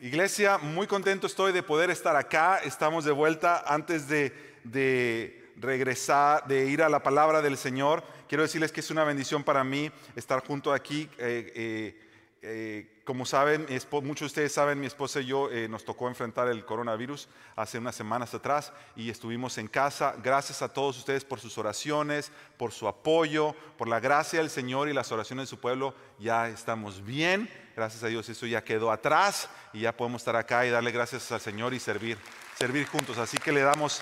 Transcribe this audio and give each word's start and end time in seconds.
Iglesia, 0.00 0.58
muy 0.58 0.86
contento 0.88 1.26
estoy 1.26 1.52
de 1.52 1.62
poder 1.62 1.88
estar 1.88 2.16
acá. 2.16 2.58
Estamos 2.58 3.04
de 3.04 3.12
vuelta 3.12 3.62
antes 3.66 4.08
de, 4.08 5.52
regresar, 5.56 6.46
de 6.48 6.66
ir 6.66 6.82
a 6.82 6.88
la 6.88 7.02
palabra 7.02 7.40
del 7.40 7.56
Señor. 7.56 8.02
Quiero 8.28 8.42
decirles 8.42 8.72
que 8.72 8.80
es 8.80 8.90
una 8.90 9.04
bendición 9.04 9.44
para 9.44 9.62
mí 9.62 9.90
estar 10.16 10.44
junto 10.44 10.72
aquí. 10.72 11.08
Eh, 11.16 11.52
eh, 11.54 12.00
eh, 12.42 13.00
como 13.04 13.24
saben, 13.24 13.66
muchos 14.02 14.20
de 14.20 14.26
ustedes 14.26 14.52
saben, 14.52 14.80
mi 14.80 14.86
esposa 14.86 15.20
y 15.20 15.26
yo 15.26 15.48
nos 15.68 15.84
tocó 15.84 16.08
enfrentar 16.08 16.48
el 16.48 16.64
coronavirus 16.64 17.28
hace 17.54 17.78
unas 17.78 17.94
semanas 17.94 18.34
atrás 18.34 18.72
y 18.96 19.10
estuvimos 19.10 19.58
en 19.58 19.68
casa. 19.68 20.16
Gracias 20.22 20.60
a 20.60 20.72
todos 20.72 20.98
ustedes 20.98 21.24
por 21.24 21.38
sus 21.38 21.56
oraciones, 21.56 22.32
por 22.56 22.72
su 22.72 22.88
apoyo, 22.88 23.54
por 23.78 23.88
la 23.88 24.00
gracia 24.00 24.40
del 24.40 24.50
Señor 24.50 24.88
y 24.88 24.92
las 24.92 25.12
oraciones 25.12 25.44
de 25.44 25.50
su 25.50 25.60
pueblo. 25.60 25.94
Ya 26.18 26.48
estamos 26.48 27.04
bien. 27.04 27.48
Gracias 27.76 28.04
a 28.04 28.06
Dios 28.06 28.28
eso 28.28 28.46
ya 28.46 28.62
quedó 28.62 28.92
atrás 28.92 29.48
y 29.72 29.80
ya 29.80 29.96
podemos 29.96 30.22
estar 30.22 30.36
acá 30.36 30.64
y 30.64 30.70
darle 30.70 30.92
gracias 30.92 31.32
al 31.32 31.40
Señor 31.40 31.74
y 31.74 31.80
servir, 31.80 32.16
servir 32.56 32.86
juntos. 32.86 33.18
Así 33.18 33.36
que 33.36 33.50
le 33.50 33.62
damos 33.62 34.00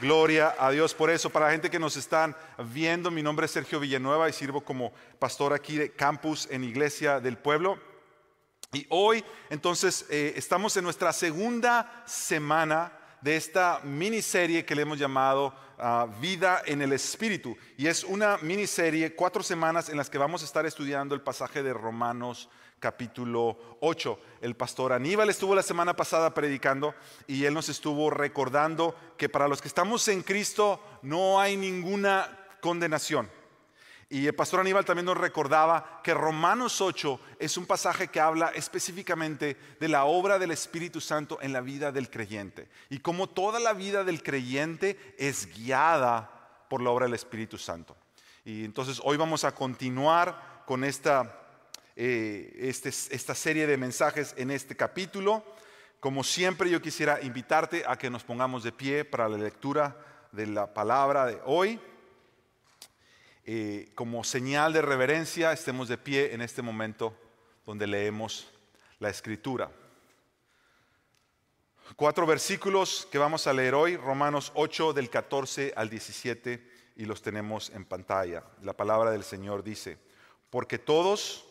Gloria 0.00 0.54
a 0.58 0.70
Dios 0.70 0.94
por 0.94 1.10
eso. 1.10 1.30
Para 1.30 1.46
la 1.46 1.52
gente 1.52 1.70
que 1.70 1.78
nos 1.78 1.96
están 1.96 2.36
viendo, 2.72 3.10
mi 3.10 3.22
nombre 3.22 3.46
es 3.46 3.52
Sergio 3.52 3.80
Villanueva 3.80 4.28
y 4.28 4.32
sirvo 4.32 4.60
como 4.60 4.92
pastor 5.18 5.52
aquí 5.52 5.76
de 5.76 5.92
campus 5.92 6.48
en 6.50 6.64
Iglesia 6.64 7.20
del 7.20 7.36
Pueblo. 7.36 7.78
Y 8.72 8.86
hoy 8.90 9.24
entonces 9.50 10.06
eh, 10.10 10.34
estamos 10.36 10.76
en 10.76 10.84
nuestra 10.84 11.12
segunda 11.12 12.04
semana 12.06 12.92
de 13.20 13.36
esta 13.36 13.80
miniserie 13.84 14.64
que 14.64 14.74
le 14.74 14.82
hemos 14.82 14.98
llamado 14.98 15.54
ah, 15.78 16.08
Vida 16.20 16.62
en 16.66 16.82
el 16.82 16.92
Espíritu. 16.92 17.56
Y 17.76 17.86
es 17.86 18.02
una 18.04 18.38
miniserie, 18.38 19.14
cuatro 19.14 19.42
semanas 19.42 19.88
en 19.88 19.96
las 19.96 20.10
que 20.10 20.18
vamos 20.18 20.42
a 20.42 20.44
estar 20.44 20.66
estudiando 20.66 21.14
el 21.14 21.22
pasaje 21.22 21.62
de 21.62 21.72
Romanos 21.72 22.50
capítulo 22.78 23.78
8. 23.80 24.18
El 24.40 24.56
pastor 24.56 24.92
Aníbal 24.92 25.30
estuvo 25.30 25.54
la 25.54 25.62
semana 25.62 25.94
pasada 25.94 26.34
predicando 26.34 26.94
y 27.26 27.44
él 27.44 27.54
nos 27.54 27.68
estuvo 27.68 28.10
recordando 28.10 28.94
que 29.16 29.28
para 29.28 29.48
los 29.48 29.62
que 29.62 29.68
estamos 29.68 30.06
en 30.08 30.22
Cristo 30.22 30.80
no 31.02 31.40
hay 31.40 31.56
ninguna 31.56 32.46
condenación. 32.60 33.30
Y 34.10 34.26
el 34.26 34.34
pastor 34.34 34.60
Aníbal 34.60 34.84
también 34.84 35.06
nos 35.06 35.16
recordaba 35.16 36.00
que 36.02 36.14
Romanos 36.14 36.80
8 36.80 37.18
es 37.38 37.56
un 37.56 37.66
pasaje 37.66 38.08
que 38.08 38.20
habla 38.20 38.48
específicamente 38.54 39.56
de 39.80 39.88
la 39.88 40.04
obra 40.04 40.38
del 40.38 40.50
Espíritu 40.50 41.00
Santo 41.00 41.38
en 41.40 41.52
la 41.52 41.60
vida 41.60 41.90
del 41.90 42.10
creyente. 42.10 42.68
Y 42.90 42.98
como 42.98 43.28
toda 43.28 43.58
la 43.60 43.72
vida 43.72 44.04
del 44.04 44.22
creyente 44.22 45.14
es 45.18 45.46
guiada 45.54 46.66
por 46.68 46.82
la 46.82 46.90
obra 46.90 47.06
del 47.06 47.14
Espíritu 47.14 47.58
Santo. 47.58 47.96
Y 48.44 48.64
entonces 48.64 49.00
hoy 49.02 49.16
vamos 49.16 49.44
a 49.44 49.54
continuar 49.54 50.62
con 50.66 50.84
esta 50.84 51.43
eh, 51.96 52.56
este, 52.58 52.88
esta 52.88 53.34
serie 53.34 53.66
de 53.66 53.76
mensajes 53.76 54.34
en 54.36 54.50
este 54.50 54.76
capítulo. 54.76 55.44
Como 56.00 56.24
siempre, 56.24 56.68
yo 56.68 56.82
quisiera 56.82 57.20
invitarte 57.22 57.84
a 57.86 57.96
que 57.96 58.10
nos 58.10 58.24
pongamos 58.24 58.62
de 58.64 58.72
pie 58.72 59.04
para 59.04 59.28
la 59.28 59.38
lectura 59.38 59.96
de 60.32 60.46
la 60.46 60.72
palabra 60.74 61.26
de 61.26 61.40
hoy. 61.44 61.80
Eh, 63.46 63.92
como 63.94 64.24
señal 64.24 64.72
de 64.72 64.82
reverencia, 64.82 65.52
estemos 65.52 65.88
de 65.88 65.98
pie 65.98 66.34
en 66.34 66.40
este 66.40 66.62
momento 66.62 67.16
donde 67.64 67.86
leemos 67.86 68.50
la 68.98 69.10
escritura. 69.10 69.70
Cuatro 71.96 72.26
versículos 72.26 73.06
que 73.12 73.18
vamos 73.18 73.46
a 73.46 73.52
leer 73.52 73.74
hoy, 73.74 73.96
Romanos 73.96 74.50
8 74.54 74.94
del 74.94 75.10
14 75.10 75.74
al 75.76 75.90
17, 75.90 76.72
y 76.96 77.04
los 77.04 77.22
tenemos 77.22 77.70
en 77.70 77.84
pantalla. 77.84 78.42
La 78.62 78.72
palabra 78.72 79.10
del 79.10 79.22
Señor 79.22 79.62
dice, 79.62 79.98
porque 80.50 80.78
todos 80.78 81.46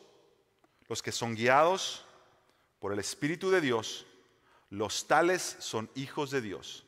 los 0.94 1.02
que 1.02 1.12
son 1.12 1.34
guiados 1.34 2.06
por 2.78 2.94
el 2.94 3.00
Espíritu 3.00 3.50
de 3.50 3.62
Dios, 3.62 4.06
los 4.70 5.08
tales 5.08 5.56
son 5.58 5.90
hijos 5.96 6.30
de 6.30 6.40
Dios. 6.40 6.86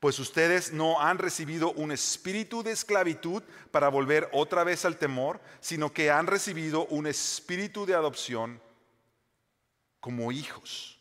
Pues 0.00 0.18
ustedes 0.18 0.74
no 0.74 1.00
han 1.00 1.16
recibido 1.16 1.72
un 1.72 1.92
espíritu 1.92 2.62
de 2.62 2.72
esclavitud 2.72 3.42
para 3.70 3.88
volver 3.88 4.28
otra 4.34 4.64
vez 4.64 4.84
al 4.84 4.98
temor, 4.98 5.40
sino 5.60 5.94
que 5.94 6.10
han 6.10 6.26
recibido 6.26 6.84
un 6.88 7.06
espíritu 7.06 7.86
de 7.86 7.94
adopción 7.94 8.60
como 9.98 10.30
hijos, 10.30 11.00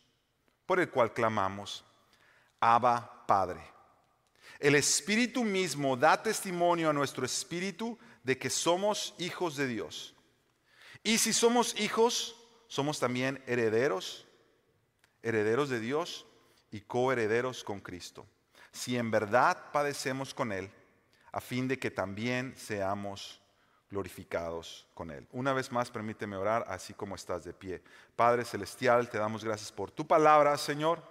por 0.66 0.80
el 0.80 0.90
cual 0.90 1.12
clamamos, 1.12 1.84
Abba 2.62 3.26
Padre. 3.28 3.62
El 4.58 4.76
Espíritu 4.76 5.44
mismo 5.44 5.98
da 5.98 6.24
testimonio 6.24 6.92
a 6.92 6.94
nuestro 6.94 7.26
espíritu 7.26 8.00
de 8.24 8.38
que 8.38 8.50
somos 8.50 9.16
hijos 9.18 9.58
de 9.58 9.68
Dios. 9.68 10.16
Y 11.04 11.18
si 11.18 11.34
somos 11.34 11.80
hijos, 11.80 12.36
somos 12.68 13.00
también 13.00 13.44
herederos, 13.48 14.28
herederos 15.24 15.70
de 15.70 15.80
Dios 15.80 16.26
y 16.72 16.82
coherederos 16.82 17.64
con 17.64 17.80
Cristo. 17.80 18.26
Si 18.72 18.98
en 18.98 19.12
verdad 19.12 19.72
padecemos 19.72 20.34
con 20.34 20.52
Él, 20.52 20.72
a 21.32 21.42
fin 21.42 21.68
de 21.68 21.80
que 21.80 21.92
también 21.92 22.54
seamos 22.56 23.42
glorificados 23.90 24.88
con 24.94 25.12
Él. 25.12 25.28
Una 25.32 25.54
vez 25.54 25.72
más, 25.72 25.90
permíteme 25.90 26.38
orar 26.38 26.66
así 26.68 26.94
como 26.94 27.16
estás 27.16 27.44
de 27.44 27.54
pie. 27.54 27.82
Padre 28.16 28.46
Celestial, 28.46 29.10
te 29.10 29.18
damos 29.18 29.44
gracias 29.44 29.72
por 29.72 29.92
tu 29.92 30.08
palabra, 30.08 30.58
Señor. 30.58 31.04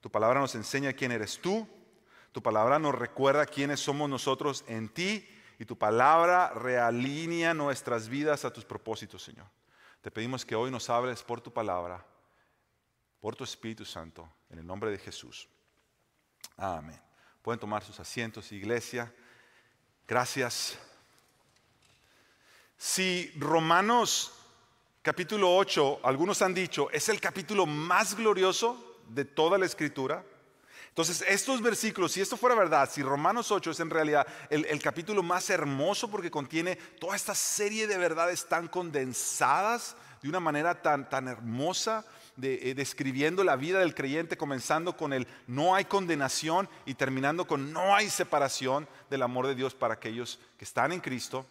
Tu 0.00 0.10
palabra 0.10 0.40
nos 0.40 0.54
enseña 0.54 0.92
quién 0.92 1.10
eres 1.10 1.40
tú. 1.40 1.66
Tu 2.32 2.42
palabra 2.42 2.78
nos 2.78 2.94
recuerda 2.94 3.46
quiénes 3.46 3.80
somos 3.80 4.08
nosotros 4.08 4.64
en 4.68 4.88
ti 4.88 5.26
y 5.58 5.64
tu 5.64 5.76
palabra 5.76 6.50
realinea 6.50 7.54
nuestras 7.54 8.08
vidas 8.08 8.44
a 8.44 8.52
tus 8.52 8.64
propósitos, 8.64 9.22
Señor. 9.22 9.46
Te 10.00 10.10
pedimos 10.10 10.44
que 10.44 10.54
hoy 10.54 10.70
nos 10.70 10.88
hables 10.90 11.22
por 11.22 11.40
tu 11.40 11.52
palabra, 11.52 12.04
por 13.20 13.34
tu 13.34 13.44
Espíritu 13.44 13.84
Santo, 13.84 14.28
en 14.50 14.58
el 14.58 14.66
nombre 14.66 14.90
de 14.90 14.98
Jesús. 14.98 15.48
Amén. 16.56 17.00
Pueden 17.42 17.58
tomar 17.58 17.82
sus 17.82 17.98
asientos, 17.98 18.52
iglesia. 18.52 19.12
Gracias. 20.06 20.78
Si 22.76 23.32
Romanos 23.38 24.32
capítulo 25.02 25.56
8, 25.56 26.00
algunos 26.02 26.42
han 26.42 26.52
dicho, 26.52 26.90
es 26.90 27.08
el 27.08 27.20
capítulo 27.20 27.64
más 27.64 28.16
glorioso 28.16 29.00
de 29.08 29.24
toda 29.24 29.56
la 29.56 29.66
escritura, 29.66 30.24
entonces, 30.96 31.22
estos 31.28 31.60
versículos, 31.60 32.12
si 32.12 32.22
esto 32.22 32.38
fuera 32.38 32.56
verdad, 32.56 32.88
si 32.90 33.02
Romanos 33.02 33.52
8 33.52 33.72
es 33.72 33.80
en 33.80 33.90
realidad 33.90 34.26
el, 34.48 34.80
capítulo 34.80 35.22
más 35.22 35.50
hermoso 35.50 36.10
porque 36.10 36.30
contiene 36.30 36.76
toda 36.76 37.14
esta 37.14 37.34
serie 37.34 37.86
de 37.86 37.98
verdades 37.98 38.46
tan 38.46 38.66
condensadas 38.66 39.94
de 40.22 40.30
una 40.30 40.40
manera 40.40 40.80
tan, 40.80 41.06
tan 41.10 41.28
hermosa, 41.28 42.06
de, 42.36 42.70
eh, 42.70 42.74
describiendo 42.74 43.44
la 43.44 43.56
vida 43.56 43.80
del 43.80 43.94
creyente, 43.94 44.38
comenzando 44.38 44.96
con 44.96 45.12
el 45.12 45.28
no 45.46 45.74
hay 45.74 45.84
condenación 45.84 46.66
y 46.86 46.94
terminando 46.94 47.46
con 47.46 47.74
no 47.74 47.94
hay 47.94 48.08
separación 48.08 48.88
del 49.10 49.20
amor 49.20 49.48
de 49.48 49.54
Dios 49.54 49.74
para 49.74 49.92
aquellos 49.92 50.40
que 50.56 50.64
están 50.64 50.92
en 50.92 51.00
Cristo. 51.00 51.44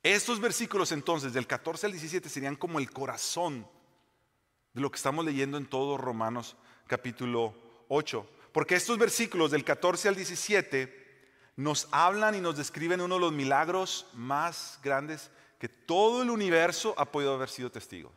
Estos 0.00 0.38
versículos 0.38 0.92
entonces, 0.92 1.32
del 1.32 1.48
14 1.48 1.86
al 1.86 1.92
17, 1.92 2.28
serían 2.28 2.54
como 2.54 2.78
el 2.78 2.88
corazón 2.92 3.66
de 4.74 4.80
lo 4.80 4.92
que 4.92 4.96
estamos 4.98 5.24
leyendo 5.24 5.58
en 5.58 5.66
todo 5.66 5.98
Romanos 5.98 6.56
capítulo 6.86 7.61
8. 7.92 8.26
Porque 8.52 8.74
estos 8.74 8.98
versículos 8.98 9.50
del 9.50 9.64
14 9.64 10.08
al 10.08 10.16
17 10.16 11.02
nos 11.56 11.88
hablan 11.90 12.34
y 12.34 12.40
nos 12.40 12.56
describen 12.56 13.02
uno 13.02 13.16
de 13.16 13.20
los 13.20 13.32
milagros 13.32 14.06
más 14.14 14.80
grandes 14.82 15.30
que 15.58 15.68
todo 15.68 16.22
el 16.22 16.30
universo 16.30 16.94
ha 16.96 17.04
podido 17.04 17.34
haber 17.34 17.50
sido 17.50 17.70
testigo. 17.70 18.10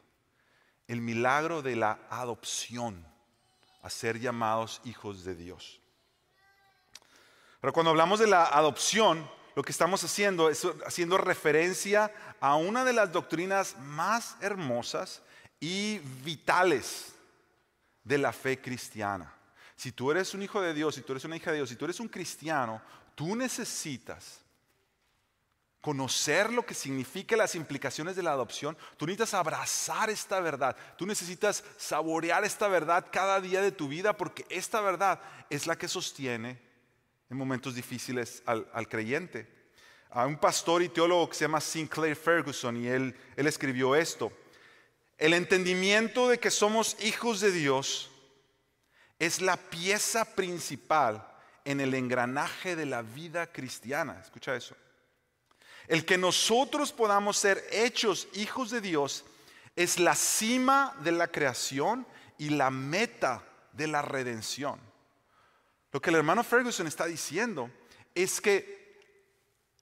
El 0.87 1.01
milagro 1.01 1.61
de 1.61 1.75
la 1.75 1.99
adopción, 2.09 3.05
a 3.81 3.89
ser 3.89 4.19
llamados 4.19 4.81
hijos 4.85 5.25
de 5.25 5.35
Dios. 5.35 5.81
Pero 7.59 7.73
cuando 7.73 7.89
hablamos 7.89 8.19
de 8.19 8.27
la 8.27 8.45
adopción, 8.45 9.29
lo 9.55 9.63
que 9.63 9.71
estamos 9.71 10.03
haciendo 10.03 10.49
es 10.49 10.65
haciendo 10.85 11.17
referencia 11.17 12.13
a 12.39 12.55
una 12.55 12.85
de 12.85 12.93
las 12.93 13.11
doctrinas 13.11 13.77
más 13.79 14.37
hermosas 14.41 15.21
y 15.59 15.99
vitales 16.23 17.13
de 18.03 18.17
la 18.17 18.31
fe 18.31 18.61
cristiana. 18.61 19.34
Si 19.75 19.91
tú 19.91 20.11
eres 20.11 20.33
un 20.33 20.41
hijo 20.41 20.61
de 20.61 20.73
Dios, 20.73 20.95
si 20.95 21.01
tú 21.01 21.13
eres 21.13 21.25
una 21.25 21.35
hija 21.35 21.51
de 21.51 21.57
Dios, 21.57 21.69
si 21.69 21.75
tú 21.75 21.85
eres 21.85 21.99
un 21.99 22.07
cristiano, 22.07 22.81
tú 23.13 23.35
necesitas 23.35 24.41
conocer 25.85 26.51
lo 26.51 26.65
que 26.65 26.73
significa 26.73 27.37
las 27.37 27.53
implicaciones 27.53 28.15
de 28.15 28.23
la 28.23 28.31
adopción, 28.31 28.75
tú 28.97 29.05
necesitas 29.05 29.35
abrazar 29.35 30.09
esta 30.09 30.39
verdad, 30.39 30.75
tú 30.97 31.05
necesitas 31.05 31.63
saborear 31.77 32.43
esta 32.43 32.67
verdad 32.67 33.05
cada 33.11 33.39
día 33.39 33.61
de 33.61 33.71
tu 33.71 33.87
vida 33.87 34.17
porque 34.17 34.47
esta 34.49 34.81
verdad 34.81 35.21
es 35.49 35.67
la 35.67 35.77
que 35.77 35.87
sostiene 35.87 36.59
en 37.29 37.37
momentos 37.37 37.75
difíciles 37.75 38.41
al, 38.47 38.87
creyente. 38.87 39.47
Hay 40.09 40.27
un 40.27 40.37
pastor 40.37 40.81
y 40.81 40.89
teólogo 40.89 41.29
que 41.29 41.35
se 41.35 41.43
llama 41.43 41.61
Sinclair 41.61 42.15
Ferguson 42.15 42.77
y 42.77 42.87
él, 42.87 43.15
él 43.35 43.45
escribió 43.45 43.95
esto. 43.95 44.31
El 45.19 45.35
entendimiento 45.35 46.27
de 46.29 46.39
que 46.39 46.49
somos 46.49 46.97
hijos 47.03 47.41
de 47.41 47.51
Dios 47.51 48.09
es 49.19 49.41
la 49.41 49.57
pieza 49.57 50.25
principal 50.35 51.25
en 51.63 51.81
el 51.81 51.93
engranaje 51.93 52.75
de 52.75 52.85
la 52.85 53.01
vida 53.01 53.47
cristiana. 53.47 54.19
Escucha 54.21 54.55
eso. 54.55 54.75
El 55.87 56.05
que 56.05 56.17
nosotros 56.17 56.91
podamos 56.91 57.37
ser 57.37 57.63
hechos 57.71 58.27
hijos 58.33 58.71
de 58.71 58.81
Dios 58.81 59.23
es 59.75 59.99
la 59.99 60.15
cima 60.15 60.95
de 61.03 61.11
la 61.11 61.27
creación 61.27 62.07
y 62.37 62.49
la 62.49 62.69
meta 62.69 63.43
de 63.73 63.87
la 63.87 64.01
redención. 64.01 64.79
Lo 65.91 66.01
que 66.01 66.09
el 66.09 66.17
hermano 66.17 66.43
Ferguson 66.43 66.87
está 66.87 67.05
diciendo 67.05 67.69
es 68.13 68.41
que 68.41 68.99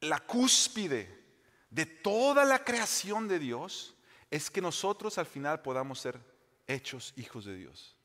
la 0.01 0.19
cúspide 0.19 1.23
de 1.69 1.85
toda 1.85 2.43
la 2.45 2.63
creación 2.63 3.27
de 3.27 3.39
Dios 3.39 3.95
es 4.29 4.49
que 4.49 4.61
nosotros 4.61 5.17
al 5.17 5.25
final 5.25 5.61
podamos 5.61 5.99
ser 5.99 6.19
hechos 6.67 7.13
hijos 7.15 7.45
de 7.45 7.55
Dios. 7.55 7.95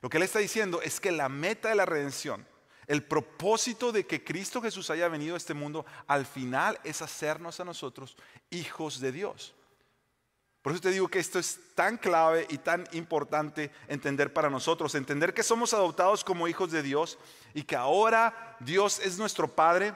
Lo 0.00 0.08
que 0.08 0.16
él 0.16 0.22
está 0.22 0.38
diciendo 0.38 0.80
es 0.82 1.00
que 1.00 1.12
la 1.12 1.28
meta 1.28 1.68
de 1.68 1.74
la 1.74 1.86
redención, 1.86 2.46
el 2.86 3.04
propósito 3.04 3.92
de 3.92 4.06
que 4.06 4.24
Cristo 4.24 4.60
Jesús 4.60 4.90
haya 4.90 5.08
venido 5.08 5.34
a 5.34 5.38
este 5.38 5.54
mundo, 5.54 5.84
al 6.06 6.26
final 6.26 6.80
es 6.84 7.02
hacernos 7.02 7.60
a 7.60 7.64
nosotros 7.64 8.16
hijos 8.50 9.00
de 9.00 9.12
Dios. 9.12 9.54
Por 10.62 10.72
eso 10.72 10.82
te 10.82 10.90
digo 10.90 11.08
que 11.08 11.18
esto 11.18 11.38
es 11.38 11.58
tan 11.74 11.96
clave 11.96 12.46
y 12.50 12.58
tan 12.58 12.86
importante 12.92 13.70
entender 13.88 14.32
para 14.32 14.50
nosotros, 14.50 14.94
entender 14.94 15.32
que 15.32 15.42
somos 15.42 15.72
adoptados 15.72 16.22
como 16.22 16.48
hijos 16.48 16.70
de 16.70 16.82
Dios 16.82 17.18
y 17.54 17.62
que 17.62 17.76
ahora 17.76 18.56
Dios 18.60 18.98
es 18.98 19.18
nuestro 19.18 19.48
Padre. 19.48 19.94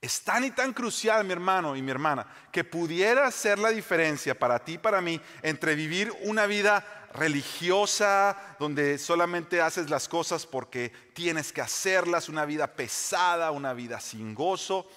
Es 0.00 0.22
tan 0.22 0.44
y 0.44 0.50
tan 0.52 0.72
crucial, 0.72 1.24
mi 1.24 1.32
hermano 1.32 1.76
y 1.76 1.82
mi 1.82 1.90
hermana, 1.90 2.26
que 2.52 2.62
pudiera 2.62 3.28
ser 3.30 3.58
la 3.58 3.70
diferencia 3.70 4.38
para 4.38 4.64
ti 4.64 4.74
y 4.74 4.78
para 4.78 5.00
mí 5.00 5.20
entre 5.42 5.74
vivir 5.74 6.12
una 6.22 6.46
vida 6.46 6.97
religiosa, 7.12 8.56
donde 8.58 8.98
solamente 8.98 9.60
haces 9.60 9.90
las 9.90 10.08
cosas 10.08 10.46
porque 10.46 10.92
tienes 11.14 11.52
que 11.52 11.60
hacerlas, 11.60 12.28
una 12.28 12.44
vida 12.44 12.74
pesada, 12.74 13.50
una 13.50 13.72
vida 13.72 14.00
sin 14.00 14.34
gozo, 14.34 14.88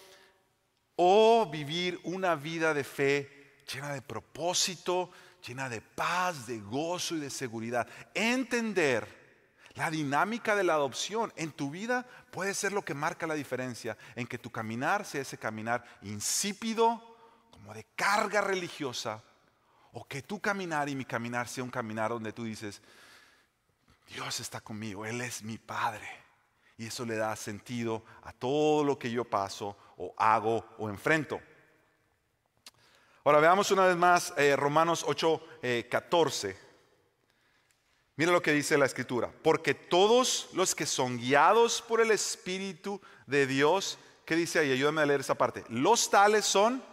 o 0.95 1.49
vivir 1.49 1.99
una 2.03 2.35
vida 2.35 2.73
de 2.73 2.83
fe 2.83 3.63
llena 3.71 3.93
de 3.93 4.01
propósito, 4.01 5.09
llena 5.45 5.69
de 5.69 5.81
paz, 5.81 6.45
de 6.47 6.59
gozo 6.59 7.15
y 7.15 7.19
de 7.19 7.29
seguridad. 7.29 7.87
Entender 8.13 9.21
la 9.75 9.89
dinámica 9.89 10.55
de 10.55 10.63
la 10.63 10.73
adopción 10.73 11.31
en 11.35 11.51
tu 11.51 11.71
vida 11.71 12.05
puede 12.31 12.53
ser 12.53 12.73
lo 12.73 12.83
que 12.83 12.93
marca 12.93 13.25
la 13.25 13.35
diferencia 13.35 13.97
en 14.15 14.27
que 14.27 14.37
tu 14.37 14.51
caminar 14.51 15.05
sea 15.05 15.21
ese 15.21 15.37
caminar 15.37 15.83
insípido, 16.01 17.01
como 17.51 17.73
de 17.73 17.85
carga 17.95 18.41
religiosa, 18.41 19.23
o 19.93 20.07
que 20.07 20.21
tu 20.21 20.39
caminar 20.39 20.89
y 20.89 20.95
mi 20.95 21.05
caminar 21.05 21.47
sea 21.47 21.63
un 21.63 21.69
caminar 21.69 22.11
donde 22.11 22.33
tú 22.33 22.43
dices, 22.43 22.81
Dios 24.07 24.39
está 24.39 24.61
conmigo, 24.61 25.05
Él 25.05 25.21
es 25.21 25.43
mi 25.43 25.57
Padre. 25.57 26.07
Y 26.77 26.87
eso 26.87 27.05
le 27.05 27.15
da 27.15 27.35
sentido 27.35 28.03
a 28.23 28.33
todo 28.33 28.83
lo 28.83 28.97
que 28.97 29.11
yo 29.11 29.23
paso 29.23 29.77
o 29.97 30.13
hago 30.17 30.65
o 30.79 30.89
enfrento. 30.89 31.39
Ahora 33.23 33.39
veamos 33.39 33.69
una 33.69 33.85
vez 33.85 33.95
más 33.95 34.33
eh, 34.35 34.55
Romanos 34.55 35.05
8, 35.07 35.43
14. 35.89 36.49
Eh, 36.49 36.57
Mira 38.15 38.31
lo 38.31 38.41
que 38.41 38.51
dice 38.51 38.77
la 38.77 38.85
escritura. 38.85 39.31
Porque 39.43 39.73
todos 39.73 40.49
los 40.53 40.73
que 40.73 40.85
son 40.85 41.17
guiados 41.17 41.81
por 41.81 42.01
el 42.01 42.11
Espíritu 42.11 42.99
de 43.27 43.45
Dios, 43.45 43.99
¿qué 44.25 44.35
dice 44.35 44.59
ahí? 44.59 44.71
Ayúdame 44.71 45.01
a 45.01 45.05
leer 45.05 45.19
esa 45.19 45.35
parte. 45.35 45.63
Los 45.69 46.09
tales 46.09 46.45
son 46.45 46.83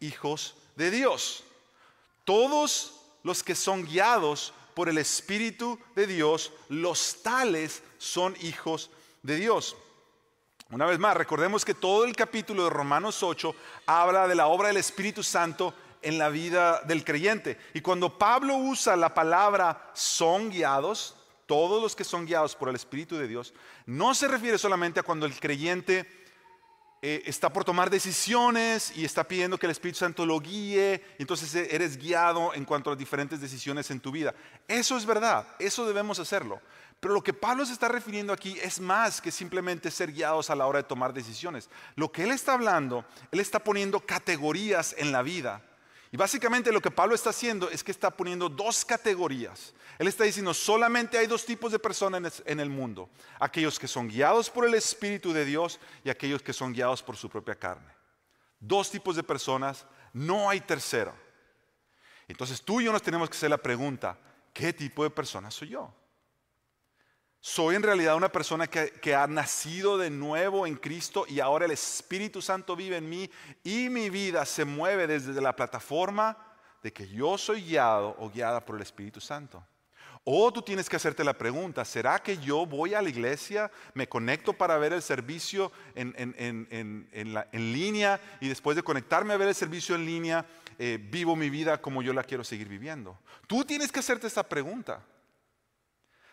hijos 0.00 0.56
de 0.76 0.90
Dios. 0.90 1.45
Todos 2.26 3.00
los 3.22 3.44
que 3.44 3.54
son 3.54 3.86
guiados 3.86 4.52
por 4.74 4.88
el 4.88 4.98
Espíritu 4.98 5.78
de 5.94 6.08
Dios, 6.08 6.52
los 6.68 7.22
tales 7.22 7.84
son 7.98 8.36
hijos 8.42 8.90
de 9.22 9.36
Dios. 9.36 9.76
Una 10.70 10.86
vez 10.86 10.98
más, 10.98 11.16
recordemos 11.16 11.64
que 11.64 11.72
todo 11.72 12.04
el 12.04 12.16
capítulo 12.16 12.64
de 12.64 12.70
Romanos 12.70 13.22
8 13.22 13.54
habla 13.86 14.26
de 14.26 14.34
la 14.34 14.48
obra 14.48 14.68
del 14.68 14.76
Espíritu 14.78 15.22
Santo 15.22 15.72
en 16.02 16.18
la 16.18 16.28
vida 16.28 16.82
del 16.82 17.04
creyente. 17.04 17.58
Y 17.74 17.80
cuando 17.80 18.18
Pablo 18.18 18.56
usa 18.56 18.96
la 18.96 19.14
palabra 19.14 19.92
son 19.94 20.50
guiados, 20.50 21.14
todos 21.46 21.80
los 21.80 21.94
que 21.94 22.02
son 22.02 22.26
guiados 22.26 22.56
por 22.56 22.68
el 22.68 22.74
Espíritu 22.74 23.16
de 23.16 23.28
Dios, 23.28 23.54
no 23.86 24.16
se 24.16 24.26
refiere 24.26 24.58
solamente 24.58 24.98
a 24.98 25.04
cuando 25.04 25.26
el 25.26 25.38
creyente 25.38 26.25
eh, 27.08 27.22
está 27.24 27.52
por 27.52 27.64
tomar 27.64 27.88
decisiones 27.88 28.92
y 28.96 29.04
está 29.04 29.22
pidiendo 29.22 29.58
que 29.58 29.66
el 29.66 29.70
Espíritu 29.70 30.00
Santo 30.00 30.26
lo 30.26 30.40
guíe, 30.40 31.00
y 31.16 31.22
entonces 31.22 31.54
eres 31.54 31.96
guiado 31.96 32.52
en 32.52 32.64
cuanto 32.64 32.90
a 32.90 32.96
diferentes 32.96 33.40
decisiones 33.40 33.92
en 33.92 34.00
tu 34.00 34.10
vida. 34.10 34.34
Eso 34.66 34.96
es 34.96 35.06
verdad, 35.06 35.46
eso 35.60 35.86
debemos 35.86 36.18
hacerlo. 36.18 36.60
Pero 36.98 37.14
lo 37.14 37.22
que 37.22 37.32
Pablo 37.32 37.64
se 37.64 37.74
está 37.74 37.86
refiriendo 37.86 38.32
aquí 38.32 38.58
es 38.60 38.80
más 38.80 39.20
que 39.20 39.30
simplemente 39.30 39.92
ser 39.92 40.10
guiados 40.10 40.50
a 40.50 40.56
la 40.56 40.66
hora 40.66 40.78
de 40.78 40.88
tomar 40.88 41.12
decisiones. 41.12 41.70
Lo 41.94 42.10
que 42.10 42.24
él 42.24 42.32
está 42.32 42.54
hablando, 42.54 43.04
él 43.30 43.38
está 43.38 43.60
poniendo 43.60 44.00
categorías 44.00 44.92
en 44.98 45.12
la 45.12 45.22
vida. 45.22 45.62
Y 46.16 46.18
básicamente 46.18 46.72
lo 46.72 46.80
que 46.80 46.90
Pablo 46.90 47.14
está 47.14 47.28
haciendo 47.28 47.68
es 47.68 47.84
que 47.84 47.90
está 47.90 48.10
poniendo 48.10 48.48
dos 48.48 48.86
categorías. 48.86 49.74
Él 49.98 50.08
está 50.08 50.24
diciendo, 50.24 50.54
solamente 50.54 51.18
hay 51.18 51.26
dos 51.26 51.44
tipos 51.44 51.72
de 51.72 51.78
personas 51.78 52.42
en 52.46 52.58
el 52.58 52.70
mundo. 52.70 53.10
Aquellos 53.38 53.78
que 53.78 53.86
son 53.86 54.08
guiados 54.08 54.48
por 54.48 54.64
el 54.64 54.72
Espíritu 54.72 55.34
de 55.34 55.44
Dios 55.44 55.78
y 56.04 56.08
aquellos 56.08 56.40
que 56.40 56.54
son 56.54 56.72
guiados 56.72 57.02
por 57.02 57.18
su 57.18 57.28
propia 57.28 57.54
carne. 57.54 57.92
Dos 58.58 58.90
tipos 58.90 59.14
de 59.14 59.24
personas, 59.24 59.84
no 60.14 60.48
hay 60.48 60.62
tercero. 60.62 61.14
Entonces 62.28 62.62
tú 62.62 62.80
y 62.80 62.84
yo 62.86 62.92
nos 62.92 63.02
tenemos 63.02 63.28
que 63.28 63.36
hacer 63.36 63.50
la 63.50 63.58
pregunta, 63.58 64.18
¿qué 64.54 64.72
tipo 64.72 65.02
de 65.02 65.10
persona 65.10 65.50
soy 65.50 65.68
yo? 65.68 65.92
Soy 67.48 67.76
en 67.76 67.84
realidad 67.84 68.16
una 68.16 68.32
persona 68.32 68.66
que, 68.66 69.14
ha 69.14 69.28
nacido 69.28 69.96
de 69.98 70.10
nuevo 70.10 70.66
en 70.66 70.74
Cristo 70.74 71.26
y 71.28 71.38
ahora 71.38 71.66
el 71.66 71.70
Espíritu 71.70 72.42
Santo 72.42 72.74
vive 72.74 72.96
en 72.96 73.08
mí 73.08 73.30
y 73.62 73.88
mi 73.88 74.10
vida 74.10 74.44
se 74.44 74.64
mueve 74.64 75.06
desde 75.06 75.40
la 75.40 75.54
plataforma 75.54 76.36
de 76.82 76.92
que 76.92 77.06
yo 77.06 77.38
soy 77.38 77.62
guiado 77.62 78.16
o 78.18 78.28
guiada 78.28 78.66
por 78.66 78.74
el 78.74 78.82
Espíritu 78.82 79.20
Santo. 79.20 79.64
O 80.24 80.52
tú 80.52 80.60
tienes 80.60 80.88
que 80.88 80.96
hacerte 80.96 81.22
la 81.22 81.38
pregunta, 81.38 81.84
¿será 81.84 82.18
que 82.18 82.36
yo 82.38 82.66
voy 82.66 82.94
a 82.94 83.00
la 83.00 83.10
iglesia, 83.10 83.70
me 83.94 84.08
conecto 84.08 84.52
para 84.52 84.76
ver 84.76 84.92
el 84.92 85.00
servicio 85.00 85.70
en, 85.94 86.16
línea 87.52 88.20
y 88.40 88.48
después 88.48 88.74
de 88.74 88.82
conectarme 88.82 89.34
a 89.34 89.36
ver 89.36 89.46
el 89.46 89.54
servicio 89.54 89.94
en 89.94 90.04
línea, 90.04 90.44
eh, 90.80 90.98
vivo 91.00 91.36
mi 91.36 91.48
vida 91.48 91.80
como 91.80 92.02
yo 92.02 92.12
la 92.12 92.24
quiero 92.24 92.42
seguir 92.42 92.68
viviendo? 92.68 93.16
Tú 93.46 93.64
tienes 93.64 93.92
que 93.92 94.00
hacerte 94.00 94.26
esta 94.26 94.42
pregunta. 94.42 95.00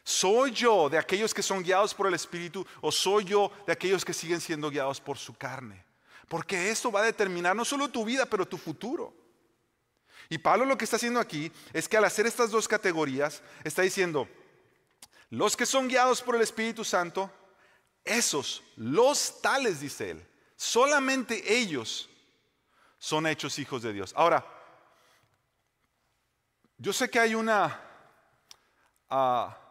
¿Soy 0.04 0.52
yo 0.52 0.90
de 0.90 0.98
aquellos 0.98 1.34
que 1.34 1.42
son 1.42 1.64
guiados 1.64 1.94
por 1.94 2.08
el 2.08 2.14
Espíritu 2.14 2.66
o 2.82 2.92
soy 2.92 3.24
yo 3.24 3.52
de 3.66 3.72
aquellos 3.72 4.04
que 4.04 4.14
siguen 4.14 4.42
siendo 4.42 4.70
guiados 4.70 5.00
por 5.00 5.18
su 5.18 5.34
carne? 5.34 5.86
Porque 6.28 6.70
esto 6.70 6.92
va 6.92 7.02
a 7.02 7.06
determinar 7.06 7.56
no 7.56 7.64
solo 7.64 7.90
tu 7.90 8.04
vida, 8.04 8.26
pero 8.26 8.46
tu 8.46 8.58
futuro. 8.58 9.14
Y 10.30 10.38
Pablo 10.38 10.66
lo 10.66 10.78
que 10.78 10.84
está 10.84 10.98
haciendo 10.98 11.20
aquí 11.20 11.52
es 11.72 11.88
que 11.88 11.96
al 11.96 12.06
hacer 12.06 12.26
estas 12.26 12.52
dos 12.52 12.68
categorías, 12.68 13.42
está 13.64 13.82
diciendo, 13.82 14.28
los 15.30 15.56
que 15.56 15.66
son 15.66 15.88
guiados 15.88 16.22
por 16.22 16.36
el 16.36 16.42
Espíritu 16.42 16.84
Santo, 16.84 17.32
esos, 18.04 18.62
los 18.76 19.42
tales, 19.42 19.80
dice 19.80 20.12
él, 20.12 20.28
solamente 20.58 21.54
ellos 21.54 22.10
son 23.00 23.26
hechos 23.28 23.58
hijos 23.58 23.82
de 23.84 23.94
Dios. 23.94 24.14
Ahora, 24.18 24.46
yo 26.78 26.92
sé 26.92 27.10
que 27.10 27.20
hay 27.20 27.36
una... 27.36 27.80
Ah, 29.10 29.63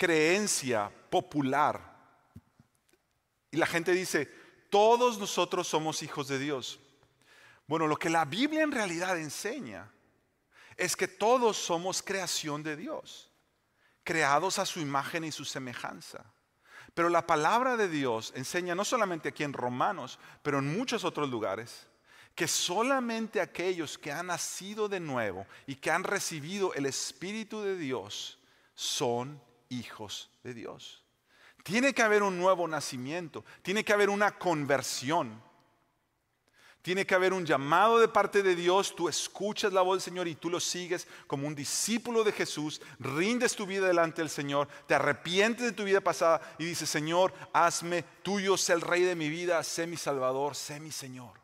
creencia 0.00 0.90
popular. 1.10 1.78
Y 3.50 3.58
la 3.58 3.66
gente 3.66 3.92
dice, 3.92 4.24
todos 4.70 5.18
nosotros 5.18 5.68
somos 5.68 6.02
hijos 6.02 6.26
de 6.26 6.38
Dios. 6.38 6.80
Bueno, 7.66 7.86
lo 7.86 7.98
que 7.98 8.08
la 8.08 8.24
Biblia 8.24 8.62
en 8.62 8.72
realidad 8.72 9.18
enseña 9.18 9.92
es 10.78 10.96
que 10.96 11.06
todos 11.06 11.58
somos 11.58 12.02
creación 12.02 12.62
de 12.62 12.76
Dios, 12.76 13.30
creados 14.02 14.58
a 14.58 14.64
su 14.64 14.80
imagen 14.80 15.24
y 15.24 15.32
su 15.32 15.44
semejanza. 15.44 16.24
Pero 16.94 17.10
la 17.10 17.26
palabra 17.26 17.76
de 17.76 17.88
Dios 17.88 18.32
enseña 18.34 18.74
no 18.74 18.86
solamente 18.86 19.28
aquí 19.28 19.44
en 19.44 19.52
Romanos, 19.52 20.18
pero 20.42 20.60
en 20.60 20.78
muchos 20.78 21.04
otros 21.04 21.28
lugares, 21.28 21.86
que 22.34 22.48
solamente 22.48 23.38
aquellos 23.38 23.98
que 23.98 24.12
han 24.12 24.28
nacido 24.28 24.88
de 24.88 24.98
nuevo 24.98 25.46
y 25.66 25.74
que 25.74 25.90
han 25.90 26.04
recibido 26.04 26.72
el 26.72 26.86
Espíritu 26.86 27.60
de 27.60 27.76
Dios 27.76 28.38
son 28.74 29.38
hijos 29.70 30.30
de 30.44 30.52
Dios. 30.52 31.02
Tiene 31.64 31.94
que 31.94 32.02
haber 32.02 32.22
un 32.22 32.38
nuevo 32.38 32.68
nacimiento, 32.68 33.44
tiene 33.62 33.84
que 33.84 33.92
haber 33.92 34.10
una 34.10 34.38
conversión. 34.38 35.42
Tiene 36.82 37.04
que 37.06 37.14
haber 37.14 37.34
un 37.34 37.44
llamado 37.44 37.98
de 37.98 38.08
parte 38.08 38.42
de 38.42 38.54
Dios, 38.54 38.96
tú 38.96 39.06
escuchas 39.10 39.70
la 39.70 39.82
voz 39.82 39.96
del 39.96 40.02
Señor 40.12 40.26
y 40.28 40.34
tú 40.34 40.48
lo 40.48 40.58
sigues 40.60 41.06
como 41.26 41.46
un 41.46 41.54
discípulo 41.54 42.24
de 42.24 42.32
Jesús, 42.32 42.80
rindes 42.98 43.54
tu 43.54 43.66
vida 43.66 43.86
delante 43.86 44.22
del 44.22 44.30
Señor, 44.30 44.66
te 44.86 44.94
arrepientes 44.94 45.66
de 45.66 45.72
tu 45.72 45.84
vida 45.84 46.00
pasada 46.00 46.40
y 46.58 46.64
dices, 46.64 46.88
Señor, 46.88 47.34
hazme 47.52 48.02
tuyo, 48.22 48.56
sé 48.56 48.72
el 48.72 48.80
rey 48.80 49.02
de 49.02 49.14
mi 49.14 49.28
vida, 49.28 49.62
sé 49.62 49.86
mi 49.86 49.98
Salvador, 49.98 50.56
sé 50.56 50.80
mi 50.80 50.90
Señor. 50.90 51.38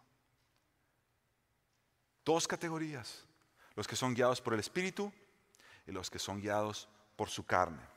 Dos 2.25 2.49
categorías, 2.49 3.27
los 3.75 3.87
que 3.87 3.95
son 3.95 4.15
guiados 4.15 4.41
por 4.41 4.55
el 4.55 4.61
Espíritu 4.61 5.13
y 5.87 5.93
los 5.93 6.09
que 6.09 6.19
son 6.19 6.41
guiados 6.41 6.89
por 7.15 7.29
su 7.29 7.45
carne. 7.45 7.96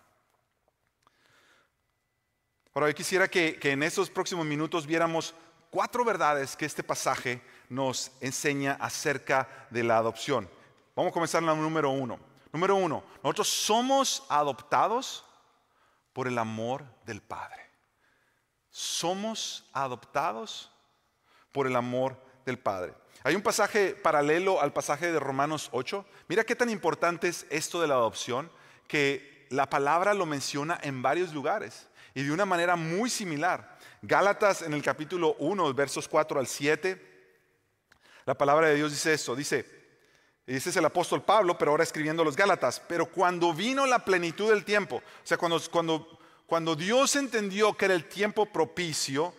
Ahora, 2.73 2.87
yo 2.87 2.95
quisiera 2.95 3.27
que, 3.27 3.57
en 3.63 3.81
estos 3.81 4.09
próximos 4.09 4.45
minutos 4.45 4.85
viéramos 4.85 5.33
cuatro 5.71 6.05
verdades 6.05 6.55
que 6.55 6.65
este 6.65 6.83
pasaje 6.83 7.41
nos 7.67 8.11
enseña 8.21 8.77
acerca 8.79 9.67
de 9.71 9.83
la 9.83 9.97
adopción. 9.97 10.47
Vamos 10.95 11.09
a 11.09 11.13
comenzar 11.13 11.41
la 11.41 11.55
número 11.55 11.89
uno. 11.89 12.19
Número 12.51 12.75
uno, 12.75 13.03
nosotros 13.23 13.47
somos 13.47 14.23
adoptados 14.29 15.25
por 16.13 16.27
el 16.27 16.37
amor 16.37 16.85
del 17.05 17.21
Padre. 17.21 17.69
Somos 18.69 19.67
adoptados 19.73 20.71
por 21.51 21.65
el 21.65 21.75
amor 21.75 22.17
del 22.45 22.59
Padre. 22.59 22.93
Hay 23.23 23.35
un 23.35 23.41
pasaje 23.41 23.93
paralelo 23.93 24.61
al 24.61 24.73
pasaje 24.73 25.11
de 25.11 25.19
Romanos 25.19 25.69
8. 25.71 26.05
Mira 26.27 26.43
qué 26.43 26.55
tan 26.55 26.69
importante 26.69 27.27
es 27.27 27.47
esto 27.49 27.81
de 27.81 27.87
la 27.87 27.95
adopción, 27.95 28.51
que 28.87 29.47
la 29.49 29.69
palabra 29.69 30.13
lo 30.13 30.25
menciona 30.25 30.79
en 30.83 31.01
varios 31.01 31.33
lugares 31.33 31.88
y 32.13 32.23
de 32.23 32.31
una 32.31 32.45
manera 32.45 32.75
muy 32.75 33.09
similar. 33.09 33.77
Gálatas 34.01 34.61
en 34.61 34.73
el 34.73 34.81
capítulo 34.81 35.35
1, 35.39 35.73
versos 35.73 36.07
4 36.07 36.39
al 36.39 36.47
7, 36.47 37.09
la 38.25 38.37
palabra 38.37 38.67
de 38.67 38.75
Dios 38.75 38.91
dice 38.91 39.13
esto, 39.13 39.35
dice, 39.35 39.65
ese 40.45 40.69
es 40.69 40.75
el 40.75 40.85
apóstol 40.85 41.23
Pablo, 41.23 41.57
pero 41.57 41.71
ahora 41.71 41.83
escribiendo 41.83 42.23
los 42.23 42.35
Gálatas, 42.35 42.79
pero 42.87 43.05
cuando 43.07 43.53
vino 43.53 43.85
la 43.85 43.99
plenitud 44.05 44.49
del 44.49 44.65
tiempo, 44.65 44.97
o 44.97 45.01
sea, 45.23 45.37
cuando 45.37 46.75
Dios 46.75 47.15
entendió 47.15 47.75
que 47.75 47.85
era 47.85 47.93
el 47.93 48.05
tiempo 48.05 48.45
propicio, 48.45 49.33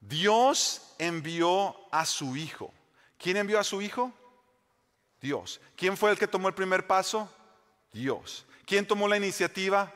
Dios 0.00 0.94
envió 0.98 1.74
a 1.90 2.04
su 2.04 2.36
Hijo. 2.36 2.72
¿Quién 3.18 3.38
envió 3.38 3.58
a 3.58 3.64
su 3.64 3.80
Hijo? 3.80 4.12
Dios. 5.20 5.60
¿Quién 5.76 5.96
fue 5.96 6.10
el 6.10 6.18
que 6.18 6.28
tomó 6.28 6.48
el 6.48 6.54
primer 6.54 6.86
paso? 6.86 7.32
Dios. 7.92 8.46
¿Quién 8.66 8.86
tomó 8.86 9.08
la 9.08 9.16
iniciativa? 9.16 9.92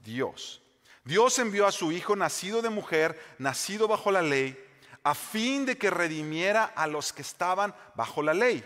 Dios. 0.00 0.61
Dios 1.04 1.38
envió 1.38 1.66
a 1.66 1.72
su 1.72 1.90
Hijo 1.90 2.14
nacido 2.14 2.62
de 2.62 2.70
mujer, 2.70 3.20
nacido 3.38 3.88
bajo 3.88 4.12
la 4.12 4.22
ley, 4.22 4.58
a 5.02 5.14
fin 5.14 5.66
de 5.66 5.76
que 5.76 5.90
redimiera 5.90 6.64
a 6.64 6.86
los 6.86 7.12
que 7.12 7.22
estaban 7.22 7.74
bajo 7.96 8.22
la 8.22 8.34
ley, 8.34 8.64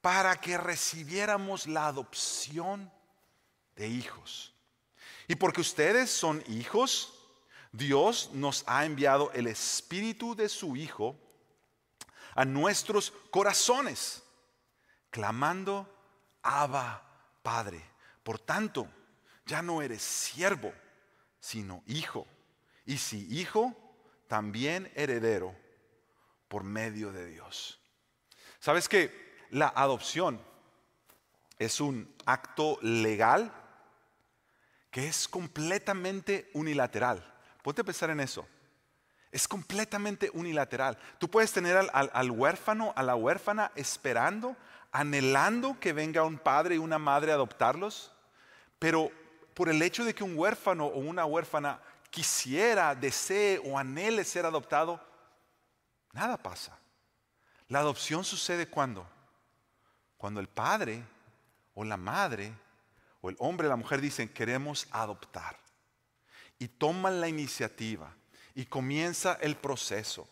para 0.00 0.40
que 0.40 0.56
recibiéramos 0.56 1.66
la 1.66 1.88
adopción 1.88 2.90
de 3.74 3.88
hijos. 3.88 4.54
Y 5.28 5.34
porque 5.34 5.60
ustedes 5.60 6.10
son 6.10 6.42
hijos, 6.46 7.12
Dios 7.70 8.30
nos 8.32 8.64
ha 8.66 8.86
enviado 8.86 9.30
el 9.32 9.46
Espíritu 9.46 10.34
de 10.34 10.48
su 10.48 10.74
Hijo 10.76 11.16
a 12.34 12.46
nuestros 12.46 13.12
corazones, 13.30 14.22
clamando, 15.10 15.92
Abba, 16.42 17.02
Padre. 17.42 17.84
Por 18.22 18.38
tanto, 18.38 18.88
ya 19.44 19.60
no 19.60 19.82
eres 19.82 20.00
siervo 20.00 20.72
sino 21.46 21.84
hijo. 21.86 22.26
Y 22.86 22.98
si 22.98 23.24
hijo, 23.32 23.72
también 24.26 24.90
heredero 24.96 25.54
por 26.48 26.64
medio 26.64 27.12
de 27.12 27.24
Dios. 27.26 27.78
¿Sabes 28.58 28.88
que 28.88 29.46
la 29.50 29.68
adopción 29.68 30.42
es 31.60 31.80
un 31.80 32.12
acto 32.24 32.80
legal 32.82 33.52
que 34.90 35.06
es 35.06 35.28
completamente 35.28 36.50
unilateral? 36.52 37.24
Ponte 37.62 37.82
a 37.82 37.84
pensar 37.84 38.10
en 38.10 38.18
eso. 38.18 38.44
Es 39.30 39.46
completamente 39.46 40.30
unilateral. 40.32 40.98
Tú 41.20 41.30
puedes 41.30 41.52
tener 41.52 41.76
al, 41.76 42.10
al, 42.12 42.30
huérfano, 42.32 42.92
a 42.96 43.04
la 43.04 43.14
huérfana 43.14 43.70
esperando, 43.76 44.56
anhelando 44.90 45.78
que 45.78 45.92
venga 45.92 46.24
un 46.24 46.38
padre 46.38 46.74
y 46.74 46.78
una 46.78 46.98
madre 46.98 47.30
a 47.30 47.36
adoptarlos, 47.36 48.10
pero 48.80 49.12
por 49.56 49.70
el 49.70 49.80
hecho 49.80 50.04
de 50.04 50.14
que 50.14 50.22
un 50.22 50.36
huérfano 50.36 50.84
o 50.84 50.98
una 50.98 51.24
huérfana 51.24 51.80
quisiera, 52.10 52.94
desee 52.94 53.58
o 53.64 53.78
anhele 53.78 54.22
ser 54.22 54.44
adoptado, 54.44 55.00
nada 56.12 56.36
pasa. 56.36 56.78
La 57.68 57.78
adopción 57.78 58.22
sucede 58.22 58.68
cuando? 58.68 59.08
Cuando 60.18 60.40
el 60.40 60.46
padre 60.46 61.02
o 61.72 61.84
la 61.84 61.96
madre 61.96 62.52
o 63.22 63.30
el 63.30 63.36
hombre 63.38 63.66
o 63.66 63.70
la 63.70 63.76
mujer 63.76 64.02
dicen 64.02 64.28
queremos 64.28 64.88
adoptar 64.90 65.58
y 66.58 66.68
toman 66.68 67.22
la 67.22 67.26
iniciativa 67.26 68.14
y 68.54 68.66
comienza 68.66 69.38
el 69.40 69.56
proceso 69.56 70.28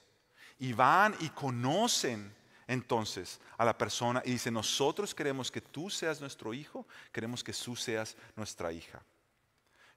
y 0.59 0.75
van 0.75 1.16
y 1.21 1.31
conocen 1.31 2.37
entonces 2.66 3.40
a 3.57 3.64
la 3.64 3.78
persona 3.78 4.21
y 4.23 4.33
dicen 4.33 4.52
nosotros 4.52 5.14
queremos 5.14 5.50
que 5.50 5.62
tú 5.62 5.88
seas 5.88 6.21
nuestro 6.21 6.52
hijo, 6.52 6.87
queremos 7.11 7.43
que 7.43 7.54
tú 7.54 7.75
seas 7.75 8.19
nuestra 8.37 8.71
hija. 8.71 9.02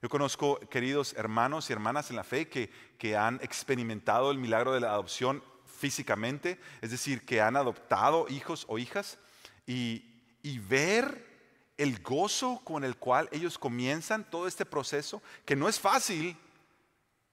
Yo 0.00 0.08
conozco 0.08 0.60
queridos 0.70 1.14
hermanos 1.14 1.68
y 1.68 1.72
hermanas 1.72 2.10
en 2.10 2.16
la 2.16 2.24
fe 2.24 2.48
que, 2.48 2.70
que 2.98 3.16
han 3.16 3.40
experimentado 3.42 4.30
el 4.30 4.38
milagro 4.38 4.72
de 4.72 4.80
la 4.80 4.90
adopción 4.90 5.42
físicamente, 5.66 6.60
es 6.80 6.90
decir, 6.90 7.24
que 7.24 7.40
han 7.40 7.56
adoptado 7.56 8.26
hijos 8.28 8.64
o 8.68 8.78
hijas 8.78 9.18
y, 9.66 10.04
y 10.42 10.58
ver 10.60 11.26
el 11.76 12.00
gozo 12.00 12.60
con 12.64 12.84
el 12.84 12.96
cual 12.96 13.28
ellos 13.32 13.58
comienzan 13.58 14.28
todo 14.28 14.46
este 14.46 14.66
proceso, 14.66 15.22
que 15.44 15.56
no 15.56 15.68
es 15.68 15.80
fácil, 15.80 16.36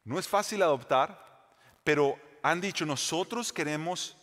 no 0.04 0.20
es 0.20 0.28
fácil 0.28 0.62
adoptar, 0.62 1.48
pero 1.84 2.18
han 2.44 2.62
dicho, 2.62 2.86
nosotros 2.86 3.52
queremos 3.52 4.18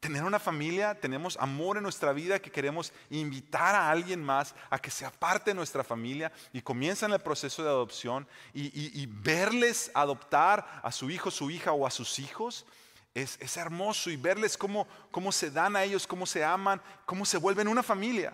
tener 0.00 0.24
una 0.24 0.38
familia, 0.38 0.98
tenemos 0.98 1.36
amor 1.38 1.76
en 1.76 1.82
nuestra 1.82 2.14
vida 2.14 2.40
que 2.40 2.50
queremos 2.50 2.90
invitar 3.10 3.74
a 3.74 3.90
alguien 3.90 4.24
más 4.24 4.54
a 4.70 4.78
que 4.78 4.90
sea 4.90 5.10
parte 5.10 5.50
de 5.50 5.54
nuestra 5.54 5.84
familia 5.84 6.32
y 6.54 6.62
comienzan 6.62 7.12
el 7.12 7.20
proceso 7.20 7.62
de 7.62 7.68
adopción 7.68 8.26
y, 8.54 9.06
verles 9.06 9.90
adoptar 9.92 10.80
a 10.82 10.90
su 10.90 11.10
hijo, 11.10 11.30
su 11.30 11.50
hija 11.50 11.72
o 11.72 11.86
a 11.86 11.90
sus 11.90 12.18
hijos. 12.18 12.64
Es, 13.12 13.56
hermoso 13.58 14.08
y 14.08 14.16
verles 14.16 14.56
cómo, 14.56 14.86
se 15.32 15.50
dan 15.50 15.76
a 15.76 15.84
ellos, 15.84 16.06
cómo 16.06 16.24
se 16.24 16.42
aman, 16.42 16.80
cómo 17.04 17.26
se 17.26 17.36
vuelven 17.36 17.68
una 17.68 17.82
familia. 17.82 18.32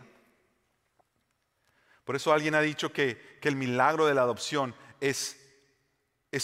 Por 2.04 2.14
eso 2.14 2.32
alguien 2.32 2.54
ha 2.54 2.61
dicho 2.61 2.92
que, 2.92 3.37
el 3.42 3.56
milagro 3.56 4.06
de 4.06 4.14
la 4.14 4.23
adopción 4.23 4.75
es 5.00 5.37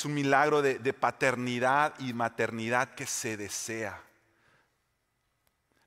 un 0.05 0.15
milagro 0.15 0.63
de 0.63 0.93
paternidad 0.93 1.95
y 2.01 2.13
maternidad 2.13 2.95
que 2.95 3.07
se 3.07 3.37
desea 3.37 4.03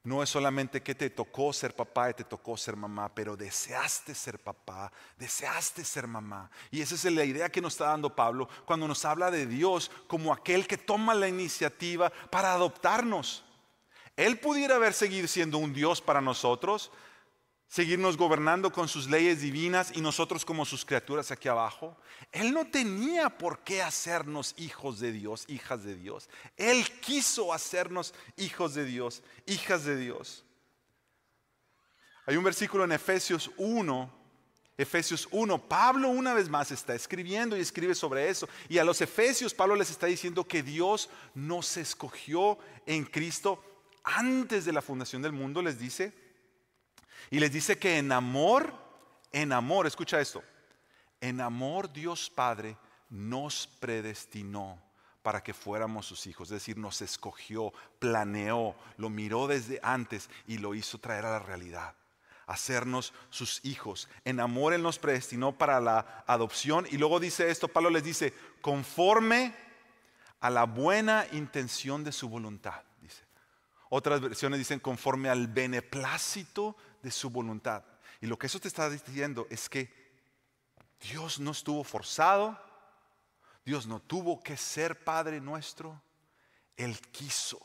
no 0.06 0.22
es 0.22 0.30
solamente 0.30 0.84
que 0.84 0.94
te 0.94 1.10
tocó 1.10 1.52
ser 1.52 1.76
papá 1.76 2.12
y 2.12 2.14
te 2.14 2.24
tocó 2.24 2.56
ser 2.56 2.76
mamá, 2.76 3.14
pero 3.14 3.36
deseaste 3.36 4.14
ser 4.14 4.38
papá, 4.38 4.92
deseaste 5.18 5.84
ser 5.84 6.06
mamá. 6.06 6.50
Y 6.70 6.82
esa 6.82 6.94
es 6.94 7.04
la 7.06 7.26
idea 7.26 7.50
que 7.50 7.60
nos 7.60 7.74
está 7.74 7.88
dando 7.88 8.16
Pablo 8.16 8.48
cuando 8.66 8.88
nos 8.88 9.04
habla 9.04 9.32
de 9.32 9.48
Dios 9.48 9.90
como 10.08 10.32
aquel 10.32 10.68
que 10.68 10.78
toma 10.78 11.16
la 11.16 11.28
iniciativa 11.28 12.12
para 12.30 12.54
adoptarnos. 12.54 13.44
Él 14.16 14.40
pudiera 14.40 14.76
haber 14.76 14.94
seguido 14.94 15.28
siendo 15.28 15.58
un 15.58 15.74
Dios 15.74 16.02
para 16.02 16.22
nosotros, 16.22 16.92
seguirnos 17.68 18.18
gobernando 18.18 18.72
con 18.72 18.88
sus 18.88 19.10
leyes 19.10 19.42
divinas 19.42 19.92
y 19.96 20.02
nosotros 20.02 20.46
como 20.46 20.66
sus 20.66 20.86
criaturas 20.86 21.32
aquí 21.32 21.48
abajo. 21.48 21.98
Él 22.32 22.54
no 22.54 22.66
tenía 22.68 23.30
por 23.30 23.60
qué 23.60 23.82
hacernos 23.82 24.54
hijos 24.58 25.00
de 25.00 25.12
Dios, 25.12 25.46
hijas 25.48 25.84
de 25.84 25.96
Dios. 25.96 26.30
Él 26.58 26.86
quiso 27.02 27.54
hacernos 27.54 28.14
hijos 28.38 28.76
de 28.76 28.86
Dios, 28.86 29.24
hijas 29.46 29.86
de 29.86 29.98
Dios. 29.98 30.44
Hay 32.26 32.38
un 32.38 32.44
versículo 32.44 32.84
en 32.84 32.92
Efesios 32.92 33.52
1. 33.58 34.26
Efesios 34.78 35.30
1, 35.32 35.70
Pablo 35.70 36.10
una 36.10 36.34
vez 36.34 36.50
más 36.50 36.70
está 36.70 36.94
escribiendo 36.96 37.56
y 37.56 37.62
escribe 37.62 37.96
sobre 37.96 38.30
eso. 38.30 38.50
Y 38.68 38.78
a 38.78 38.84
los 38.84 39.00
Efesios 39.00 39.54
Pablo 39.54 39.76
les 39.76 39.90
está 39.90 40.08
diciendo 40.08 40.46
que 40.46 40.64
Dios 40.64 41.10
nos 41.34 41.78
escogió 41.78 42.58
en 42.86 43.06
Cristo 43.06 43.64
antes 44.04 44.66
de 44.66 44.74
la 44.74 44.82
fundación 44.82 45.22
del 45.22 45.32
mundo, 45.32 45.62
les 45.62 45.80
dice, 45.80 46.25
y 47.30 47.40
les 47.40 47.52
dice 47.52 47.78
que 47.78 47.98
en 47.98 48.12
amor, 48.12 48.74
en 49.32 49.52
amor, 49.52 49.88
escucha 49.88 50.20
esto, 50.20 50.44
en 51.22 51.42
amor 51.42 51.92
Dios 51.92 52.30
Padre 52.30 52.78
nos 53.10 53.68
predestinó 53.80 54.80
para 55.22 55.42
que 55.42 55.54
fuéramos 55.54 56.06
sus 56.06 56.28
hijos, 56.28 56.50
es 56.50 56.54
decir, 56.54 56.78
nos 56.78 57.02
escogió, 57.02 57.74
planeó, 57.98 58.76
lo 58.98 59.10
miró 59.10 59.48
desde 59.48 59.80
antes 59.82 60.30
y 60.46 60.60
lo 60.60 60.76
hizo 60.76 61.00
traer 61.00 61.26
a 61.26 61.32
la 61.32 61.40
realidad, 61.40 61.96
hacernos 62.46 63.12
sus 63.32 63.66
hijos. 63.66 64.08
En 64.24 64.40
amor 64.40 64.74
Él 64.74 64.84
nos 64.84 65.00
predestinó 65.00 65.58
para 65.58 65.80
la 65.80 66.24
adopción 66.28 66.86
y 66.92 66.98
luego 66.98 67.20
dice 67.20 67.50
esto, 67.50 67.68
Pablo 67.68 67.90
les 67.90 68.04
dice, 68.04 68.36
conforme 68.62 69.56
a 70.42 70.52
la 70.52 70.66
buena 70.66 71.26
intención 71.32 72.04
de 72.04 72.12
su 72.12 72.30
voluntad, 72.30 72.84
dice. 73.02 73.24
Otras 73.90 74.22
versiones 74.22 74.60
dicen 74.60 74.80
conforme 74.80 75.30
al 75.30 75.48
beneplácito 75.48 76.76
de 77.06 77.12
su 77.12 77.30
voluntad. 77.30 77.84
Y 78.20 78.26
lo 78.26 78.36
que 78.40 78.48
eso 78.48 78.60
te 78.60 78.68
está 78.68 78.90
diciendo 78.90 79.46
es 79.52 79.70
que 79.70 79.94
Dios 81.00 81.40
no 81.40 81.52
estuvo 81.52 81.84
forzado, 81.84 82.60
Dios 83.64 83.86
no 83.86 84.00
tuvo 84.00 84.42
que 84.42 84.58
ser 84.58 85.04
Padre 85.04 85.40
nuestro, 85.40 86.02
Él 86.76 87.00
quiso 87.12 87.60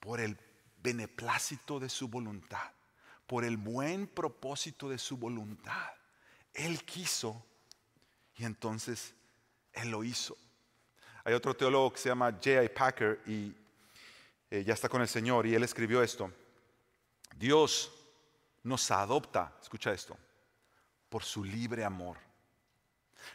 por 0.00 0.18
el 0.18 0.36
beneplácito 0.82 1.78
de 1.78 1.88
su 1.88 2.08
voluntad, 2.08 2.72
por 3.28 3.44
el 3.44 3.56
buen 3.56 4.08
propósito 4.08 4.88
de 4.88 4.98
su 4.98 5.16
voluntad. 5.16 5.92
Él 6.52 6.84
quiso 6.84 7.46
y 8.34 8.44
entonces 8.44 9.14
Él 9.72 9.92
lo 9.92 10.02
hizo. 10.02 10.36
Hay 11.22 11.34
otro 11.34 11.54
teólogo 11.54 11.92
que 11.92 12.00
se 12.00 12.08
llama 12.08 12.32
J.I. 12.32 12.68
Packer 12.70 13.20
y 13.26 13.54
eh, 14.50 14.64
ya 14.64 14.74
está 14.74 14.88
con 14.88 15.02
el 15.02 15.08
Señor 15.08 15.46
y 15.46 15.54
él 15.54 15.62
escribió 15.62 16.02
esto. 16.02 16.32
Dios 17.36 17.99
nos 18.62 18.90
adopta, 18.90 19.56
escucha 19.60 19.92
esto, 19.92 20.16
por 21.08 21.24
su 21.24 21.44
libre 21.44 21.84
amor. 21.84 22.18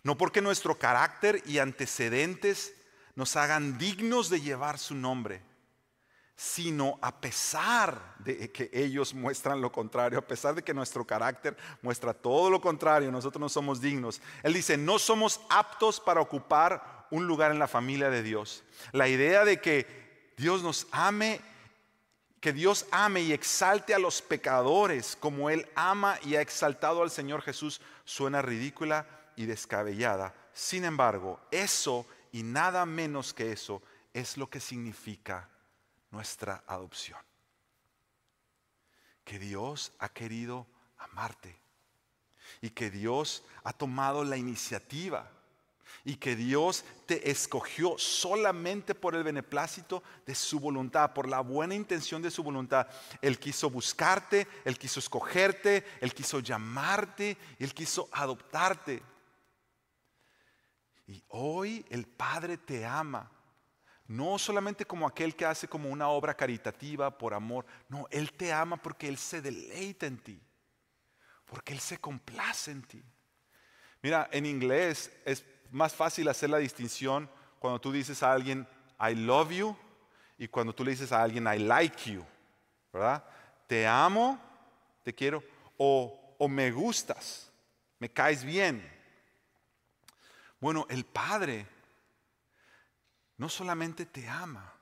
No 0.04 0.18
porque 0.18 0.42
nuestro 0.42 0.78
carácter 0.78 1.42
y 1.46 1.60
antecedentes 1.60 2.74
nos 3.16 3.36
hagan 3.36 3.78
dignos 3.78 4.30
de 4.30 4.42
llevar 4.42 4.78
su 4.78 4.96
nombre, 4.96 5.42
sino 6.36 7.00
a 7.02 7.22
pesar 7.22 8.16
de 8.20 8.52
que 8.52 8.70
ellos 8.74 9.14
muestran 9.14 9.62
lo 9.62 9.72
contrario, 9.72 10.20
a 10.20 10.28
pesar 10.28 10.54
de 10.54 10.64
que 10.64 10.74
nuestro 10.74 11.06
carácter 11.06 11.56
muestra 11.82 12.14
todo 12.14 12.50
lo 12.50 12.60
contrario, 12.60 13.12
nosotros 13.12 13.40
no 13.40 13.50
somos 13.50 13.80
dignos. 13.80 14.22
Él 14.44 14.54
dice, 14.54 14.76
no 14.78 15.00
somos 15.00 15.40
aptos 15.50 16.02
para 16.02 16.20
ocupar 16.20 17.08
un 17.10 17.26
lugar 17.26 17.52
en 17.52 17.60
la 17.60 17.68
familia 17.68 18.10
de 18.10 18.22
Dios. 18.22 18.64
La 18.92 19.08
idea 19.08 19.46
de 19.46 19.62
que 19.62 20.34
Dios 20.36 20.62
nos 20.62 20.88
ame, 20.92 21.40
que 22.46 22.54
Dios 22.54 22.86
ame 22.92 23.22
y 23.22 23.34
exalte 23.34 23.96
a 23.96 23.98
los 23.98 24.22
pecadores 24.22 25.18
como 25.20 25.50
Él 25.50 25.68
ama 25.74 26.20
y 26.24 26.36
ha 26.36 26.42
exaltado 26.42 27.02
al 27.02 27.10
Señor 27.10 27.42
Jesús 27.42 27.82
suena 28.04 28.44
ridícula 28.44 29.08
y 29.36 29.48
descabellada. 29.48 30.32
Sin 30.54 30.86
embargo, 30.86 31.40
eso 31.50 32.06
y 32.32 32.44
nada 32.44 32.86
menos 32.86 33.34
que 33.34 33.52
eso 33.52 33.82
es 34.14 34.38
lo 34.38 34.48
que 34.48 34.60
significa 34.60 35.50
nuestra 36.12 36.64
adopción. 36.68 37.18
Que 39.24 39.40
Dios 39.40 39.92
ha 39.98 40.10
querido 40.10 40.68
amarte 41.00 41.60
y 42.62 42.70
que 42.70 42.92
Dios 42.92 43.44
ha 43.64 43.74
tomado 43.74 44.24
la 44.24 44.38
iniciativa 44.38 45.32
y 46.06 46.18
que 46.18 46.36
Dios 46.36 46.86
te 47.08 47.32
escogió 47.32 47.98
solamente 47.98 48.94
por 48.94 49.16
el 49.16 49.24
beneplácito 49.24 50.04
de 50.26 50.36
su 50.36 50.60
voluntad, 50.60 51.14
por 51.14 51.28
la 51.28 51.42
buena 51.42 51.74
intención 51.74 52.22
de 52.22 52.30
su 52.30 52.44
voluntad. 52.44 52.88
Él 53.24 53.40
quiso 53.40 53.72
buscarte, 53.72 54.48
Él 54.64 54.78
quiso 54.78 55.00
escogerte, 55.00 55.84
Él 56.00 56.14
quiso 56.14 56.40
llamarte, 56.40 57.38
Él 57.58 57.74
quiso 57.74 58.08
adoptarte. 58.12 59.02
Y 61.08 61.24
hoy 61.30 61.84
el 61.90 62.06
Padre 62.06 62.58
te 62.58 62.86
ama 62.86 63.32
no 64.08 64.38
solamente 64.38 64.86
como 64.86 65.08
aquel 65.08 65.36
que 65.36 65.46
hace 65.46 65.68
como 65.68 65.90
una 65.90 66.10
obra 66.10 66.36
caritativa 66.36 67.18
por 67.18 67.34
amor. 67.34 67.66
No, 67.90 68.08
Él 68.12 68.32
te 68.34 68.54
ama 68.54 68.78
porque 68.78 69.08
Él 69.08 69.18
se 69.18 69.42
deleita 69.42 70.06
en 70.06 70.20
ti. 70.20 70.40
Porque 71.46 71.74
Él 71.74 71.80
se 71.80 71.98
complace 71.98 72.70
en 72.70 72.84
ti. 72.84 73.04
Mira, 74.04 74.30
en 74.32 74.46
inglés 74.46 75.12
es 75.26 75.44
más 75.76 75.94
fácil 75.94 76.30
hacer 76.30 76.50
la 76.50 76.58
distinción 76.58 77.30
cuando 77.60 77.82
tú 77.82 77.92
dices 77.92 78.24
a 78.24 78.32
alguien, 78.32 78.66
I 78.98 79.14
love 79.14 79.52
you, 79.52 79.78
y 80.38 80.48
cuando 80.48 80.74
tú 80.74 80.86
le 80.86 80.92
dices 80.92 81.12
a 81.12 81.22
alguien, 81.22 81.48
I 81.48 81.60
like 81.60 82.12
you. 82.12 82.26
¿Verdad? 82.94 83.24
Te 83.68 83.86
amo, 83.86 84.40
te 85.04 85.14
quiero, 85.14 85.44
o, 85.78 86.36
o 86.40 86.48
me 86.48 86.72
gustas, 86.72 87.52
me 88.00 88.10
caes 88.10 88.46
bien. 88.46 88.90
Bueno, 90.62 90.86
el 90.90 91.06
Padre 91.06 91.68
no 93.36 93.50
solamente 93.50 94.06
te 94.06 94.30
ama, 94.30 94.74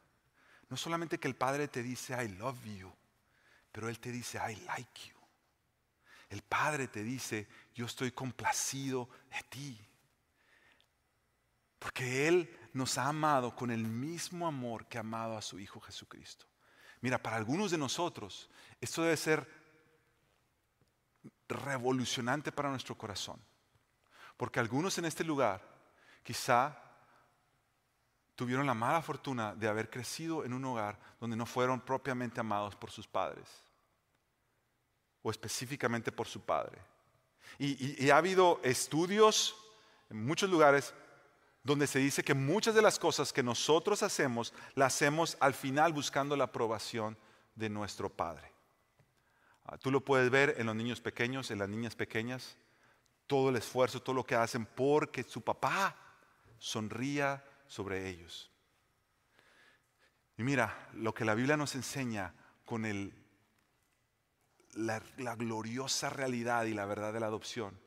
no 0.69 0.77
solamente 0.77 1.19
que 1.19 1.27
el 1.27 1.35
Padre 1.35 1.67
te 1.67 1.81
dice, 1.81 2.13
I 2.23 2.27
love 2.38 2.63
you, 2.65 2.93
pero 3.71 3.89
Él 3.89 4.00
te 4.00 4.12
dice, 4.12 4.38
I 4.38 4.57
like 4.67 5.09
you. 5.09 5.17
El 6.29 6.43
Padre 6.43 6.88
te 6.88 7.03
dice, 7.03 7.47
yo 7.73 7.88
estoy 7.88 8.12
complacido 8.12 9.09
de 9.31 9.41
ti. 9.50 9.89
Porque 11.83 12.29
Él 12.29 12.57
nos 12.71 12.97
ha 12.97 13.09
amado 13.09 13.53
con 13.53 13.69
el 13.69 13.83
mismo 13.83 14.47
amor 14.47 14.85
que 14.85 14.97
ha 14.97 15.01
amado 15.01 15.37
a 15.37 15.41
su 15.41 15.59
Hijo 15.59 15.81
Jesucristo. 15.81 16.45
Mira, 17.01 17.21
para 17.21 17.35
algunos 17.35 17.71
de 17.71 17.77
nosotros 17.77 18.49
esto 18.79 19.01
debe 19.01 19.17
ser 19.17 19.45
revolucionante 21.49 22.53
para 22.53 22.69
nuestro 22.69 22.97
corazón. 22.97 23.37
Porque 24.37 24.61
algunos 24.61 24.97
en 24.97 25.03
este 25.03 25.25
lugar 25.25 25.61
quizá 26.24 26.74
tuvieron 28.33 28.65
la 28.65 28.74
mala 28.74 29.01
fortuna 29.01 29.53
de 29.53 29.67
haber 29.67 29.89
crecido 29.89 30.46
en 30.46 30.53
un 30.53 30.63
hogar 30.63 30.98
donde 31.19 31.35
no 31.35 31.46
fueron 31.46 31.81
propiamente 31.81 32.39
amados 32.39 32.77
por 32.77 32.91
sus 32.91 33.09
padres, 33.09 33.46
o 35.22 35.29
específicamente 35.29 36.13
por 36.13 36.27
su 36.27 36.39
padre. 36.39 36.79
Y, 37.59 38.09
ha 38.09 38.15
habido 38.15 38.61
estudios 38.63 39.53
en 40.09 40.25
muchos 40.25 40.50
lugares 40.50 40.93
donde 41.63 41.87
se 41.87 41.99
dice 41.99 42.23
que 42.23 42.33
muchas 42.33 42.75
de 42.75 42.81
las 42.81 42.99
cosas 42.99 43.31
que 43.31 43.41
nosotros 43.41 44.03
hacemos, 44.03 44.53
las 44.75 44.93
hacemos 44.93 45.37
al 45.39 45.53
final 45.53 45.93
buscando 45.93 46.35
la 46.35 46.43
aprobación 46.45 47.17
de 47.55 47.69
nuestro 47.69 48.09
Padre. 48.09 48.51
Ah, 49.65 49.77
tú 49.77 49.89
lo 49.89 50.03
puedes 50.03 50.29
ver 50.29 50.55
en 50.57 50.65
los 50.65 50.75
niños 50.75 50.99
pequeños, 50.99 51.49
en 51.51 51.59
las 51.59 51.69
niñas 51.69 51.95
pequeñas, 51.95 52.57
todo 53.27 53.49
el 53.49 53.55
esfuerzo, 53.55 54.01
todo 54.01 54.15
lo 54.15 54.25
que 54.25 54.35
hacen 54.35 54.65
porque 54.65 55.23
su 55.23 55.41
papá 55.41 55.95
sonría 56.59 57.41
sobre 57.67 58.09
ellos. 58.09 58.51
Y 60.37 60.43
mira, 60.43 60.89
lo 60.93 61.13
que 61.13 61.23
la 61.23 61.35
Biblia 61.35 61.55
nos 61.55 61.75
enseña 61.75 62.33
con 62.65 62.83
la, 64.73 65.01
la 65.17 65.35
gloriosa 65.35 66.09
realidad 66.09 66.65
y 66.65 66.73
la 66.73 66.85
verdad 66.85 67.13
de 67.13 67.21
la 67.21 67.27
adopción 67.27 67.79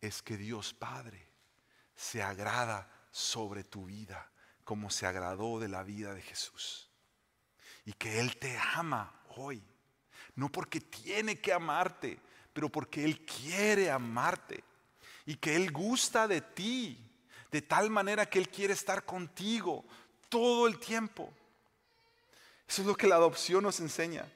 es 0.00 0.22
que 0.22 0.38
Dios 0.38 0.72
Padre 0.72 1.28
se 1.94 2.22
agrada 2.22 2.97
sobre 3.10 3.64
tu 3.64 3.86
vida 3.86 4.30
como 4.68 4.90
se 4.90 5.06
agradó 5.06 5.58
de 5.58 5.68
la 5.68 5.82
vida 5.82 6.12
de 6.12 6.20
Jesús. 6.20 6.90
Y 7.86 7.94
que 7.94 8.20
Él 8.20 8.36
te 8.36 8.54
ama 8.74 9.18
hoy. 9.36 9.62
No 10.34 10.50
porque 10.50 10.78
tiene 10.78 11.40
que 11.40 11.54
amarte, 11.54 12.20
pero 12.52 12.68
porque 12.68 13.02
Él 13.02 13.24
quiere 13.24 13.90
amarte. 13.90 14.62
Y 15.24 15.36
que 15.36 15.56
Él 15.56 15.72
gusta 15.72 16.28
de 16.28 16.42
ti 16.42 17.02
de 17.50 17.62
tal 17.62 17.88
manera 17.88 18.26
que 18.26 18.38
Él 18.38 18.50
quiere 18.50 18.74
estar 18.74 19.06
contigo 19.06 19.86
todo 20.28 20.66
el 20.66 20.78
tiempo. 20.78 21.32
Eso 22.68 22.82
es 22.82 22.86
lo 22.86 22.94
que 22.94 23.06
la 23.06 23.14
adopción 23.14 23.62
nos 23.62 23.80
enseña. 23.80 24.30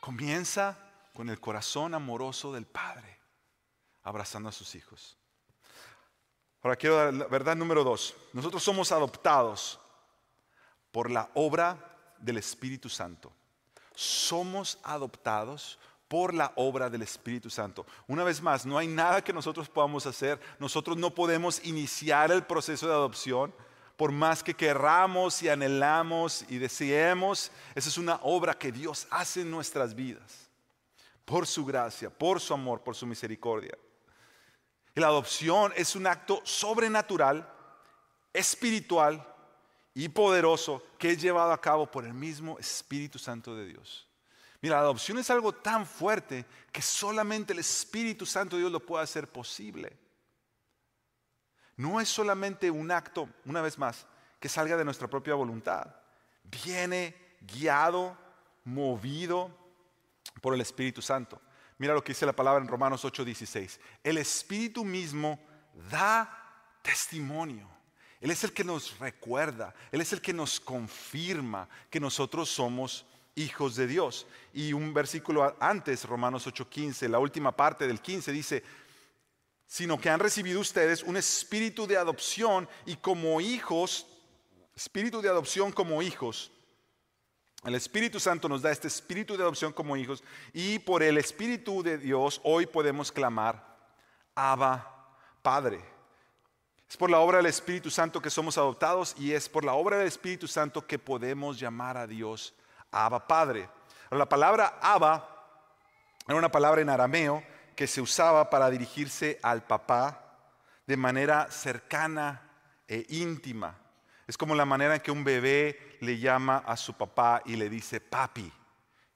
Comienza 0.00 0.78
con 1.14 1.30
el 1.30 1.40
corazón 1.40 1.94
amoroso 1.94 2.52
del 2.52 2.66
Padre, 2.66 3.18
abrazando 4.02 4.50
a 4.50 4.52
sus 4.52 4.74
hijos. 4.74 5.16
Ahora 6.64 6.76
quiero 6.76 6.96
dar 6.96 7.12
la 7.12 7.26
verdad 7.26 7.54
número 7.54 7.84
dos. 7.84 8.14
Nosotros 8.32 8.62
somos 8.62 8.90
adoptados 8.90 9.78
por 10.90 11.10
la 11.10 11.28
obra 11.34 11.76
del 12.18 12.38
Espíritu 12.38 12.88
Santo. 12.88 13.30
Somos 13.94 14.78
adoptados 14.82 15.78
por 16.08 16.32
la 16.32 16.54
obra 16.56 16.88
del 16.88 17.02
Espíritu 17.02 17.50
Santo. 17.50 17.84
Una 18.08 18.24
vez 18.24 18.40
más, 18.40 18.64
no 18.64 18.78
hay 18.78 18.86
nada 18.86 19.22
que 19.22 19.34
nosotros 19.34 19.68
podamos 19.68 20.06
hacer. 20.06 20.40
Nosotros 20.58 20.96
no 20.96 21.14
podemos 21.14 21.62
iniciar 21.66 22.32
el 22.32 22.44
proceso 22.44 22.86
de 22.86 22.94
adopción 22.94 23.54
por 23.98 24.10
más 24.10 24.42
que 24.42 24.54
querramos 24.54 25.42
y 25.42 25.50
anhelamos 25.50 26.46
y 26.48 26.56
deseemos. 26.56 27.52
Esa 27.74 27.90
es 27.90 27.98
una 27.98 28.18
obra 28.22 28.54
que 28.54 28.72
Dios 28.72 29.06
hace 29.10 29.42
en 29.42 29.50
nuestras 29.50 29.94
vidas. 29.94 30.48
Por 31.26 31.46
su 31.46 31.66
gracia, 31.66 32.08
por 32.08 32.40
su 32.40 32.54
amor, 32.54 32.82
por 32.82 32.94
su 32.94 33.06
misericordia. 33.06 33.76
La 34.94 35.08
adopción 35.08 35.72
es 35.76 35.96
un 35.96 36.06
acto 36.06 36.40
sobrenatural, 36.44 37.48
espiritual 38.32 39.26
y 39.92 40.08
poderoso 40.08 40.82
que 40.98 41.10
es 41.10 41.20
llevado 41.20 41.52
a 41.52 41.60
cabo 41.60 41.90
por 41.90 42.04
el 42.04 42.14
mismo 42.14 42.58
Espíritu 42.58 43.18
Santo 43.18 43.56
de 43.56 43.66
Dios. 43.66 44.06
Mira, 44.60 44.76
la 44.76 44.82
adopción 44.82 45.18
es 45.18 45.28
algo 45.30 45.52
tan 45.52 45.84
fuerte 45.84 46.46
que 46.72 46.80
solamente 46.80 47.52
el 47.52 47.58
Espíritu 47.58 48.24
Santo 48.24 48.56
de 48.56 48.62
Dios 48.62 48.72
lo 48.72 48.80
puede 48.80 49.04
hacer 49.04 49.30
posible. 49.30 49.96
No 51.76 52.00
es 52.00 52.08
solamente 52.08 52.70
un 52.70 52.90
acto, 52.90 53.28
una 53.44 53.60
vez 53.60 53.78
más, 53.78 54.06
que 54.40 54.48
salga 54.48 54.76
de 54.76 54.84
nuestra 54.84 55.08
propia 55.08 55.34
voluntad. 55.34 55.94
Viene 56.44 57.14
guiado, 57.40 58.16
movido 58.64 59.50
por 60.40 60.54
el 60.54 60.60
Espíritu 60.60 61.02
Santo. 61.02 61.40
Mira 61.78 61.94
lo 61.94 62.04
que 62.04 62.12
dice 62.12 62.26
la 62.26 62.32
palabra 62.32 62.62
en 62.62 62.68
Romanos 62.68 63.04
8:16. 63.04 63.80
El 64.02 64.18
Espíritu 64.18 64.84
mismo 64.84 65.40
da 65.90 66.28
testimonio. 66.82 67.68
Él 68.20 68.30
es 68.30 68.44
el 68.44 68.52
que 68.52 68.64
nos 68.64 68.98
recuerda, 68.98 69.74
Él 69.92 70.00
es 70.00 70.12
el 70.12 70.20
que 70.20 70.32
nos 70.32 70.60
confirma 70.60 71.68
que 71.90 72.00
nosotros 72.00 72.48
somos 72.48 73.04
hijos 73.34 73.76
de 73.76 73.86
Dios. 73.86 74.26
Y 74.52 74.72
un 74.72 74.94
versículo 74.94 75.56
antes, 75.60 76.04
Romanos 76.04 76.46
8:15, 76.46 77.08
la 77.08 77.18
última 77.18 77.52
parte 77.52 77.86
del 77.86 78.00
15 78.00 78.32
dice, 78.32 78.62
sino 79.66 80.00
que 80.00 80.08
han 80.08 80.20
recibido 80.20 80.60
ustedes 80.60 81.02
un 81.02 81.16
espíritu 81.16 81.86
de 81.86 81.96
adopción 81.96 82.68
y 82.86 82.96
como 82.96 83.40
hijos, 83.40 84.06
espíritu 84.76 85.20
de 85.20 85.28
adopción 85.28 85.72
como 85.72 86.00
hijos. 86.00 86.52
El 87.64 87.74
Espíritu 87.74 88.20
Santo 88.20 88.46
nos 88.46 88.60
da 88.60 88.70
este 88.70 88.88
espíritu 88.88 89.36
de 89.36 89.42
adopción 89.42 89.72
como 89.72 89.96
hijos 89.96 90.22
y 90.52 90.78
por 90.80 91.02
el 91.02 91.16
Espíritu 91.16 91.82
de 91.82 91.96
Dios 91.96 92.40
hoy 92.44 92.66
podemos 92.66 93.10
clamar, 93.10 93.76
Abba, 94.34 95.06
Padre. 95.40 95.82
Es 96.88 96.98
por 96.98 97.10
la 97.10 97.20
obra 97.20 97.38
del 97.38 97.46
Espíritu 97.46 97.90
Santo 97.90 98.20
que 98.20 98.28
somos 98.28 98.58
adoptados 98.58 99.14
y 99.18 99.32
es 99.32 99.48
por 99.48 99.64
la 99.64 99.72
obra 99.72 99.96
del 99.96 100.08
Espíritu 100.08 100.46
Santo 100.46 100.86
que 100.86 100.98
podemos 100.98 101.58
llamar 101.58 101.96
a 101.96 102.06
Dios 102.06 102.54
Abba 102.90 103.26
Padre. 103.26 103.70
La 104.10 104.28
palabra 104.28 104.78
Abba 104.82 105.26
era 106.28 106.36
una 106.36 106.52
palabra 106.52 106.82
en 106.82 106.90
arameo 106.90 107.42
que 107.74 107.86
se 107.86 108.02
usaba 108.02 108.50
para 108.50 108.68
dirigirse 108.68 109.40
al 109.42 109.62
papá 109.62 110.36
de 110.86 110.98
manera 110.98 111.50
cercana 111.50 112.42
e 112.86 113.06
íntima. 113.08 113.83
Es 114.26 114.36
como 114.36 114.54
la 114.54 114.64
manera 114.64 114.94
en 114.94 115.00
que 115.00 115.10
un 115.10 115.24
bebé 115.24 115.98
le 116.00 116.18
llama 116.18 116.58
a 116.58 116.76
su 116.76 116.94
papá 116.94 117.42
y 117.44 117.56
le 117.56 117.68
dice 117.68 118.00
papi 118.00 118.50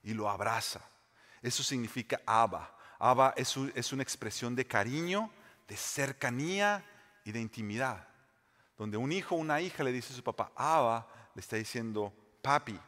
y 0.03 0.14
lo 0.14 0.29
abraza. 0.29 0.81
Eso 1.42 1.62
significa 1.62 2.21
Abba. 2.27 2.75
Abba 2.99 3.35
es, 3.37 3.57
es 3.75 3.92
una 3.92 4.03
expresión 4.03 4.55
de 4.55 4.66
cariño, 4.66 5.31
de 5.66 5.77
cercanía 5.77 6.85
y 7.25 7.33
de 7.33 7.40
intimidad. 7.40 8.07
Donde 8.77 8.97
un 8.97 9.12
hijo 9.12 9.35
o 9.35 9.38
una 9.38 9.61
hija 9.61 9.83
le 9.83 9.92
dice 9.92 10.12
a 10.12 10.16
su 10.16 10.23
papá, 10.23 10.53
Abba, 10.57 11.07
le 11.35 11.40
está 11.40 11.57
diciendo 11.57 12.12
papi. 12.42 12.79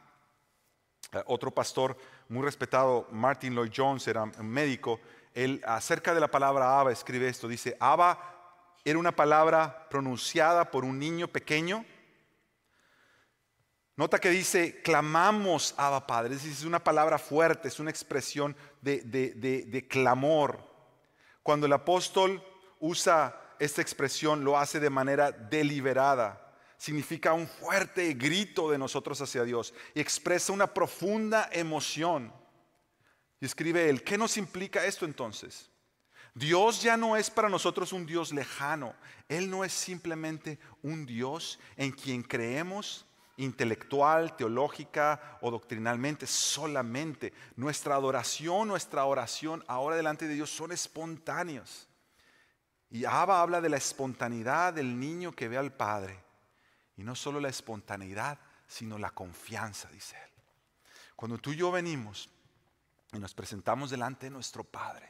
Eh, 1.13 1.23
otro 1.27 1.51
pastor 1.51 1.97
muy 2.29 2.43
respetado, 2.43 3.09
Martin 3.11 3.55
Lloyd 3.55 3.73
Jones, 3.75 4.07
era 4.07 4.23
un 4.23 4.49
médico, 4.49 5.01
él 5.35 5.61
acerca 5.65 6.15
de 6.15 6.21
la 6.21 6.31
palabra 6.31 6.79
Abba 6.79 6.93
escribe 6.93 7.29
esto, 7.29 7.49
dice, 7.49 7.77
Abba 7.81 8.19
era 8.85 8.99
una 8.99 9.13
palabra 9.13 9.89
pronunciada 9.89 10.71
por 10.71 10.85
un 10.85 10.99
niño 10.99 11.29
pequeño. 11.29 11.85
Nota 14.01 14.19
que 14.19 14.31
dice, 14.31 14.81
clamamos 14.81 15.75
Abba 15.77 16.07
Padre, 16.07 16.35
es, 16.35 16.65
una 16.65 16.83
palabra 16.83 17.19
fuerte, 17.19 17.69
es 17.69 17.79
una 17.81 17.91
expresión 17.91 18.57
de, 18.81 19.03
de 19.03 19.89
clamor. 19.89 20.59
Cuando 21.43 21.67
el 21.67 21.73
apóstol 21.75 22.43
usa 22.79 23.39
esta 23.59 23.83
expresión, 23.83 24.43
lo 24.43 24.59
hace 24.59 24.81
de 24.81 24.89
manera 24.89 25.31
deliberada 25.31 26.51
significa 26.79 27.35
un 27.35 27.47
fuerte 27.47 28.15
grito 28.15 28.71
de 28.71 28.79
nosotros 28.79 29.21
hacia 29.21 29.45
Dios 29.45 29.75
y 29.95 30.01
expresa 30.01 30.55
una 30.55 30.73
profunda 30.73 31.51
emoción. 31.53 32.33
Y 33.39 33.45
escribe 33.45 33.91
él, 33.91 34.03
¿qué 34.03 34.17
nos 34.17 34.39
implica 34.39 34.87
esto 34.87 35.05
entonces? 35.05 35.69
Dios 36.35 36.81
ya 36.81 36.97
no 36.97 37.19
es 37.19 37.29
para 37.29 37.51
nosotros 37.51 37.93
un 37.93 38.07
Dios 38.07 38.33
lejano. 38.33 38.95
Él 39.29 39.51
no 39.51 39.63
es 39.63 39.75
simplemente 39.75 40.59
un 40.81 41.05
Dios 41.05 41.59
en 41.77 41.93
quien 41.93 42.23
creemos 42.23 43.05
intelectual, 43.41 44.37
teológica 44.37 45.39
o 45.41 45.51
doctrinalmente 45.51 46.27
solamente. 46.27 47.33
Nuestra 47.57 47.95
adoración, 47.95 48.69
nuestra 48.69 49.05
oración 49.05 49.65
ahora 49.67 49.97
delante 49.97 50.29
de 50.29 50.35
Dios 50.35 50.51
son 50.51 50.73
espontáneos. 50.73 51.89
Y 52.91 53.05
Abba 53.05 53.41
habla 53.41 53.61
de 53.61 53.69
la 53.69 53.77
espontaneidad 53.77 54.75
del 54.75 54.99
niño 54.99 55.33
que 55.33 55.49
ve 55.49 55.57
al 55.57 55.73
Padre. 55.73 56.23
Y 56.97 57.03
no 57.03 57.15
solo 57.15 57.41
la 57.41 57.49
espontaneidad, 57.49 58.39
sino 58.67 58.99
la 58.99 59.11
confianza, 59.11 59.89
dice 59.91 60.17
él. 60.17 60.31
Cuando 61.17 61.39
tú 61.39 61.53
y 61.53 61.57
yo 61.57 61.71
venimos 61.71 62.29
y 63.13 63.19
nos 63.19 63.35
presentamos 63.35 63.91
delante 63.91 64.27
de 64.27 64.31
nuestro 64.31 64.65
Padre, 64.65 65.09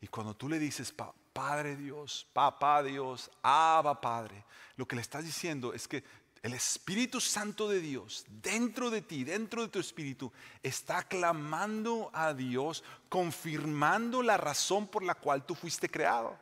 y 0.00 0.08
cuando 0.08 0.34
tú 0.34 0.48
le 0.48 0.58
dices, 0.58 0.94
Padre 1.32 1.74
Dios, 1.74 2.28
Papá 2.32 2.82
Dios, 2.82 3.30
Abba 3.42 4.00
Padre, 4.00 4.44
lo 4.76 4.86
que 4.86 4.94
le 4.94 5.02
estás 5.02 5.24
diciendo 5.24 5.72
es 5.72 5.88
que 5.88 6.04
el 6.46 6.54
Espíritu 6.54 7.20
Santo 7.20 7.68
de 7.68 7.80
Dios 7.80 8.24
dentro 8.40 8.88
de 8.88 9.02
ti, 9.02 9.24
dentro 9.24 9.62
de 9.62 9.68
tu 9.68 9.80
espíritu, 9.80 10.32
está 10.62 11.02
clamando 11.02 12.08
a 12.12 12.34
Dios, 12.34 12.84
confirmando 13.08 14.22
la 14.22 14.36
razón 14.36 14.86
por 14.86 15.02
la 15.02 15.16
cual 15.16 15.44
tú 15.44 15.54
fuiste 15.56 15.88
creado 15.88 16.38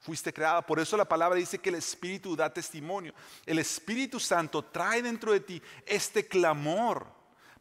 fuiste 0.00 0.34
creada. 0.34 0.60
Por 0.60 0.78
eso 0.80 0.98
la 0.98 1.06
palabra 1.06 1.38
dice 1.38 1.58
que 1.58 1.70
el 1.70 1.76
Espíritu 1.76 2.36
da 2.36 2.52
testimonio. 2.52 3.14
El 3.46 3.58
Espíritu 3.58 4.20
Santo 4.20 4.62
trae 4.62 5.00
dentro 5.00 5.32
de 5.32 5.40
ti 5.40 5.62
este 5.86 6.28
clamor. 6.28 7.06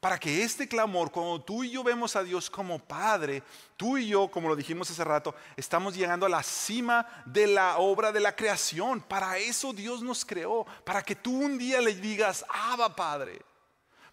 Para 0.04 0.20
que 0.20 0.44
este 0.44 0.68
clamor, 0.68 1.12
cuando 1.12 1.40
tú 1.40 1.64
y 1.64 1.72
yo 1.72 1.82
vemos 1.82 2.18
a 2.18 2.24
Dios 2.26 2.50
como 2.50 2.78
Padre, 2.78 3.42
tú 3.78 3.98
y 3.98 4.10
yo, 4.10 4.28
como 4.28 4.50
lo 4.50 4.56
dijimos 4.58 4.92
hace 4.92 5.02
rato, 5.02 5.34
estamos 5.56 5.96
llegando 5.96 6.26
a 6.26 6.30
la 6.30 6.44
cima 6.44 7.08
de 7.26 7.48
la 7.48 7.78
obra 7.78 8.12
de 8.12 8.20
la 8.20 8.36
creación. 8.36 9.00
Para 9.00 9.38
eso 9.38 9.72
Dios 9.72 10.02
nos 10.02 10.26
creó. 10.26 10.66
Para 10.84 11.02
que 11.04 11.16
tú 11.16 11.32
un 11.32 11.58
día 11.58 11.80
le 11.80 11.96
digas, 11.96 12.44
Abba 12.50 12.94
Padre. 12.94 13.40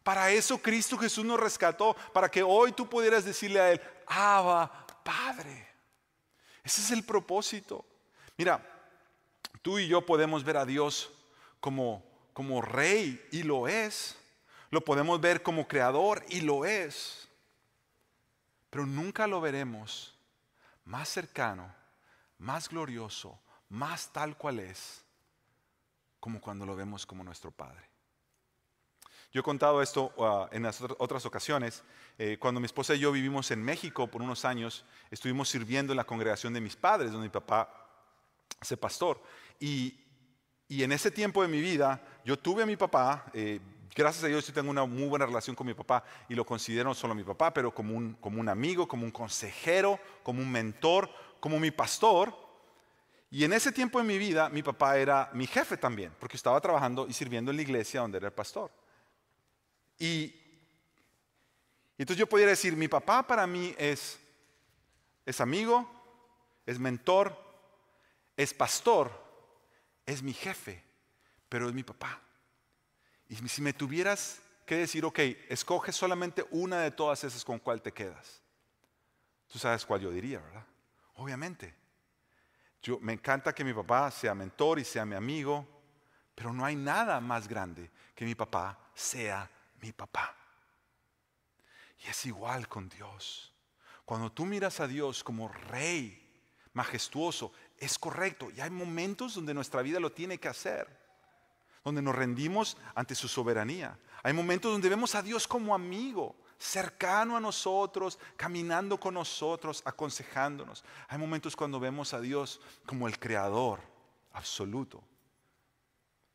Para 0.05 0.31
eso 0.31 0.59
Cristo 0.59 0.97
Jesús 0.97 1.25
nos 1.25 1.41
rescató. 1.41 1.97
Para 2.13 2.31
que 2.31 2.45
hoy 2.45 2.71
tú 2.71 2.89
pudieras 2.89 3.25
decirle 3.25 3.59
a 3.59 3.73
Él, 3.73 3.81
Abba 4.07 4.87
Padre. 5.03 5.67
Ese 6.63 6.83
es 6.83 6.93
el 6.93 7.03
propósito. 7.03 7.85
Mira, 8.37 8.65
tú 9.61 9.81
y 9.81 9.89
yo 9.89 10.07
podemos 10.07 10.45
ver 10.45 10.59
a 10.59 10.65
Dios 10.65 11.11
como, 11.59 12.05
como 12.33 12.63
rey 12.63 13.21
y 13.33 13.43
lo 13.43 13.67
es. 13.67 14.20
Lo 14.71 14.85
podemos 14.85 15.21
ver 15.21 15.43
como 15.43 15.69
creador 15.69 16.25
y 16.29 16.41
lo 16.41 16.65
es. 16.65 17.29
Pero 18.71 18.87
nunca 18.87 19.27
lo 19.27 19.41
veremos 19.41 20.17
más 20.85 21.09
cercano, 21.09 21.73
más 22.39 22.69
glorioso, 22.69 23.39
más 23.69 24.13
tal 24.13 24.37
cual 24.37 24.61
es, 24.61 25.05
como 26.19 26.41
cuando 26.41 26.67
lo 26.67 26.77
vemos 26.77 27.07
como 27.07 27.25
nuestro 27.25 27.51
Padre. 27.51 27.89
Yo 29.33 29.41
he 29.41 29.45
contado 29.45 29.81
esto 29.81 30.13
uh, 30.17 30.49
en 30.51 30.67
otras 30.99 31.25
ocasiones. 31.25 31.85
Eh, 32.19 32.37
cuando 32.41 32.61
mi 32.61 32.67
esposa 32.67 32.95
y 32.95 32.99
yo 32.99 33.13
vivimos 33.13 33.53
en 33.53 33.63
México 33.63 34.09
por 34.09 34.23
unos 34.23 34.45
años, 34.45 34.85
estuvimos 35.11 35.49
sirviendo 35.49 35.93
en 35.93 35.97
la 35.97 36.05
congregación 36.05 36.53
de 36.53 36.61
mis 36.61 36.75
padres, 36.75 37.13
donde 37.13 37.29
mi 37.29 37.33
papá 37.33 37.81
ese 38.61 38.77
pastor. 38.77 39.23
Y, 39.59 39.97
en 40.69 40.93
ese 40.93 41.11
tiempo 41.11 41.43
de 41.43 41.49
mi 41.49 41.61
vida, 41.61 42.01
yo 42.25 42.39
tuve 42.39 42.63
a 42.63 42.67
mi 42.67 42.77
papá, 42.77 43.27
eh, 43.33 43.61
gracias 43.95 44.25
a 44.25 44.29
Dios 44.29 44.47
yo 44.47 44.53
tengo 44.53 44.71
una 44.71 44.85
muy 44.85 45.09
buena 45.09 45.27
relación 45.27 45.57
con 45.57 45.67
mi 45.67 45.75
papá 45.75 46.05
y 46.29 46.35
lo 46.35 46.45
considero 46.45 46.85
no 46.91 46.95
solo 46.95 47.15
mi 47.15 47.25
papá, 47.25 47.53
pero 47.53 47.75
como 47.75 47.97
un, 47.97 48.15
como 48.15 48.41
un 48.41 48.49
amigo, 48.49 48.87
como 48.87 49.05
un 49.05 49.11
consejero, 49.11 49.99
como 50.23 50.41
un 50.41 50.51
mentor, 50.51 51.11
como 51.41 51.59
mi 51.59 51.71
pastor. 51.71 52.35
Y 53.31 53.45
en 53.45 53.53
ese 53.53 53.73
tiempo 53.73 53.99
de 53.99 54.05
mi 54.05 54.19
vida, 54.19 54.49
mi 54.49 54.63
papá 54.63 54.99
era 54.99 55.31
mi 55.33 55.47
jefe 55.47 55.77
también, 55.77 56.13
porque 56.19 56.37
estaba 56.37 56.61
trabajando 56.61 57.07
y 57.09 57.13
sirviendo 57.13 57.51
en 57.51 57.57
la 57.57 57.63
iglesia 57.63 58.01
donde 58.01 58.19
era 58.19 58.29
el 58.29 58.33
pastor. 58.33 58.71
Y, 59.99 60.35
entonces 61.99 62.19
yo 62.19 62.27
pudiera 62.27 62.51
decir, 62.51 62.75
mi 62.77 62.89
papá 62.89 63.27
para 63.27 63.47
mí 63.47 63.75
es, 63.79 64.19
es 65.27 65.41
amigo, 65.41 65.89
es 66.67 66.79
mentor, 66.79 67.37
es 68.37 68.55
pastor, 68.55 69.13
es 70.07 70.23
mi 70.23 70.33
jefe, 70.33 70.83
pero 71.49 71.69
es 71.69 71.75
mi 71.75 71.83
papá. 71.83 72.21
Y 73.31 73.37
si 73.49 73.63
me 73.63 73.73
tuvieras 73.73 74.41
que 74.67 74.77
decir, 74.77 75.05
ok, 75.05 75.21
escoge 75.49 75.93
solamente 75.93 76.45
una 76.51 76.81
de 76.81 76.91
todas 76.91 77.23
esas 77.23 77.45
con 77.45 77.61
cuál 77.61 77.81
te 77.81 77.93
quedas. 77.93 78.43
Tú 79.47 79.57
sabes 79.59 79.87
cuál 79.87 80.01
yo 80.01 80.11
diría, 80.11 80.41
¿verdad? 80.41 80.67
Obviamente. 81.15 81.73
Yo, 82.83 82.99
me 82.99 83.13
encanta 83.13 83.55
que 83.55 83.63
mi 83.63 83.73
papá 83.73 84.11
sea 84.11 84.35
mentor 84.35 84.81
y 84.81 84.85
sea 84.85 85.05
mi 85.05 85.15
amigo, 85.15 85.65
pero 86.35 86.53
no 86.53 86.65
hay 86.65 86.75
nada 86.75 87.21
más 87.21 87.47
grande 87.47 87.89
que 88.17 88.25
mi 88.25 88.35
papá 88.35 88.77
sea 88.95 89.49
mi 89.81 89.93
papá. 89.93 90.35
Y 92.05 92.09
es 92.09 92.27
igual 92.27 92.67
con 92.67 92.89
Dios. 92.89 93.55
Cuando 94.05 94.33
tú 94.33 94.45
miras 94.45 94.81
a 94.81 94.89
Dios 94.89 95.23
como 95.23 95.47
rey 95.47 96.43
majestuoso, 96.73 97.53
es 97.79 97.97
correcto. 97.97 98.51
Y 98.51 98.61
hay 98.61 98.71
momentos 98.71 99.35
donde 99.35 99.55
nuestra 99.55 99.83
vida 99.83 100.01
lo 100.01 100.11
tiene 100.11 100.39
que 100.39 100.49
hacer, 100.49 101.00
donde 101.85 102.03
nos 102.03 102.15
rendimos 102.15 102.77
ante 102.95 103.15
su 103.15 103.29
soberanía. 103.29 103.99
Hay 104.23 104.33
momentos 104.33 104.71
donde 104.73 104.89
vemos 104.89 105.15
a 105.15 105.23
Dios 105.23 105.47
como 105.47 105.75
amigo, 105.75 106.37
cercano 106.59 107.37
a 107.37 107.41
nosotros, 107.41 108.19
caminando 108.37 108.99
con 108.99 109.15
nosotros, 109.15 109.83
aconsejándonos. 109.85 110.85
Hay 111.09 111.19
momentos 111.19 111.57
cuando 111.57 111.81
vemos 111.81 112.13
a 112.13 112.21
Dios 112.21 112.61
como 112.87 113.09
el 113.09 113.19
creador 113.19 113.81
absoluto. 114.33 115.03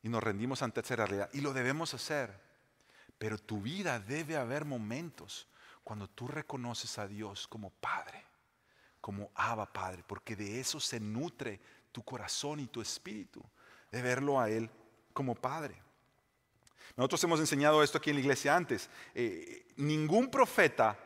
Y 0.01 0.09
nos 0.09 0.23
rendimos 0.23 0.61
ante 0.61 0.81
esa 0.81 0.95
realidad. 0.95 1.29
Y 1.33 1.41
lo 1.41 1.53
debemos 1.53 1.93
hacer. 1.93 2.43
Pero 3.17 3.37
tu 3.37 3.61
vida 3.61 3.99
debe 3.99 4.37
haber 4.37 4.65
momentos 4.65 5.47
cuando 5.83 6.09
tú 6.09 6.27
reconoces 6.27 6.97
a 6.97 7.07
Dios 7.07 7.47
como 7.47 7.69
Padre 7.69 8.25
como 9.05 9.29
Abba 9.35 9.71
Padre, 9.71 10.03
porque 10.07 10.35
de 10.35 10.59
eso 10.59 10.79
se 10.79 10.99
nutre 10.99 11.61
tu 11.91 12.01
corazón 12.01 12.59
y 12.59 12.65
tu 12.65 12.81
espíritu, 12.81 13.39
de 13.91 14.01
verlo 14.01 14.41
a 14.41 14.49
Él 14.49 14.67
como 15.15 15.33
Padre. 15.33 15.81
Nosotros 16.97 17.23
hemos 17.23 17.39
enseñado 17.39 17.81
esto 17.81 17.97
aquí 17.97 18.11
en 18.11 18.17
la 18.17 18.21
iglesia 18.21 18.55
antes. 18.55 18.89
Eh, 19.15 19.65
ningún 19.77 20.29
profeta 20.29 20.99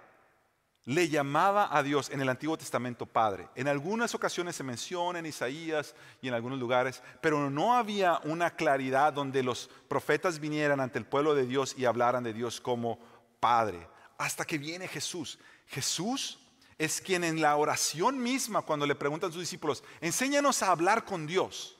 le 0.86 1.08
llamaba 1.08 1.69
a 1.72 1.84
Dios 1.84 2.10
en 2.10 2.19
el 2.19 2.30
Antiguo 2.30 2.58
Testamento 2.58 3.06
Padre. 3.06 3.48
En 3.54 3.67
algunas 3.67 4.15
ocasiones 4.15 4.56
se 4.56 4.63
menciona 4.63 5.19
en 5.19 5.28
Isaías 5.28 5.93
y 6.22 6.28
en 6.28 6.34
algunos 6.34 6.58
lugares, 6.58 7.04
pero 7.22 7.50
no 7.52 7.76
había 7.76 8.19
una 8.24 8.56
claridad 8.56 9.13
donde 9.13 9.43
los 9.43 9.69
profetas 9.88 10.39
vinieran 10.39 10.80
ante 10.80 10.98
el 10.98 11.06
pueblo 11.06 11.36
de 11.36 11.45
Dios 11.45 11.76
y 11.78 11.86
hablaran 11.86 12.24
de 12.24 12.34
Dios 12.34 12.60
como 12.60 12.98
Padre. 13.39 13.88
Hasta 14.17 14.45
que 14.45 14.58
viene 14.58 14.88
Jesús. 14.88 15.38
Jesús 15.67 16.39
es 16.80 17.00
quien 17.02 17.24
en 17.24 17.39
la 17.41 17.56
oración 17.56 18.17
misma, 18.17 18.63
cuando 18.63 18.88
le 18.88 18.95
preguntan 18.95 19.30
a 19.30 19.34
sus 19.34 19.41
discípulos, 19.41 19.84
enséñanos 20.02 20.63
a 20.63 20.72
hablar 20.72 21.06
con 21.06 21.28
Dios. 21.28 21.78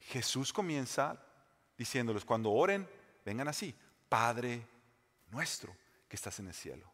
Jesús 0.00 0.54
comienza 0.54 1.22
diciéndoles, 1.78 2.24
cuando 2.24 2.50
oren, 2.50 2.86
vengan 3.24 3.48
así, 3.48 3.74
Padre 4.08 4.66
nuestro 5.30 5.74
que 6.08 6.16
estás 6.16 6.38
en 6.40 6.48
el 6.48 6.54
cielo. 6.54 6.92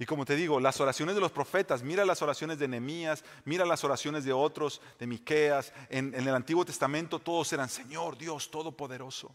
Y 0.00 0.06
como 0.06 0.24
te 0.24 0.36
digo, 0.36 0.60
las 0.60 0.80
oraciones 0.80 1.16
de 1.16 1.20
los 1.20 1.32
profetas, 1.32 1.82
mira 1.82 2.04
las 2.04 2.22
oraciones 2.22 2.58
de 2.60 2.68
Nehemías, 2.68 3.24
mira 3.44 3.64
las 3.64 3.82
oraciones 3.82 4.24
de 4.24 4.32
otros, 4.32 4.80
de 4.98 5.08
Miqueas, 5.08 5.72
en, 5.88 6.14
el 6.14 6.28
Antiguo 6.28 6.64
Testamento 6.64 7.18
todos 7.18 7.52
eran 7.52 7.68
Señor 7.68 8.16
Dios 8.16 8.48
Todopoderoso. 8.50 9.34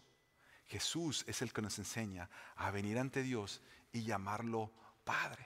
Jesús 0.68 1.26
es 1.28 1.42
el 1.42 1.52
que 1.52 1.62
nos 1.62 1.78
enseña 1.80 2.30
a 2.56 2.72
venir 2.72 2.98
ante 2.98 3.22
Dios 3.22 3.62
y 3.92 4.04
llamarlo 4.04 4.72
Padre. 5.04 5.46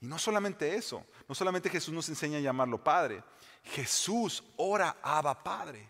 Y 0.00 0.06
no 0.06 0.18
solamente 0.18 0.74
eso, 0.74 1.06
no 1.28 1.34
solamente 1.36 1.70
Jesús 1.70 1.94
nos 1.94 2.08
enseña 2.08 2.38
a 2.38 2.42
llamarlo 2.42 2.82
Padre, 2.82 3.22
Jesús 3.62 4.42
ora 4.56 4.96
Abba 5.00 5.44
Padre. 5.44 5.88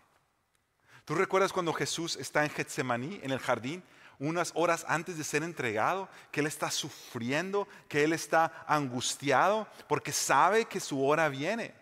¿Tú 1.05 1.15
recuerdas 1.15 1.53
cuando 1.53 1.73
Jesús 1.73 2.15
está 2.15 2.43
en 2.43 2.49
Getsemaní, 2.49 3.19
en 3.23 3.31
el 3.31 3.39
jardín, 3.39 3.83
unas 4.19 4.51
horas 4.53 4.85
antes 4.87 5.17
de 5.17 5.23
ser 5.23 5.41
entregado, 5.41 6.07
que 6.31 6.41
Él 6.41 6.45
está 6.45 6.69
sufriendo, 6.69 7.67
que 7.89 8.03
Él 8.03 8.13
está 8.13 8.63
angustiado, 8.67 9.67
porque 9.87 10.11
sabe 10.11 10.65
que 10.65 10.79
su 10.79 11.03
hora 11.03 11.27
viene? 11.27 11.73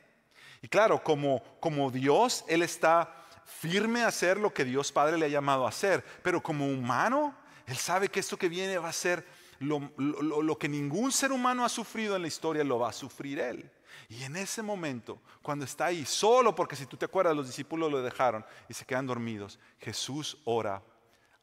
Y 0.62 0.70
claro, 0.70 1.04
como, 1.04 1.44
como 1.60 1.92
Dios, 1.92 2.46
Él 2.48 2.62
está 2.62 3.14
firme 3.46 4.04
a 4.04 4.08
hacer 4.08 4.38
lo 4.38 4.54
que 4.54 4.64
Dios 4.64 4.92
Padre 4.92 5.18
le 5.18 5.26
ha 5.26 5.30
llamado 5.30 5.66
a 5.66 5.70
hacer, 5.70 6.04
pero 6.24 6.42
como 6.42 6.66
humano, 6.66 7.36
Él 7.68 7.78
sabe 7.78 8.08
que 8.08 8.22
esto 8.22 8.38
que 8.38 8.48
viene 8.48 8.78
va 8.78 8.90
a 8.90 8.94
ser 8.94 9.26
lo, 9.60 9.92
lo, 9.98 10.58
que 10.58 10.70
ningún 10.70 11.12
ser 11.12 11.34
humano 11.34 11.66
ha 11.66 11.70
sufrido 11.70 12.16
en 12.16 12.22
la 12.22 12.28
historia, 12.30 12.64
lo 12.64 12.80
va 12.80 12.90
a 12.90 12.94
sufrir 12.94 13.40
Él. 13.40 13.70
Y 14.08 14.24
en 14.24 14.36
ese 14.36 14.62
momento, 14.62 15.22
cuando 15.42 15.66
está 15.66 15.86
ahí, 15.86 16.06
solo 16.06 16.56
porque 16.56 16.76
si 16.76 16.86
tú 16.86 16.98
te 16.98 17.06
acuerdas, 17.06 17.36
los 17.36 17.48
discípulos 17.48 17.92
lo 17.92 18.02
dejaron 18.02 18.46
y 18.68 18.74
se 18.74 18.86
quedan 18.86 19.06
dormidos, 19.06 19.60
Jesús 19.80 20.38
ora, 20.46 20.82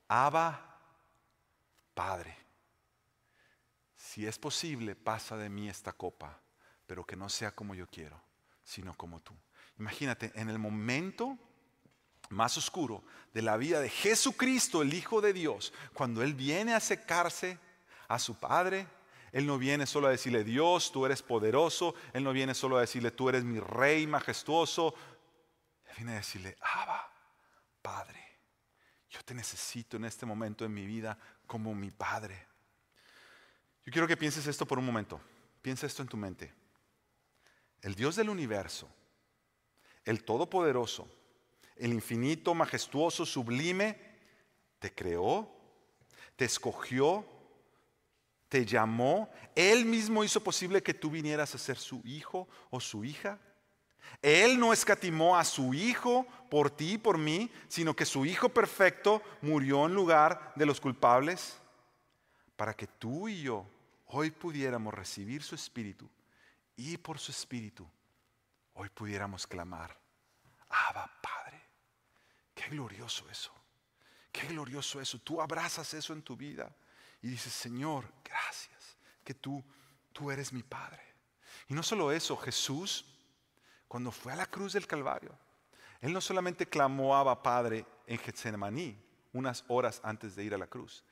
Abba, 0.08 0.80
Padre, 1.94 2.36
si 3.94 4.26
es 4.26 4.38
posible, 4.38 4.94
pasa 4.94 5.36
de 5.36 5.48
mí 5.48 5.68
esta 5.68 5.92
copa, 5.92 6.40
pero 6.86 7.04
que 7.04 7.16
no 7.16 7.28
sea 7.28 7.52
como 7.52 7.74
yo 7.74 7.86
quiero, 7.86 8.20
sino 8.62 8.94
como 8.94 9.20
tú. 9.20 9.34
Imagínate, 9.78 10.32
en 10.34 10.48
el 10.48 10.58
momento 10.58 11.38
más 12.30 12.56
oscuro 12.56 13.04
de 13.32 13.42
la 13.42 13.56
vida 13.56 13.80
de 13.80 13.88
Jesucristo, 13.88 14.82
el 14.82 14.94
Hijo 14.94 15.20
de 15.20 15.32
Dios, 15.32 15.72
cuando 15.94 16.22
Él 16.22 16.34
viene 16.34 16.74
a 16.74 16.80
secarse 16.80 17.58
a 18.08 18.18
su 18.18 18.38
Padre, 18.38 18.86
Él 19.36 19.46
no 19.46 19.58
viene 19.58 19.84
solo 19.84 20.06
a 20.06 20.12
decirle, 20.12 20.44
Dios, 20.44 20.90
tú 20.90 21.04
eres 21.04 21.20
poderoso, 21.20 21.94
Él 22.14 22.24
no 22.24 22.32
viene 22.32 22.54
solo 22.54 22.78
a 22.78 22.80
decirle, 22.80 23.10
tú 23.10 23.28
eres 23.28 23.44
mi 23.44 23.60
Rey 23.60 24.06
majestuoso, 24.06 24.94
Él 25.88 25.96
viene 25.96 26.12
a 26.12 26.14
decirle, 26.14 26.56
Abba, 26.58 27.12
Padre, 27.82 28.18
yo 29.10 29.20
te 29.26 29.34
necesito 29.34 29.98
en 29.98 30.06
este 30.06 30.24
momento 30.24 30.64
en 30.64 30.72
mi 30.72 30.86
vida 30.86 31.18
como 31.46 31.74
mi 31.74 31.90
Padre. 31.90 32.46
Yo 33.84 33.92
quiero 33.92 34.08
que 34.08 34.16
pienses 34.16 34.46
esto 34.46 34.64
por 34.64 34.78
un 34.78 34.86
momento, 34.86 35.20
piensa 35.60 35.86
esto 35.86 36.00
en 36.00 36.08
tu 36.08 36.16
mente. 36.16 36.54
El 37.82 37.94
Dios 37.94 38.16
del 38.16 38.30
universo, 38.30 38.88
el 40.06 40.24
Todopoderoso, 40.24 41.10
el 41.76 41.92
infinito, 41.92 42.54
majestuoso, 42.54 43.26
sublime, 43.26 44.00
te 44.78 44.94
creó, 44.94 45.46
te 46.36 46.46
escogió, 46.46 47.35
te 48.48 48.64
llamó, 48.64 49.30
Él 49.54 49.84
mismo 49.84 50.24
hizo 50.24 50.42
posible 50.42 50.82
que 50.82 50.94
tú 50.94 51.10
vinieras 51.10 51.54
a 51.54 51.58
ser 51.58 51.76
su 51.76 52.00
hijo 52.04 52.48
o 52.70 52.80
su 52.80 53.04
hija. 53.04 53.38
Él 54.22 54.58
no 54.58 54.72
escatimó 54.72 55.36
a 55.36 55.44
su 55.44 55.74
hijo 55.74 56.26
por 56.50 56.70
ti 56.70 56.92
y 56.92 56.98
por 56.98 57.18
mí, 57.18 57.50
sino 57.68 57.94
que 57.94 58.04
su 58.04 58.24
hijo 58.24 58.48
perfecto 58.48 59.22
murió 59.42 59.86
en 59.86 59.94
lugar 59.94 60.52
de 60.54 60.66
los 60.66 60.80
culpables 60.80 61.58
para 62.56 62.74
que 62.74 62.86
tú 62.86 63.28
y 63.28 63.42
yo 63.42 63.66
hoy 64.06 64.30
pudiéramos 64.30 64.94
recibir 64.94 65.42
su 65.42 65.54
espíritu 65.54 66.08
y 66.76 66.96
por 66.98 67.18
su 67.18 67.32
espíritu 67.32 67.86
hoy 68.74 68.88
pudiéramos 68.90 69.46
clamar, 69.46 69.98
Abba 70.68 71.10
Padre. 71.20 71.62
Qué 72.54 72.68
glorioso 72.68 73.28
eso. 73.28 73.52
Qué 74.30 74.46
glorioso 74.48 75.00
eso. 75.00 75.18
Tú 75.18 75.40
abrazas 75.40 75.92
eso 75.94 76.12
en 76.12 76.22
tu 76.22 76.36
vida 76.36 76.74
y 77.22 77.28
dices, 77.28 77.52
Señor, 77.52 78.12
gracias 78.24 78.96
que 79.24 79.34
tú, 79.34 79.64
tú 80.12 80.30
eres 80.30 80.52
mi 80.52 80.62
Padre. 80.62 81.02
Y 81.68 81.74
no 81.74 81.82
solo 81.82 82.12
eso, 82.12 82.36
Jesús, 82.36 83.04
cuando 83.88 84.12
fue 84.12 84.32
a 84.32 84.36
la 84.36 84.46
cruz 84.46 84.72
del 84.72 84.86
Calvario, 84.86 85.36
Él 86.00 86.12
no 86.12 86.20
solamente 86.20 86.66
clamó 86.66 87.42
Padre 87.42 87.84
en 88.06 88.18
Getsemaní, 88.18 89.02
unas 89.32 89.64
horas 89.68 90.00
antes 90.04 90.36
de 90.36 90.44
ir 90.44 90.54
a 90.54 90.58
la 90.58 90.66
cruz. 90.66 91.04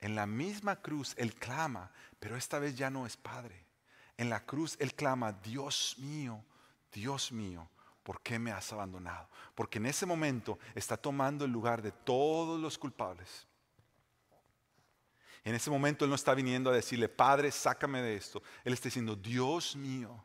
En 0.00 0.14
la 0.14 0.26
misma 0.26 0.76
cruz 0.76 1.14
Él 1.16 1.34
clama, 1.34 1.90
pero 2.18 2.36
esta 2.36 2.58
vez 2.58 2.76
ya 2.76 2.90
no 2.90 3.06
es 3.06 3.16
Padre. 3.16 3.64
En 4.16 4.28
la 4.28 4.44
cruz 4.44 4.76
Él 4.80 4.94
clama, 4.94 5.32
Dios 5.32 5.96
mío, 5.98 6.44
Dios 6.92 7.32
mío, 7.32 7.70
¿por 8.02 8.20
qué 8.20 8.38
me 8.38 8.52
has 8.52 8.72
abandonado? 8.72 9.28
Porque 9.54 9.78
en 9.78 9.86
ese 9.86 10.06
momento 10.06 10.58
está 10.74 10.96
tomando 10.96 11.44
el 11.44 11.52
lugar 11.52 11.82
de 11.82 11.92
todos 11.92 12.60
los 12.60 12.76
culpables. 12.78 13.46
En 15.44 15.54
ese 15.54 15.70
momento 15.70 16.04
Él 16.04 16.10
no 16.10 16.14
está 16.14 16.34
viniendo 16.34 16.70
a 16.70 16.74
decirle, 16.74 17.08
Padre, 17.08 17.50
sácame 17.50 18.00
de 18.00 18.14
esto. 18.14 18.42
Él 18.64 18.72
está 18.72 18.84
diciendo, 18.84 19.16
Dios 19.16 19.74
mío, 19.74 20.22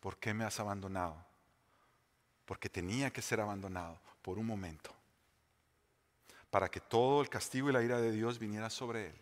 ¿por 0.00 0.18
qué 0.18 0.32
me 0.32 0.44
has 0.44 0.60
abandonado? 0.60 1.16
Porque 2.44 2.68
tenía 2.68 3.12
que 3.12 3.22
ser 3.22 3.40
abandonado 3.40 4.00
por 4.22 4.38
un 4.38 4.46
momento, 4.46 4.94
para 6.50 6.68
que 6.68 6.80
todo 6.80 7.22
el 7.22 7.28
castigo 7.28 7.68
y 7.68 7.72
la 7.72 7.82
ira 7.82 8.00
de 8.00 8.12
Dios 8.12 8.38
viniera 8.38 8.70
sobre 8.70 9.08
Él. 9.08 9.20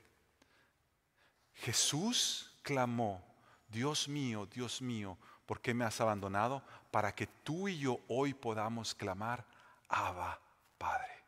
Jesús 1.55 2.55
clamó, 2.63 3.25
Dios 3.69 4.09
mío, 4.09 4.47
Dios 4.47 4.83
mío, 4.83 5.17
¿por 5.47 5.61
qué 5.61 5.73
me 5.73 5.85
has 5.85 6.01
abandonado? 6.01 6.63
Para 6.91 7.15
que 7.15 7.27
tú 7.27 7.67
y 7.69 7.79
yo 7.79 8.01
hoy 8.09 8.35
podamos 8.35 8.95
clamar, 8.95 9.47
Abba, 9.89 10.39
Padre. 10.77 11.25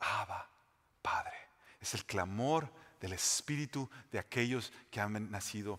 Abba. 0.00 0.55
Es 1.86 1.94
el 1.94 2.04
clamor 2.04 2.68
del 3.00 3.12
espíritu 3.12 3.88
de 4.10 4.18
aquellos 4.18 4.72
que 4.90 5.00
han 5.00 5.30
nacido 5.30 5.78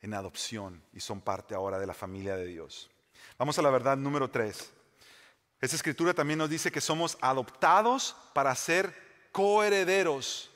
en 0.00 0.14
adopción 0.14 0.82
y 0.94 1.00
son 1.00 1.20
parte 1.20 1.54
ahora 1.54 1.78
de 1.78 1.86
la 1.86 1.92
familia 1.92 2.36
de 2.36 2.46
Dios. 2.46 2.90
Vamos 3.36 3.58
a 3.58 3.62
la 3.62 3.68
verdad 3.68 3.98
número 3.98 4.30
tres. 4.30 4.72
Esta 5.60 5.76
escritura 5.76 6.14
también 6.14 6.38
nos 6.38 6.48
dice 6.48 6.72
que 6.72 6.80
somos 6.80 7.18
adoptados 7.20 8.16
para 8.32 8.54
ser 8.54 8.94
coherederos 9.30 10.50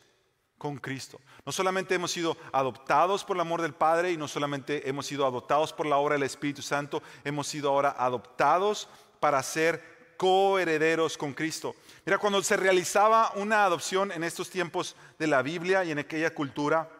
con 0.56 0.78
Cristo. 0.78 1.20
No 1.44 1.52
solamente 1.52 1.94
hemos 1.94 2.12
sido 2.12 2.34
adoptados 2.50 3.24
por 3.24 3.36
el 3.36 3.42
amor 3.42 3.60
del 3.60 3.74
Padre 3.74 4.12
y 4.12 4.16
no 4.16 4.28
solamente 4.28 4.88
hemos 4.88 5.04
sido 5.04 5.26
adoptados 5.26 5.74
por 5.74 5.84
la 5.84 5.98
obra 5.98 6.14
del 6.14 6.22
Espíritu 6.22 6.62
Santo, 6.62 7.02
hemos 7.22 7.48
sido 7.48 7.68
ahora 7.68 7.94
adoptados 7.98 8.88
para 9.20 9.42
ser 9.42 9.97
coherederos 10.18 11.16
con 11.16 11.32
Cristo. 11.32 11.74
Mira, 12.04 12.18
cuando 12.18 12.42
se 12.42 12.58
realizaba 12.58 13.32
una 13.36 13.64
adopción 13.64 14.12
en 14.12 14.24
estos 14.24 14.50
tiempos 14.50 14.96
de 15.18 15.28
la 15.28 15.40
Biblia 15.40 15.84
y 15.84 15.92
en 15.92 16.00
aquella 16.00 16.34
cultura, 16.34 16.90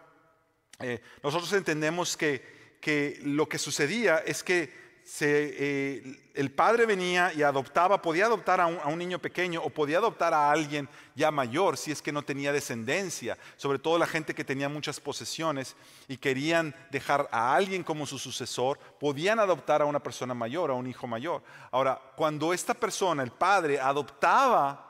eh, 0.79 1.03
nosotros 1.23 1.53
entendemos 1.53 2.17
que, 2.17 2.79
que 2.81 3.19
lo 3.25 3.47
que 3.47 3.59
sucedía 3.59 4.19
es 4.19 4.43
que 4.43 4.88
eh, 5.21 6.31
el 6.35 6.51
padre 6.53 6.85
venía 6.85 7.33
y 7.33 7.43
adoptaba, 7.43 8.03
podía 8.03 8.27
adoptar 8.27 8.61
a 8.61 8.67
un, 8.67 8.99
niño 8.99 9.19
pequeño 9.19 9.63
o 9.63 9.71
podía 9.71 9.99
adoptar 9.99 10.35
a 10.35 10.51
alguien 10.51 10.87
ya 11.15 11.31
mayor 11.31 11.79
si 11.79 11.91
es 11.91 12.03
que 12.03 12.13
no 12.13 12.23
tenía 12.23 12.53
descendencia, 12.53 13.39
sobre 13.57 13.79
todo 13.79 13.99
la 13.99 14.07
gente 14.07 14.35
que 14.35 14.45
tenía 14.45 14.69
muchas 14.69 15.01
posesiones 15.01 15.77
y 16.09 16.19
querían 16.19 16.75
dejar 16.91 17.27
a 17.33 17.55
alguien 17.55 17.83
como 17.83 18.07
su 18.07 18.19
sucesor, 18.19 18.79
podían 19.01 19.41
adoptar 19.41 19.81
a 19.81 19.87
una 19.87 20.03
persona 20.03 20.35
mayor, 20.35 20.71
a 20.71 20.75
un 20.75 20.87
hijo 20.87 21.07
mayor. 21.07 21.43
Ahora, 21.71 21.99
cuando 22.15 22.53
esta 22.53 22.75
persona, 22.75 23.23
el 23.23 23.33
padre, 23.33 23.81
adoptaba 23.81 24.85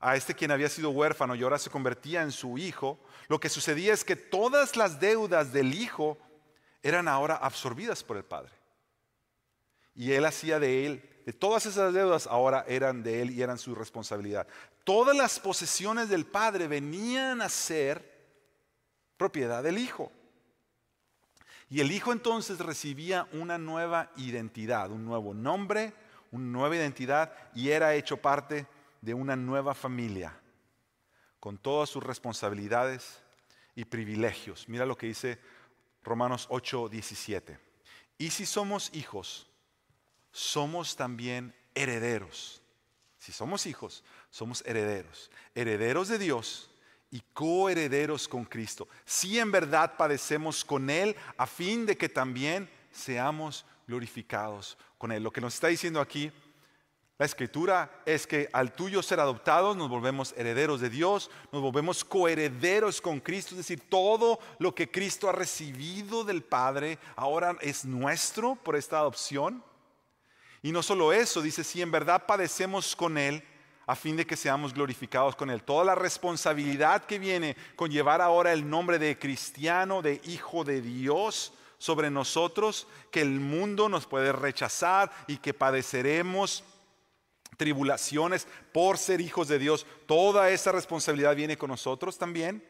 a 0.00 0.16
este 0.16 0.34
quien 0.34 0.50
había 0.50 0.70
sido 0.70 0.90
huérfano 0.90 1.34
y 1.34 1.42
ahora 1.42 1.58
se 1.58 1.70
convertía 1.70 2.22
en 2.22 2.32
su 2.32 2.56
hijo, 2.56 2.98
lo 3.28 3.38
que 3.38 3.50
sucedía 3.50 3.92
es 3.92 4.02
que 4.02 4.16
todas 4.16 4.76
las 4.76 4.98
deudas 4.98 5.52
del 5.52 5.74
hijo 5.74 6.16
eran 6.82 7.06
ahora 7.06 7.36
absorbidas 7.36 8.02
por 8.02 8.16
el 8.16 8.24
padre. 8.24 8.61
Y 9.94 10.12
él 10.12 10.24
hacía 10.24 10.58
de 10.58 10.86
él, 10.86 11.08
de 11.26 11.32
todas 11.32 11.66
esas 11.66 11.92
deudas 11.92 12.26
ahora 12.26 12.64
eran 12.66 13.02
de 13.02 13.22
él 13.22 13.30
y 13.30 13.42
eran 13.42 13.58
su 13.58 13.74
responsabilidad. 13.74 14.46
Todas 14.84 15.16
las 15.16 15.38
posesiones 15.38 16.08
del 16.08 16.26
padre 16.26 16.66
venían 16.66 17.40
a 17.42 17.48
ser 17.48 18.10
propiedad 19.16 19.62
del 19.62 19.78
hijo. 19.78 20.10
Y 21.70 21.80
el 21.80 21.92
hijo 21.92 22.12
entonces 22.12 22.58
recibía 22.58 23.28
una 23.32 23.56
nueva 23.56 24.10
identidad, 24.16 24.90
un 24.90 25.04
nuevo 25.04 25.32
nombre, 25.32 25.94
una 26.32 26.44
nueva 26.44 26.76
identidad 26.76 27.32
y 27.54 27.70
era 27.70 27.94
hecho 27.94 28.16
parte 28.16 28.66
de 29.00 29.14
una 29.14 29.36
nueva 29.36 29.74
familia 29.74 30.36
con 31.40 31.58
todas 31.58 31.88
sus 31.88 32.02
responsabilidades 32.02 33.22
y 33.74 33.84
privilegios. 33.84 34.68
Mira 34.68 34.86
lo 34.86 34.96
que 34.96 35.06
dice 35.06 35.38
Romanos 36.02 36.46
8, 36.50 36.88
17. 36.88 37.58
Y 38.18 38.30
si 38.30 38.46
somos 38.46 38.90
hijos, 38.94 39.48
somos 40.32 40.96
también 40.96 41.54
herederos. 41.74 42.60
Si 43.18 43.30
somos 43.30 43.66
hijos, 43.66 44.02
somos 44.30 44.64
herederos, 44.66 45.30
herederos 45.54 46.08
de 46.08 46.18
Dios 46.18 46.70
y 47.10 47.22
coherederos 47.32 48.26
con 48.26 48.44
Cristo. 48.44 48.88
Si 49.04 49.38
en 49.38 49.52
verdad 49.52 49.96
padecemos 49.96 50.64
con 50.64 50.90
Él, 50.90 51.14
a 51.36 51.46
fin 51.46 51.86
de 51.86 51.96
que 51.96 52.08
también 52.08 52.68
seamos 52.90 53.64
glorificados 53.86 54.76
con 54.98 55.12
Él. 55.12 55.22
Lo 55.22 55.30
que 55.30 55.40
nos 55.40 55.54
está 55.54 55.68
diciendo 55.68 56.00
aquí 56.00 56.32
la 57.22 57.26
escritura 57.26 58.02
es 58.04 58.26
que 58.26 58.48
al 58.52 58.72
tuyo 58.72 59.00
ser 59.00 59.20
adoptados 59.20 59.76
nos 59.76 59.88
volvemos 59.88 60.34
herederos 60.36 60.80
de 60.80 60.90
Dios, 60.90 61.30
nos 61.52 61.62
volvemos 61.62 62.04
coherederos 62.04 63.00
con 63.00 63.20
Cristo, 63.20 63.50
es 63.52 63.58
decir, 63.58 63.88
todo 63.88 64.40
lo 64.58 64.74
que 64.74 64.90
Cristo 64.90 65.28
ha 65.28 65.32
recibido 65.32 66.24
del 66.24 66.42
Padre 66.42 66.98
ahora 67.14 67.56
es 67.60 67.84
nuestro 67.84 68.56
por 68.56 68.74
esta 68.74 68.98
adopción. 68.98 69.62
Y 70.62 70.72
no 70.72 70.82
solo 70.82 71.12
eso, 71.12 71.42
dice, 71.42 71.64
si 71.64 71.82
en 71.82 71.90
verdad 71.90 72.24
padecemos 72.26 72.94
con 72.94 73.18
Él, 73.18 73.42
a 73.86 73.96
fin 73.96 74.16
de 74.16 74.26
que 74.26 74.36
seamos 74.36 74.72
glorificados 74.72 75.34
con 75.34 75.50
Él. 75.50 75.62
Toda 75.64 75.84
la 75.84 75.94
responsabilidad 75.94 77.04
que 77.04 77.18
viene 77.18 77.56
con 77.74 77.90
llevar 77.90 78.20
ahora 78.20 78.52
el 78.52 78.68
nombre 78.68 78.98
de 78.98 79.18
cristiano, 79.18 80.02
de 80.02 80.20
hijo 80.24 80.64
de 80.64 80.80
Dios 80.80 81.52
sobre 81.78 82.10
nosotros, 82.10 82.86
que 83.10 83.22
el 83.22 83.40
mundo 83.40 83.88
nos 83.88 84.06
puede 84.06 84.32
rechazar 84.32 85.10
y 85.26 85.38
que 85.38 85.52
padeceremos 85.52 86.62
tribulaciones 87.56 88.46
por 88.72 88.98
ser 88.98 89.20
hijos 89.20 89.48
de 89.48 89.58
Dios, 89.58 89.86
toda 90.06 90.50
esa 90.50 90.72
responsabilidad 90.72 91.36
viene 91.36 91.58
con 91.58 91.70
nosotros 91.70 92.18
también, 92.18 92.64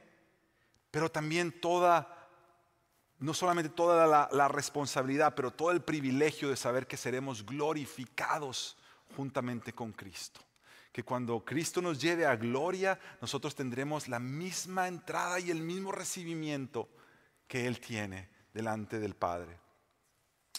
pero 0.90 1.10
también 1.10 1.52
toda, 1.60 2.21
no 3.22 3.34
solamente 3.34 3.70
toda 3.70 4.28
la, 4.30 4.48
responsabilidad, 4.48 5.34
pero 5.36 5.52
todo 5.52 5.70
el 5.70 5.80
privilegio 5.80 6.48
de 6.48 6.56
saber 6.56 6.88
que 6.88 6.96
seremos 6.96 7.46
glorificados 7.46 8.76
juntamente 9.16 9.72
con 9.72 9.92
Cristo. 9.92 10.40
Que 10.90 11.04
cuando 11.04 11.44
Cristo 11.44 11.80
nos 11.80 12.00
lleve 12.00 12.26
a 12.26 12.34
gloria, 12.34 12.98
nosotros 13.20 13.54
tendremos 13.54 14.08
la 14.08 14.18
misma 14.18 14.88
entrada 14.88 15.38
y 15.38 15.50
el 15.52 15.60
mismo 15.60 15.92
recibimiento 15.92 16.88
que 17.46 17.66
Él 17.66 17.78
tiene 17.78 18.28
delante 18.52 18.98
del 18.98 19.14
Padre. 19.14 19.56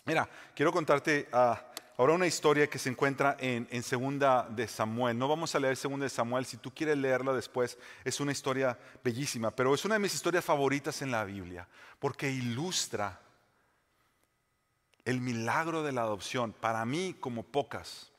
Mira, 0.06 0.30
quiero 0.56 0.72
contarte 0.72 1.28
a 1.34 1.73
Ahora 1.96 2.14
una 2.14 2.26
historia 2.26 2.68
que 2.68 2.80
se 2.80 2.90
encuentra 2.90 3.38
en, 3.40 3.84
Segunda 3.84 4.48
de 4.50 4.68
Samuel. 4.68 5.16
No 5.16 5.28
vamos 5.28 5.54
a 5.54 5.60
leer 5.60 5.78
Segunda 5.78 6.06
de 6.06 6.10
Samuel, 6.10 6.44
si 6.46 6.58
tú 6.58 6.74
quieres 6.74 6.98
leerla 6.98 7.34
después, 7.34 7.78
es 8.04 8.20
una 8.20 8.32
historia 8.32 8.80
bellísima, 9.04 9.52
pero 9.52 9.76
es 9.76 9.86
una 9.86 9.96
de 9.96 10.00
mis 10.00 10.16
historias 10.16 10.44
favoritas 10.44 11.04
en 11.04 11.12
la 11.12 11.24
Biblia, 11.24 11.68
porque 12.00 12.32
ilustra 12.32 13.22
el 15.06 15.22
milagro 15.22 15.84
de 15.84 15.92
la 15.92 16.02
adopción, 16.02 16.52
para 16.54 16.84
mí 16.84 17.16
como 17.20 17.44
pocas. 17.44 18.12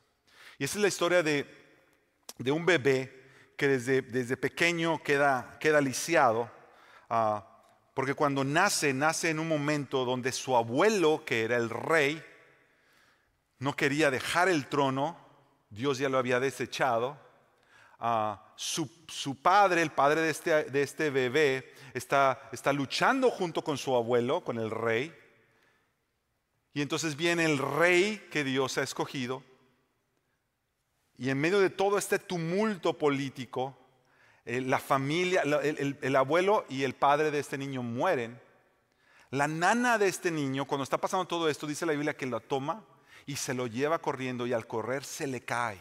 Y 0.57 0.63
esa 0.63 0.77
es 0.77 0.81
la 0.81 0.87
historia 0.87 1.21
de, 1.21 1.45
un 2.49 2.65
bebé 2.65 3.23
que 3.57 3.67
desde, 3.67 4.01
desde 4.01 4.37
pequeño 4.37 5.03
queda, 5.03 5.57
queda 5.59 5.81
lisiado, 5.81 6.49
ah, 7.09 7.45
porque 7.93 8.13
cuando 8.13 8.45
nace, 8.45 8.93
nace 8.93 9.31
en 9.31 9.39
un 9.39 9.49
momento 9.49 10.05
donde 10.05 10.31
su 10.31 10.55
abuelo, 10.55 11.23
que 11.25 11.43
era 11.43 11.57
el 11.57 11.69
rey, 11.69 12.23
no 13.59 13.75
quería 13.75 14.11
dejar 14.11 14.49
el 14.49 14.67
trono, 14.67 15.17
Dios 15.69 15.97
ya 15.97 16.09
lo 16.09 16.17
había 16.17 16.39
desechado. 16.39 17.17
Ah, 17.99 18.53
su, 18.55 18.87
padre, 19.41 19.81
el 19.81 19.91
padre 19.91 20.21
de 20.21 20.29
este, 20.29 20.81
este 20.81 21.09
bebé, 21.09 21.73
está, 21.93 22.73
luchando 22.73 23.29
junto 23.31 23.63
con 23.63 23.77
su 23.77 23.95
abuelo, 23.95 24.43
con 24.43 24.59
el 24.59 24.69
rey. 24.69 25.15
Y 26.73 26.81
entonces 26.81 27.15
viene 27.15 27.45
el 27.45 27.57
rey 27.57 28.27
que 28.31 28.43
Dios 28.43 28.77
ha 28.77 28.83
escogido. 28.83 29.43
Y 31.17 31.29
en 31.29 31.39
medio 31.39 31.59
de 31.61 31.69
todo 31.69 31.97
este 31.97 32.19
tumulto 32.19 32.97
político, 32.97 33.77
eh, 34.43 34.59
la 34.59 34.79
familia, 34.79 35.43
el, 35.43 36.15
abuelo 36.17 36.65
y 36.67 36.83
el 36.83 36.93
padre 36.93 37.31
de 37.31 37.39
este 37.39 37.57
niño 37.57 37.81
mueren. 37.81 38.41
La 39.31 39.47
nana 39.47 39.97
de 39.97 40.07
este 40.07 40.31
niño, 40.31 40.65
cuando 40.65 40.83
está 40.83 40.97
pasando 40.97 41.25
todo 41.25 41.49
esto, 41.49 41.65
dice 41.65 41.85
la 41.85 41.93
Biblia 41.93 42.17
que 42.17 42.25
lo 42.25 42.41
toma 42.41 42.83
y 43.25 43.35
se 43.35 43.53
lo 43.53 43.67
lleva 43.67 43.99
corriendo 43.99 44.45
y 44.45 44.53
al 44.53 44.67
correr 44.67 45.03
se 45.03 45.27
le 45.27 45.41
cae. 45.41 45.79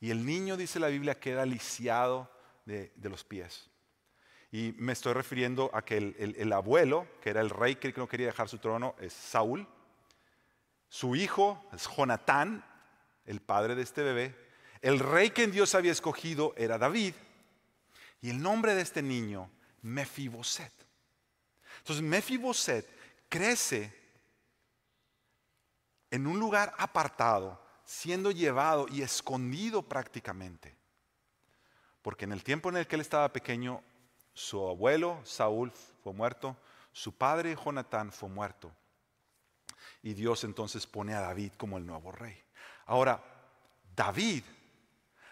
Y 0.00 0.10
el 0.10 0.26
niño, 0.26 0.56
dice 0.56 0.78
la 0.78 0.88
Biblia, 0.88 1.18
queda 1.18 1.46
lisiado 1.46 2.30
de, 2.66 2.92
los 3.02 3.24
pies. 3.24 3.70
Y 4.52 4.74
me 4.78 4.92
estoy 4.92 5.14
refiriendo 5.14 5.70
a 5.72 5.82
que 5.82 5.96
el, 5.96 6.52
abuelo, 6.52 7.06
que 7.22 7.30
era 7.30 7.40
el 7.40 7.50
rey 7.50 7.76
que 7.76 7.92
no 7.96 8.08
quería 8.08 8.26
dejar 8.26 8.48
su 8.48 8.58
trono, 8.58 8.94
es 9.00 9.12
Saúl. 9.12 9.66
Su 10.88 11.16
hijo 11.16 11.66
es 11.72 11.88
Jonatán, 11.88 12.64
el 13.24 13.40
padre 13.40 13.74
de 13.74 13.82
este 13.82 14.02
bebé. 14.02 14.36
El 14.82 14.98
rey 14.98 15.30
que 15.30 15.44
en 15.44 15.52
Dios 15.52 15.74
había 15.74 15.92
escogido 15.92 16.54
era 16.56 16.76
David. 16.76 17.14
Y 18.20 18.30
el 18.30 18.42
nombre 18.42 18.74
de 18.74 18.82
este 18.82 19.02
niño, 19.02 19.50
Mefiboset. 19.82 20.72
Entonces 21.78 22.02
Mefiboset 22.02 22.86
crece 23.28 24.03
en 26.14 26.28
un 26.28 26.38
lugar 26.38 26.72
apartado, 26.78 27.60
siendo 27.82 28.30
llevado 28.30 28.86
y 28.88 29.02
escondido 29.02 29.82
prácticamente. 29.82 30.76
Porque 32.02 32.24
en 32.24 32.30
el 32.30 32.44
tiempo 32.44 32.68
en 32.68 32.76
el 32.76 32.86
que 32.86 32.94
él 32.94 33.00
estaba 33.00 33.32
pequeño, 33.32 33.82
su 34.32 34.64
abuelo 34.68 35.20
Saúl 35.24 35.72
fue 36.04 36.12
muerto, 36.12 36.56
su 36.92 37.18
padre 37.18 37.56
Jonatán 37.56 38.12
fue 38.12 38.28
muerto. 38.28 38.72
Y 40.04 40.14
Dios 40.14 40.44
entonces 40.44 40.86
pone 40.86 41.14
a 41.14 41.20
David 41.20 41.54
como 41.56 41.78
el 41.78 41.84
nuevo 41.84 42.12
rey. 42.12 42.40
Ahora, 42.86 43.20
David 43.96 44.44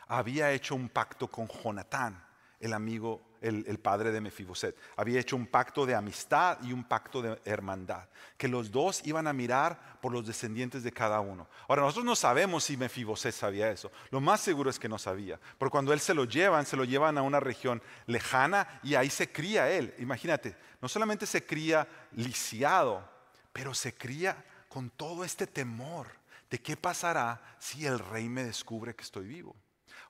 había 0.09 0.51
hecho 0.51 0.75
un 0.75 0.89
pacto 0.89 1.29
con 1.29 1.47
Jonatán, 1.47 2.27
el 2.59 2.73
amigo 2.73 3.23
el, 3.43 3.79
padre 3.79 4.13
de 4.13 4.21
Mefiboset. 4.21 4.77
Había 4.97 5.21
hecho 5.21 5.37
un 5.37 5.47
pacto 5.47 5.85
de 5.85 5.95
amistad 5.95 6.59
y 6.63 6.73
un 6.73 6.85
pacto 6.85 7.21
de 7.21 7.41
hermandad, 7.45 8.09
que 8.37 8.49
los 8.49 8.71
dos 8.71 9.03
iban 9.05 9.27
a 9.27 9.33
mirar 9.33 9.99
por 10.01 10.13
los 10.13 10.27
descendientes 10.27 10.83
de 10.83 10.93
cada 10.93 11.21
uno. 11.21 11.49
Ahora, 11.69 11.83
nosotros 11.83 12.05
no 12.05 12.17
sabemos 12.17 12.65
si 12.65 12.77
Mefiboset 12.77 13.35
sabía 13.35 13.71
eso. 13.71 13.91
Lo 14.11 14.21
más 14.21 14.41
seguro 14.41 14.71
es 14.71 14.79
que 14.79 14.89
no 14.89 14.99
sabía, 14.99 15.39
porque 15.59 15.73
cuando 15.73 15.93
él 15.93 16.01
se 16.01 16.15
lo 16.15 16.25
llevan, 16.25 16.67
se 16.67 16.77
lo 16.77 16.85
llevan 16.85 17.19
a 17.19 17.23
una 17.23 17.41
región 17.41 17.83
lejana 18.07 18.81
y 18.83 18.95
ahí 18.95 19.11
se 19.11 19.31
cría 19.31 19.71
él. 19.71 19.95
Imagínate, 19.99 20.57
no 20.81 20.89
solamente 20.89 21.27
se 21.27 21.45
cría 21.45 21.87
lisiado, 22.13 23.09
pero 23.53 23.75
se 23.75 23.95
cría 23.95 24.45
con 24.69 24.91
todo 24.91 25.25
este 25.25 25.47
temor 25.47 26.09
de 26.51 26.61
qué 26.61 26.77
pasará 26.77 27.57
si 27.59 27.87
el 27.87 27.99
rey 27.99 28.29
me 28.29 28.45
descubre 28.45 28.95
que 28.95 29.03
estoy 29.03 29.27
vivo. 29.27 29.57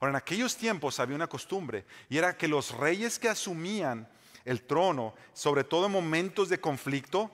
Ahora, 0.02 0.10
en 0.10 0.16
aquellos 0.16 0.56
tiempos 0.56 0.98
había 0.98 1.14
una 1.14 1.28
costumbre 1.28 1.84
y 2.08 2.18
era 2.18 2.36
que 2.36 2.48
los 2.48 2.76
reyes 2.76 3.20
que 3.20 3.28
asumían 3.28 4.08
el 4.44 4.62
trono, 4.64 5.14
sobre 5.32 5.62
todo 5.62 5.86
en 5.86 5.92
momentos 5.92 6.48
de 6.48 6.58
conflicto, 6.58 7.30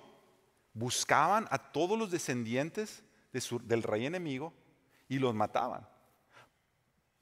buscaban 0.74 1.48
a 1.50 1.56
todos 1.56 1.98
los 1.98 2.10
descendientes 2.10 3.02
del 3.32 3.82
rey 3.82 4.04
enemigo 4.04 4.52
y 5.08 5.18
los 5.18 5.34
mataban. 5.34 5.88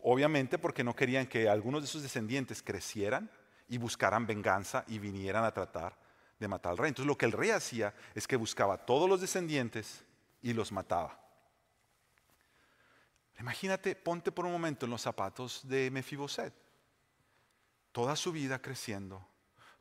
Obviamente 0.03 0.59
porque 0.59 0.83
no 0.83 0.97
querían 0.97 1.29
que 1.29 1.49
algunos 1.49 1.81
de 1.81 1.87
sus 1.87 2.03
descendientes 2.03 2.61
crecieran 2.61 3.31
y 3.69 3.79
buscaran 3.79 4.27
venganza 4.27 4.83
y 4.89 4.99
vinieran 4.99 5.45
a 5.45 5.55
tratar 5.55 5.97
de 6.41 6.49
matar 6.49 6.73
al 6.73 6.79
rey. 6.79 6.89
Entonces 6.89 7.07
lo 7.07 7.17
que 7.17 7.27
el 7.27 7.31
rey 7.31 7.51
hacía 7.51 7.95
es 8.17 8.27
que 8.27 8.35
buscaba 8.35 8.75
a 8.75 8.85
todos 8.85 9.09
los 9.09 9.21
descendientes 9.21 10.03
y 10.43 10.55
los 10.55 10.73
mataba. 10.73 11.26
Imagínate, 13.39 13.95
ponte 13.95 14.33
por 14.33 14.47
un 14.47 14.53
momento 14.53 14.87
en 14.87 14.91
los 14.91 15.03
zapatos 15.03 15.61
de 15.69 15.91
Mefiboset. 15.91 16.55
Toda 17.93 18.17
su 18.17 18.33
vida 18.33 18.61
creciendo, 18.61 19.27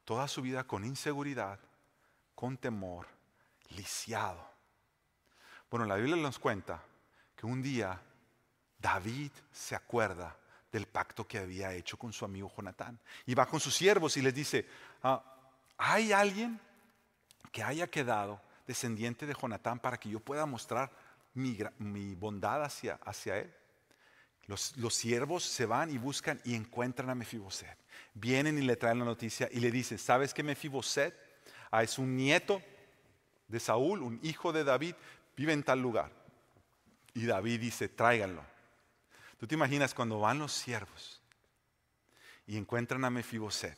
toda 0.04 0.28
su 0.28 0.42
vida 0.42 0.66
con 0.66 0.86
inseguridad, 0.86 1.60
con 2.34 2.58
temor, 2.58 3.08
lisiado. 3.70 4.46
Bueno, 5.70 5.86
la 5.86 5.96
Biblia 5.96 6.16
nos 6.16 6.40
cuenta 6.40 6.82
que 7.36 7.46
un 7.46 7.62
día 7.62 8.02
David 8.78 9.32
se 9.52 9.76
acuerda 9.76 10.38
del 10.72 10.88
pacto 10.88 11.26
que 11.26 11.40
había 11.40 11.74
hecho 11.74 11.98
con 11.98 12.12
su 12.12 12.26
amigo 12.26 12.52
Jonatán. 12.56 13.00
Y 13.26 13.34
va 13.34 13.46
con 13.46 13.60
sus 13.60 13.76
siervos 13.76 14.18
y 14.18 14.22
les 14.22 14.34
dice, 14.34 14.68
ah, 15.04 15.24
¿hay 15.78 16.12
alguien 16.12 16.60
que 17.52 17.64
haya 17.64 17.88
quedado 17.88 18.42
descendiente 18.68 19.26
de 19.26 19.34
Jonatán 19.34 19.80
para 19.80 19.98
que 19.98 20.10
yo 20.10 20.20
pueda 20.20 20.46
mostrar 20.46 20.92
mi, 21.36 22.16
bondad 22.16 22.64
hacia, 22.64 23.00
él. 23.38 23.54
Los, 24.48 24.76
los, 24.78 24.94
siervos 24.94 25.44
se 25.44 25.66
van 25.66 25.92
y 25.92 25.98
buscan 25.98 26.40
y 26.44 26.56
encuentran 26.56 27.10
a 27.10 27.16
Mefiboset. 27.16 27.78
Vienen 28.14 28.58
y 28.58 28.62
le 28.62 28.76
traen 28.76 29.00
la 29.00 29.06
noticia 29.06 29.50
y 29.52 29.60
le 29.60 29.72
dicen, 29.72 29.98
¿sabes 29.98 30.34
que 30.34 30.44
Mefiboset 30.44 31.14
ah, 31.72 31.84
es 31.84 31.98
un 31.98 32.16
nieto 32.16 32.62
de 33.48 33.60
Saúl, 33.60 34.02
un 34.02 34.20
hijo 34.24 34.54
de 34.54 34.64
David, 34.64 34.96
vive 35.36 35.54
en 35.54 35.64
tal 35.64 35.82
lugar? 35.82 36.12
Y 37.14 37.26
David 37.26 37.60
dice, 37.60 37.90
tráiganlo. 37.90 38.44
¿Tú 39.38 39.48
te 39.48 39.56
imaginas 39.56 39.94
cuando 39.94 40.20
van 40.20 40.40
los 40.40 40.54
siervos 40.54 41.22
y 42.48 42.58
encuentran 42.58 43.04
a 43.04 43.10
Mefiboset? 43.10 43.78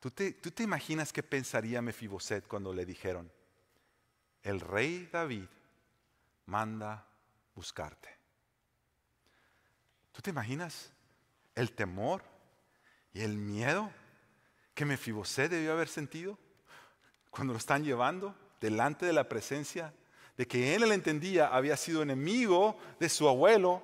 ¿Tú 0.00 0.10
te, 0.10 0.32
¿Tú 0.32 0.50
te 0.50 0.62
imaginas 0.62 1.12
qué 1.12 1.22
pensaría 1.22 1.82
Mefiboset 1.82 2.46
cuando 2.46 2.72
le 2.72 2.84
dijeron, 2.84 3.30
el 4.42 4.60
rey 4.60 5.08
David 5.12 5.46
manda 6.46 7.06
buscarte. 7.54 8.08
¿Tú 10.12 10.20
te 10.20 10.30
imaginas 10.30 10.92
el 11.54 11.72
temor 11.72 12.22
y 13.12 13.22
el 13.22 13.36
miedo 13.36 13.90
que 14.74 14.84
Mefiboset 14.84 15.50
debió 15.50 15.72
haber 15.72 15.88
sentido 15.88 16.38
cuando 17.30 17.52
lo 17.52 17.58
están 17.58 17.84
llevando 17.84 18.34
delante 18.60 19.06
de 19.06 19.12
la 19.12 19.28
presencia 19.28 19.92
de 20.36 20.46
que 20.46 20.74
él, 20.74 20.82
él 20.82 20.92
entendía, 20.92 21.48
había 21.48 21.76
sido 21.76 22.02
enemigo 22.02 22.78
de 22.98 23.08
su 23.08 23.28
abuelo 23.28 23.82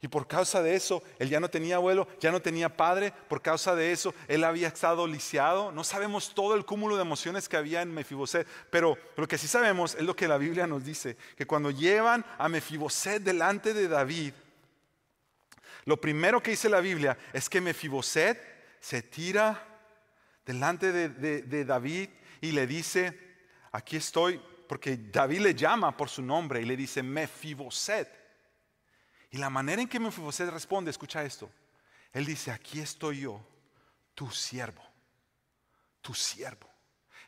y 0.00 0.06
por 0.06 0.28
causa 0.28 0.62
de 0.62 0.76
eso, 0.76 1.02
él 1.18 1.28
ya 1.28 1.40
no 1.40 1.50
tenía 1.50 1.76
abuelo, 1.76 2.06
ya 2.20 2.30
no 2.30 2.40
tenía 2.40 2.76
padre. 2.76 3.12
Por 3.28 3.42
causa 3.42 3.74
de 3.74 3.90
eso, 3.90 4.14
él 4.28 4.44
había 4.44 4.68
estado 4.68 5.08
lisiado. 5.08 5.72
No 5.72 5.82
sabemos 5.82 6.34
todo 6.34 6.54
el 6.54 6.64
cúmulo 6.64 6.94
de 6.94 7.02
emociones 7.02 7.48
que 7.48 7.56
había 7.56 7.82
en 7.82 7.92
Mefiboset. 7.92 8.46
Pero 8.70 8.96
lo 9.16 9.26
que 9.26 9.38
sí 9.38 9.48
sabemos 9.48 9.96
es 9.96 10.02
lo 10.02 10.14
que 10.14 10.28
la 10.28 10.38
Biblia 10.38 10.68
nos 10.68 10.84
dice. 10.84 11.16
Que 11.36 11.46
cuando 11.46 11.72
llevan 11.72 12.24
a 12.38 12.48
Mefiboset 12.48 13.20
delante 13.24 13.74
de 13.74 13.88
David, 13.88 14.34
lo 15.84 16.00
primero 16.00 16.40
que 16.40 16.52
dice 16.52 16.68
la 16.68 16.80
Biblia 16.80 17.18
es 17.32 17.48
que 17.48 17.60
Mefiboset 17.60 18.38
se 18.78 19.02
tira 19.02 19.66
delante 20.46 20.92
de, 20.92 21.64
David 21.64 22.08
y 22.40 22.52
le 22.52 22.68
dice, 22.68 23.18
aquí 23.72 23.96
estoy, 23.96 24.40
porque 24.68 24.96
David 24.96 25.40
le 25.40 25.54
llama 25.54 25.96
por 25.96 26.08
su 26.08 26.22
nombre 26.22 26.62
y 26.62 26.66
le 26.66 26.76
dice 26.76 27.02
Mefiboset. 27.02 28.17
Y 29.30 29.38
la 29.38 29.50
manera 29.50 29.82
en 29.82 29.88
que 29.88 30.00
Mefiboset 30.00 30.48
responde, 30.50 30.90
escucha 30.90 31.22
esto. 31.22 31.50
Él 32.12 32.24
dice, 32.24 32.50
aquí 32.50 32.80
estoy 32.80 33.20
yo, 33.20 33.46
tu 34.14 34.30
siervo, 34.30 34.82
tu 36.00 36.14
siervo. 36.14 36.68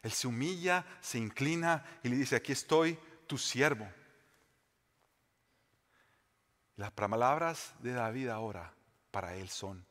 Él 0.03 0.12
se 0.12 0.26
humilla, 0.26 0.86
se 1.01 1.18
inclina 1.18 1.84
y 2.03 2.09
le 2.09 2.16
dice, 2.16 2.36
aquí 2.36 2.53
estoy, 2.53 2.98
tu 3.26 3.36
siervo. 3.36 3.86
Las 6.76 6.90
palabras 6.92 7.74
de 7.80 7.92
David 7.92 8.28
ahora 8.28 8.72
para 9.11 9.34
él 9.34 9.51
son, 9.51 9.84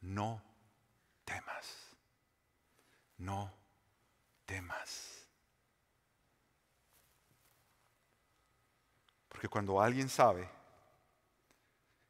no 0.00 0.42
temas, 1.24 1.94
no 3.18 3.54
temas. 4.44 5.28
Porque 9.28 9.48
cuando 9.48 9.80
alguien 9.80 10.08
sabe 10.08 10.48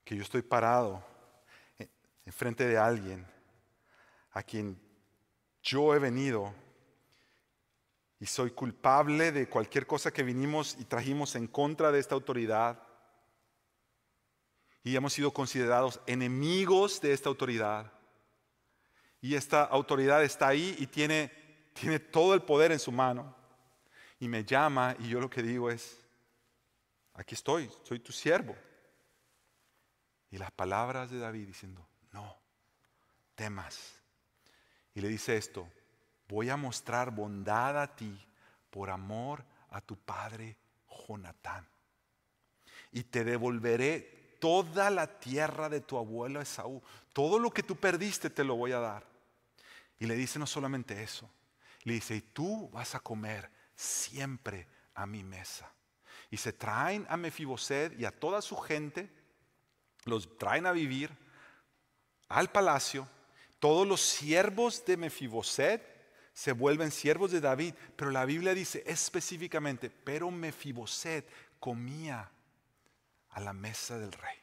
que 0.04 0.16
yo 0.16 0.22
estoy 0.22 0.42
parado 0.42 1.02
enfrente 2.26 2.66
de 2.66 2.78
alguien 2.78 3.26
a 4.32 4.42
quien 4.42 4.80
yo 5.62 5.94
he 5.94 5.98
venido 5.98 6.54
y 8.18 8.26
soy 8.26 8.50
culpable 8.50 9.32
de 9.32 9.48
cualquier 9.48 9.86
cosa 9.86 10.12
que 10.12 10.22
vinimos 10.22 10.76
y 10.78 10.84
trajimos 10.84 11.34
en 11.36 11.46
contra 11.46 11.90
de 11.92 12.00
esta 12.00 12.14
autoridad 12.14 12.82
y 14.82 14.96
hemos 14.96 15.14
sido 15.14 15.32
considerados 15.32 16.00
enemigos 16.06 17.00
de 17.00 17.12
esta 17.12 17.30
autoridad. 17.30 17.90
Y 19.22 19.34
esta 19.34 19.64
autoridad 19.64 20.22
está 20.22 20.48
ahí 20.48 20.76
y 20.78 20.86
tiene, 20.86 21.32
tiene 21.72 21.98
todo 21.98 22.34
el 22.34 22.42
poder 22.42 22.70
en 22.70 22.78
su 22.78 22.92
mano. 22.92 23.34
Y 24.20 24.28
me 24.28 24.44
llama 24.44 24.94
y 24.98 25.08
yo 25.08 25.20
lo 25.20 25.30
que 25.30 25.42
digo 25.42 25.70
es, 25.70 25.98
aquí 27.14 27.34
estoy, 27.34 27.70
soy 27.82 27.98
tu 28.00 28.12
siervo. 28.12 28.54
Y 30.34 30.38
las 30.38 30.50
palabras 30.50 31.12
de 31.12 31.20
David 31.20 31.46
diciendo, 31.46 31.86
no, 32.10 32.36
temas. 33.36 33.94
Y 34.92 35.00
le 35.00 35.06
dice 35.06 35.36
esto, 35.36 35.70
voy 36.26 36.50
a 36.50 36.56
mostrar 36.56 37.12
bondad 37.12 37.80
a 37.80 37.94
ti 37.94 38.20
por 38.68 38.90
amor 38.90 39.44
a 39.70 39.80
tu 39.80 39.96
padre 39.96 40.56
Jonatán. 41.06 41.64
Y 42.90 43.04
te 43.04 43.22
devolveré 43.22 44.36
toda 44.40 44.90
la 44.90 45.20
tierra 45.20 45.68
de 45.68 45.80
tu 45.80 45.96
abuelo 45.96 46.40
Esaú. 46.40 46.82
Todo 47.12 47.38
lo 47.38 47.52
que 47.52 47.62
tú 47.62 47.76
perdiste 47.76 48.28
te 48.28 48.42
lo 48.42 48.56
voy 48.56 48.72
a 48.72 48.80
dar. 48.80 49.06
Y 50.00 50.06
le 50.06 50.16
dice 50.16 50.40
no 50.40 50.48
solamente 50.48 51.00
eso, 51.00 51.30
le 51.84 51.92
dice, 51.92 52.16
y 52.16 52.22
tú 52.22 52.68
vas 52.70 52.96
a 52.96 52.98
comer 52.98 53.48
siempre 53.76 54.66
a 54.96 55.06
mi 55.06 55.22
mesa. 55.22 55.72
Y 56.28 56.38
se 56.38 56.52
traen 56.52 57.06
a 57.08 57.16
Mefiboset 57.16 57.96
y 57.96 58.04
a 58.04 58.10
toda 58.10 58.42
su 58.42 58.56
gente 58.56 59.22
los 60.04 60.38
traen 60.38 60.66
a 60.66 60.72
vivir 60.72 61.10
al 62.28 62.50
palacio. 62.50 63.08
Todos 63.58 63.86
los 63.86 64.00
siervos 64.00 64.84
de 64.84 64.96
Mefiboset 64.96 65.82
se 66.32 66.52
vuelven 66.52 66.90
siervos 66.90 67.30
de 67.30 67.40
David, 67.40 67.74
pero 67.96 68.10
la 68.10 68.24
Biblia 68.24 68.54
dice 68.54 68.82
específicamente, 68.86 69.90
pero 69.90 70.30
Mefiboset 70.30 71.26
comía 71.60 72.28
a 73.30 73.40
la 73.40 73.52
mesa 73.52 73.98
del 73.98 74.12
rey. 74.12 74.36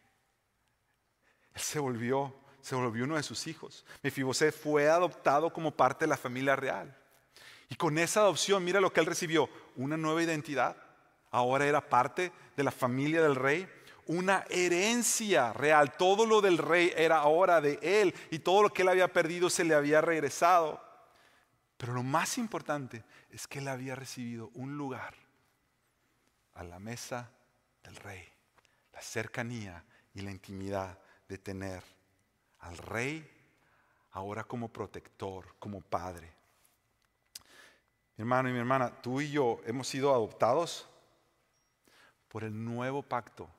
Él 1.53 1.61
se 1.61 1.79
volvió, 1.79 2.33
se 2.61 2.75
volvió 2.75 3.03
uno 3.03 3.17
de 3.17 3.23
sus 3.23 3.45
hijos. 3.47 3.85
Mefiboset 4.03 4.55
fue 4.55 4.89
adoptado 4.89 5.51
como 5.51 5.71
parte 5.71 6.05
de 6.05 6.09
la 6.09 6.17
familia 6.17 6.55
real. 6.55 6.97
Y 7.69 7.75
con 7.75 7.97
esa 7.97 8.21
adopción, 8.21 8.63
mira 8.63 8.81
lo 8.81 8.91
que 8.91 9.01
él 9.01 9.05
recibió, 9.05 9.49
una 9.75 9.97
nueva 9.97 10.23
identidad. 10.23 10.75
Ahora 11.29 11.65
era 11.65 11.89
parte 11.89 12.31
de 12.57 12.63
la 12.63 12.71
familia 12.71 13.21
del 13.21 13.35
rey 13.35 13.67
una 14.07 14.45
herencia 14.49 15.53
real. 15.53 15.95
Todo 15.97 16.25
lo 16.25 16.41
del 16.41 16.57
rey 16.57 16.91
era 16.95 17.19
ahora 17.19 17.61
de 17.61 17.79
él 17.81 18.13
y 18.29 18.39
todo 18.39 18.63
lo 18.63 18.73
que 18.73 18.81
él 18.81 18.89
había 18.89 19.11
perdido 19.11 19.49
se 19.49 19.63
le 19.63 19.73
había 19.73 20.01
regresado. 20.01 20.81
Pero 21.77 21.93
lo 21.93 22.03
más 22.03 22.37
importante 22.37 23.03
es 23.29 23.47
que 23.47 23.59
él 23.59 23.67
había 23.67 23.95
recibido 23.95 24.51
un 24.53 24.77
lugar 24.77 25.15
a 26.53 26.63
la 26.63 26.79
mesa 26.79 27.31
del 27.83 27.95
rey, 27.95 28.23
la 28.93 29.01
cercanía 29.01 29.83
y 30.13 30.21
la 30.21 30.31
intimidad 30.31 30.97
de 31.27 31.37
tener 31.37 31.83
al 32.59 32.77
rey 32.77 33.27
ahora 34.11 34.43
como 34.43 34.71
protector, 34.71 35.55
como 35.59 35.81
padre. 35.81 36.31
Mi 38.17 38.23
hermano 38.23 38.49
y 38.49 38.53
mi 38.53 38.59
hermana, 38.59 38.91
tú 39.01 39.21
y 39.21 39.31
yo 39.31 39.61
hemos 39.65 39.87
sido 39.87 40.11
adoptados 40.11 40.87
por 42.27 42.43
el 42.43 42.63
nuevo 42.63 43.01
pacto 43.01 43.49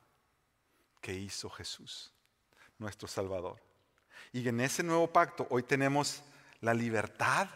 que 1.03 1.13
hizo 1.13 1.51
Jesús, 1.51 2.11
nuestro 2.79 3.07
Salvador. 3.07 3.61
Y 4.33 4.49
en 4.49 4.61
ese 4.61 4.83
nuevo 4.83 5.13
pacto 5.13 5.47
hoy 5.51 5.65
tenemos 5.65 6.23
la 6.61 6.73
libertad 6.73 7.49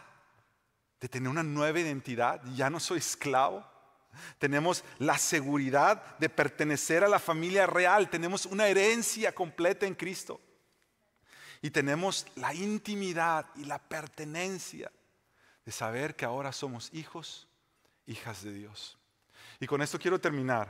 de 0.99 1.07
tener 1.07 1.29
una 1.29 1.43
nueva 1.43 1.79
identidad. 1.79 2.41
Ya 2.53 2.69
no 2.69 2.79
soy 2.79 2.99
esclavo. 2.99 3.65
Tenemos 4.37 4.83
la 4.99 5.17
seguridad 5.17 6.17
de 6.17 6.29
pertenecer 6.29 7.03
a 7.03 7.07
la 7.07 7.19
familia 7.19 7.65
real. 7.65 8.09
Tenemos 8.09 8.45
una 8.45 8.67
herencia 8.67 9.33
completa 9.33 9.85
en 9.87 9.95
Cristo. 9.95 10.41
Y 11.61 11.71
tenemos 11.71 12.27
la 12.35 12.53
intimidad 12.53 13.47
y 13.55 13.65
la 13.65 13.79
pertenencia 13.79 14.91
de 15.65 15.71
saber 15.71 16.15
que 16.15 16.25
ahora 16.25 16.51
somos 16.51 16.93
hijos, 16.93 17.47
hijas 18.05 18.43
de 18.43 18.53
Dios. 18.53 18.97
Y 19.59 19.67
con 19.67 19.81
esto 19.81 19.97
quiero 19.97 20.19
terminar. 20.19 20.69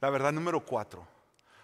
La 0.00 0.10
verdad 0.10 0.32
número 0.32 0.64
cuatro. 0.64 1.06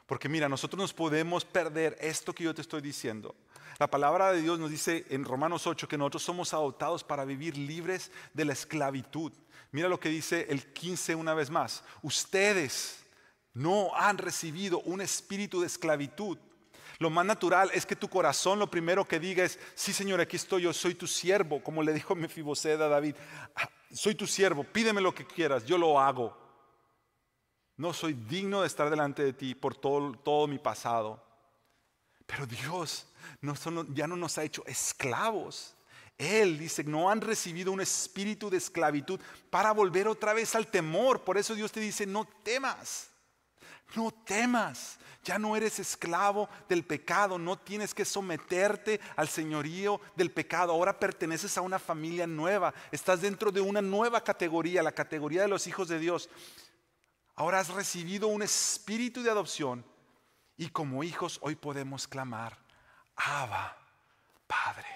Porque 0.07 0.29
mira, 0.29 0.49
nosotros 0.49 0.79
nos 0.79 0.95
podemos 0.95 1.45
perder 1.45 1.97
esto 2.01 2.33
que 2.33 2.45
yo 2.45 2.55
te 2.55 2.63
estoy 2.63 2.81
diciendo. 2.81 3.35
La 3.79 3.89
palabra 3.89 4.33
de 4.33 4.41
Dios 4.41 4.59
nos 4.59 4.71
dice 4.71 5.05
en 5.11 5.25
Romanos 5.25 5.67
8 5.67 5.89
que 5.89 5.99
nosotros 5.99 6.23
somos 6.23 6.55
adoptados 6.55 7.05
para 7.05 7.25
vivir 7.25 7.59
libres 7.59 8.11
de 8.33 8.45
la 8.45 8.53
esclavitud. 8.53 9.33
Mira 9.73 9.89
lo 9.89 10.01
que 10.01 10.09
dice 10.09 10.47
el 10.49 10.73
15 10.73 11.15
una 11.15 11.35
vez 11.35 11.51
más. 11.51 11.85
Ustedes 12.03 13.05
no 13.53 13.95
han 13.95 14.17
recibido 14.17 14.81
un 14.81 15.01
espíritu 15.01 15.61
de 15.61 15.67
esclavitud. 15.67 16.39
Lo 16.99 17.11
más 17.11 17.27
natural 17.27 17.71
es 17.75 17.85
que 17.85 17.97
tu 17.97 18.09
corazón 18.09 18.59
lo 18.59 18.71
primero 18.71 19.05
que 19.05 19.21
diga 19.21 19.45
es, 19.45 19.59
sí 19.75 19.93
Señor, 19.93 20.21
aquí 20.21 20.37
estoy 20.37 20.63
yo, 20.63 20.73
soy 20.73 20.95
tu 20.95 21.07
siervo, 21.07 21.63
como 21.63 21.83
le 21.83 21.93
dijo 21.93 22.15
Mefibosed 22.15 22.81
a 22.81 22.89
David, 22.89 23.17
ah, 23.57 23.69
soy 23.93 24.15
tu 24.15 24.27
siervo, 24.27 24.65
pídeme 24.65 25.01
lo 25.01 25.15
que 25.15 25.27
quieras, 25.27 25.67
yo 25.67 25.77
lo 25.77 26.01
hago. 26.01 26.46
No 27.77 27.93
soy 27.93 28.15
digno 28.15 28.63
de 28.63 28.67
estar 28.67 28.89
delante 28.89 29.23
de 29.23 29.33
ti 29.33 29.55
por 29.55 29.77
todo, 29.77 30.13
todo 30.13 30.47
mi 30.47 30.59
pasado. 30.59 31.23
Pero 32.27 32.47
Dios 32.47 33.07
ya 33.93 34.07
no 34.07 34.17
nos 34.17 34.39
ha 34.39 34.45
hecho 34.45 34.65
esclavos. 34.67 35.75
Él 36.19 36.59
dice, 36.59 36.83
no 36.85 37.11
han 37.11 37.21
recibido 37.21 37.73
un 37.73 37.81
espíritu 37.81 38.49
de 38.49 38.57
esclavitud 38.57 39.21
para 39.51 39.73
volver 39.73 40.09
otra 40.09 40.33
vez 40.33 40.55
al 40.55 40.69
temor. 40.69 41.23
Por 41.23 41.37
eso 41.37 41.55
Dios 41.55 41.71
te 41.71 41.81
dice, 41.81 42.07
no 42.07 42.25
temas, 42.43 43.11
no 43.95 44.11
temas. 44.11 44.99
Ya 45.23 45.39
no 45.41 45.57
eres 45.57 45.81
esclavo 45.81 46.49
del 46.69 46.85
pecado, 46.85 47.37
no 47.37 47.59
tienes 47.59 47.93
que 47.93 48.05
someterte 48.05 49.01
al 49.17 49.29
señorío 49.29 50.01
del 50.15 50.31
pecado. 50.31 50.73
Ahora 50.73 51.01
perteneces 51.01 51.59
a 51.59 51.63
una 51.63 51.81
familia 51.81 52.29
nueva, 52.29 52.73
estás 52.93 53.23
dentro 53.23 53.51
de 53.51 53.61
una 53.61 53.83
nueva 53.83 54.23
categoría, 54.23 54.85
la 54.85 54.93
categoría 54.93 55.43
de 55.43 55.49
los 55.49 55.67
hijos 55.67 55.89
de 55.89 55.99
Dios. 55.99 56.31
Ahora 57.37 57.61
has 57.61 57.69
recibido 57.69 58.29
un 58.29 58.43
espíritu 58.43 59.23
de 59.23 59.31
adopción 59.31 59.85
y 60.57 60.69
como 60.71 61.05
hijos 61.05 61.39
hoy 61.43 61.55
podemos 61.55 62.09
clamar, 62.09 62.57
Abba, 63.15 63.77
Padre, 64.47 64.89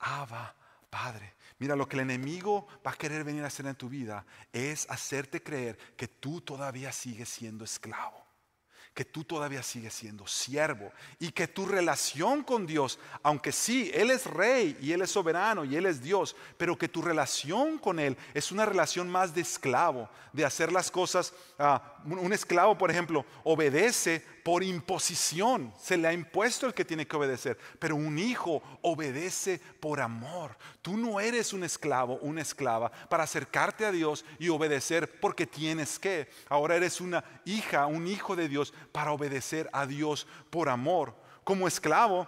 Abba, 0.00 0.54
Padre. 0.90 1.34
Mira, 1.58 1.76
lo 1.76 1.88
que 1.88 1.94
el 1.94 2.02
enemigo 2.02 2.66
va 2.84 2.90
a 2.90 2.96
querer 2.96 3.22
venir 3.22 3.44
a 3.44 3.46
hacer 3.46 3.66
en 3.66 3.76
tu 3.76 3.88
vida 3.88 4.26
es 4.52 4.90
hacerte 4.90 5.42
creer 5.42 5.78
que 5.96 6.08
tú 6.08 6.40
todavía 6.40 6.90
sigues 6.90 7.28
siendo 7.28 7.64
esclavo, 7.64 8.23
que 8.94 9.04
tú 9.04 9.24
todavía 9.24 9.62
sigues 9.62 9.92
siendo 9.92 10.26
siervo 10.26 10.92
y 11.18 11.32
que 11.32 11.48
tu 11.48 11.66
relación 11.66 12.44
con 12.44 12.64
Dios, 12.64 13.00
aunque 13.22 13.50
sí, 13.50 13.90
Él 13.92 14.10
es 14.10 14.24
rey 14.26 14.78
y 14.80 14.92
Él 14.92 15.02
es 15.02 15.10
soberano 15.10 15.64
y 15.64 15.74
Él 15.74 15.86
es 15.86 16.00
Dios, 16.00 16.36
pero 16.56 16.78
que 16.78 16.88
tu 16.88 17.02
relación 17.02 17.78
con 17.78 17.98
Él 17.98 18.16
es 18.32 18.52
una 18.52 18.64
relación 18.64 19.10
más 19.10 19.34
de 19.34 19.40
esclavo, 19.40 20.08
de 20.32 20.44
hacer 20.44 20.72
las 20.72 20.90
cosas. 20.92 21.34
Ah, 21.58 21.96
un 22.04 22.32
esclavo, 22.32 22.78
por 22.78 22.90
ejemplo, 22.90 23.26
obedece 23.42 24.22
por 24.44 24.62
imposición, 24.62 25.72
se 25.80 25.96
le 25.96 26.06
ha 26.06 26.12
impuesto 26.12 26.66
el 26.66 26.74
que 26.74 26.84
tiene 26.84 27.06
que 27.06 27.16
obedecer, 27.16 27.58
pero 27.78 27.96
un 27.96 28.18
hijo 28.18 28.62
obedece 28.82 29.58
por 29.80 30.02
amor. 30.02 30.54
Tú 30.82 30.98
no 30.98 31.18
eres 31.18 31.54
un 31.54 31.64
esclavo, 31.64 32.18
una 32.18 32.42
esclava, 32.42 32.92
para 33.08 33.24
acercarte 33.24 33.86
a 33.86 33.90
Dios 33.90 34.22
y 34.38 34.50
obedecer 34.50 35.18
porque 35.18 35.46
tienes 35.46 35.98
que. 35.98 36.28
Ahora 36.50 36.76
eres 36.76 37.00
una 37.00 37.24
hija, 37.46 37.86
un 37.86 38.06
hijo 38.06 38.36
de 38.36 38.48
Dios 38.48 38.74
para 38.92 39.12
obedecer 39.12 39.68
a 39.72 39.86
Dios 39.86 40.26
por 40.50 40.68
amor. 40.68 41.14
Como 41.44 41.68
esclavo, 41.68 42.26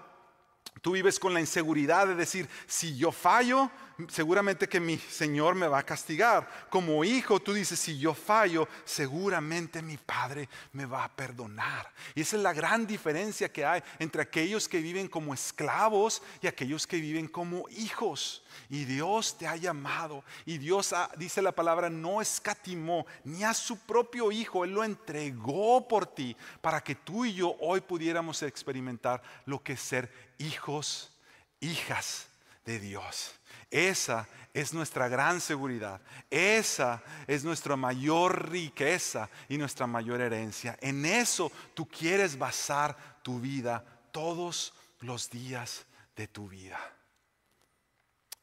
tú 0.83 0.93
vives 0.93 1.19
con 1.19 1.35
la 1.35 1.41
inseguridad 1.41 2.07
de 2.07 2.15
decir, 2.15 2.49
si 2.67 2.97
yo 2.97 3.13
fallo, 3.13 3.71
seguramente 4.09 4.69
que 4.69 4.81
mi 4.81 4.99
Señor 4.99 5.55
me 5.55 5.69
va 5.69 5.79
a 5.79 5.87
castigar. 5.87 6.67
Como 6.71 7.05
hijo, 7.05 7.41
tú 7.41 7.53
dices, 7.53 7.79
si 7.79 7.99
yo 7.99 8.15
fallo, 8.15 8.69
seguramente 8.85 9.83
mi 9.83 9.97
Padre 9.97 10.49
me 10.73 10.85
va 10.85 11.05
a 11.05 11.15
perdonar. 11.15 11.91
Y 12.15 12.21
esa 12.21 12.37
es 12.37 12.43
la 12.43 12.53
gran 12.53 12.87
diferencia 12.87 13.51
que 13.51 13.65
hay 13.65 13.83
entre 13.99 14.23
aquellos 14.23 14.69
que 14.69 14.81
viven 14.81 15.09
como 15.09 15.33
esclavos 15.33 16.23
y 16.43 16.47
aquellos 16.47 16.87
que 16.87 17.01
viven 17.01 17.29
como 17.29 17.69
hijos. 17.71 18.45
Y 18.69 18.85
Dios 18.85 19.39
te 19.39 19.47
ha 19.47 19.57
llamado. 19.57 20.25
Y 20.45 20.59
Dios, 20.59 20.95
dice 21.17 21.41
la 21.41 21.53
palabra, 21.53 21.89
no 21.89 22.21
escatimó 22.21 23.07
ni 23.25 23.45
a 23.45 23.55
su 23.55 23.79
propio 23.79 24.31
Hijo. 24.33 24.65
Él 24.65 24.73
lo 24.73 24.85
entregó 24.85 25.87
por 25.89 26.07
ti 26.07 26.37
para 26.61 26.83
que 26.83 26.95
tú 26.95 27.25
y 27.25 27.35
yo 27.35 27.57
hoy 27.61 27.81
pudiéramos 27.81 28.43
experimentar 28.43 29.23
lo 29.45 29.63
que 29.63 29.75
es 29.75 29.81
ser 29.81 30.11
hijos, 30.39 31.13
hijas 31.61 32.29
de 32.65 32.79
Dios. 32.81 33.36
Esa 33.71 34.29
es 34.55 34.73
nuestra 34.73 35.09
gran 35.09 35.41
seguridad. 35.41 36.01
Esa 36.31 37.03
es 37.27 37.45
nuestra 37.45 37.77
mayor 37.77 38.51
riqueza 38.51 39.29
y 39.49 39.59
nuestra 39.59 39.87
mayor 39.87 40.21
herencia. 40.21 40.79
En 40.81 41.05
eso 41.05 41.53
tú 41.75 41.87
quieres 41.87 42.39
basar 42.39 42.97
tu 43.23 43.41
vida 43.41 43.85
todos 44.13 44.73
los 45.01 45.29
días 45.29 45.85
de 46.17 46.27
tu 46.27 46.49
vida. 46.49 46.81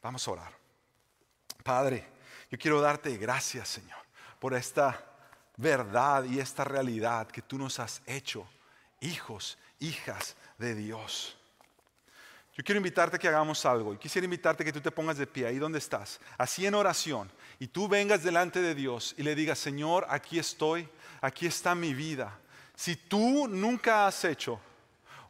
Vamos 0.02 0.28
a 0.28 0.32
orar. 0.32 0.54
Padre, 1.64 2.06
yo 2.52 2.58
quiero 2.58 2.82
darte 2.82 3.18
gracias, 3.18 3.70
Señor, 3.70 3.98
por 4.40 4.54
esta 4.54 5.04
verdad 5.58 6.26
y 6.26 6.40
esta 6.40 6.64
realidad 6.64 7.28
que 7.28 7.42
tú 7.42 7.58
nos 7.58 7.80
has 7.80 8.02
hecho, 8.06 8.48
hijos, 9.00 9.58
hijas 9.80 10.36
de 10.58 10.76
Dios. 10.76 11.38
Yo 12.56 12.64
quiero 12.64 12.78
invitarte 12.78 13.16
a 13.16 13.20
que 13.20 13.28
hagamos 13.28 13.66
algo 13.66 13.94
y 13.94 13.98
quisiera 13.98 14.26
invitarte 14.26 14.62
a 14.62 14.66
que 14.66 14.74
tú 14.74 14.80
te 14.80 14.92
pongas 14.92 15.18
de 15.18 15.26
pie 15.26 15.48
ahí 15.48 15.58
donde 15.58 15.80
estás, 15.80 16.20
así 16.38 16.66
en 16.68 16.76
oración, 16.76 17.32
y 17.60 17.68
tú 17.68 17.88
vengas 17.88 18.24
delante 18.24 18.62
de 18.62 18.76
Dios 18.76 19.16
y 19.18 19.24
le 19.24 19.34
digas, 19.34 19.58
Señor, 19.58 20.06
aquí 20.08 20.38
estoy, 20.38 20.88
aquí 21.22 21.48
está 21.48 21.74
mi 21.74 21.96
vida. 21.96 22.38
Si 22.76 22.96
tú 22.96 23.48
nunca 23.48 24.06
has 24.06 24.24
hecho 24.24 24.60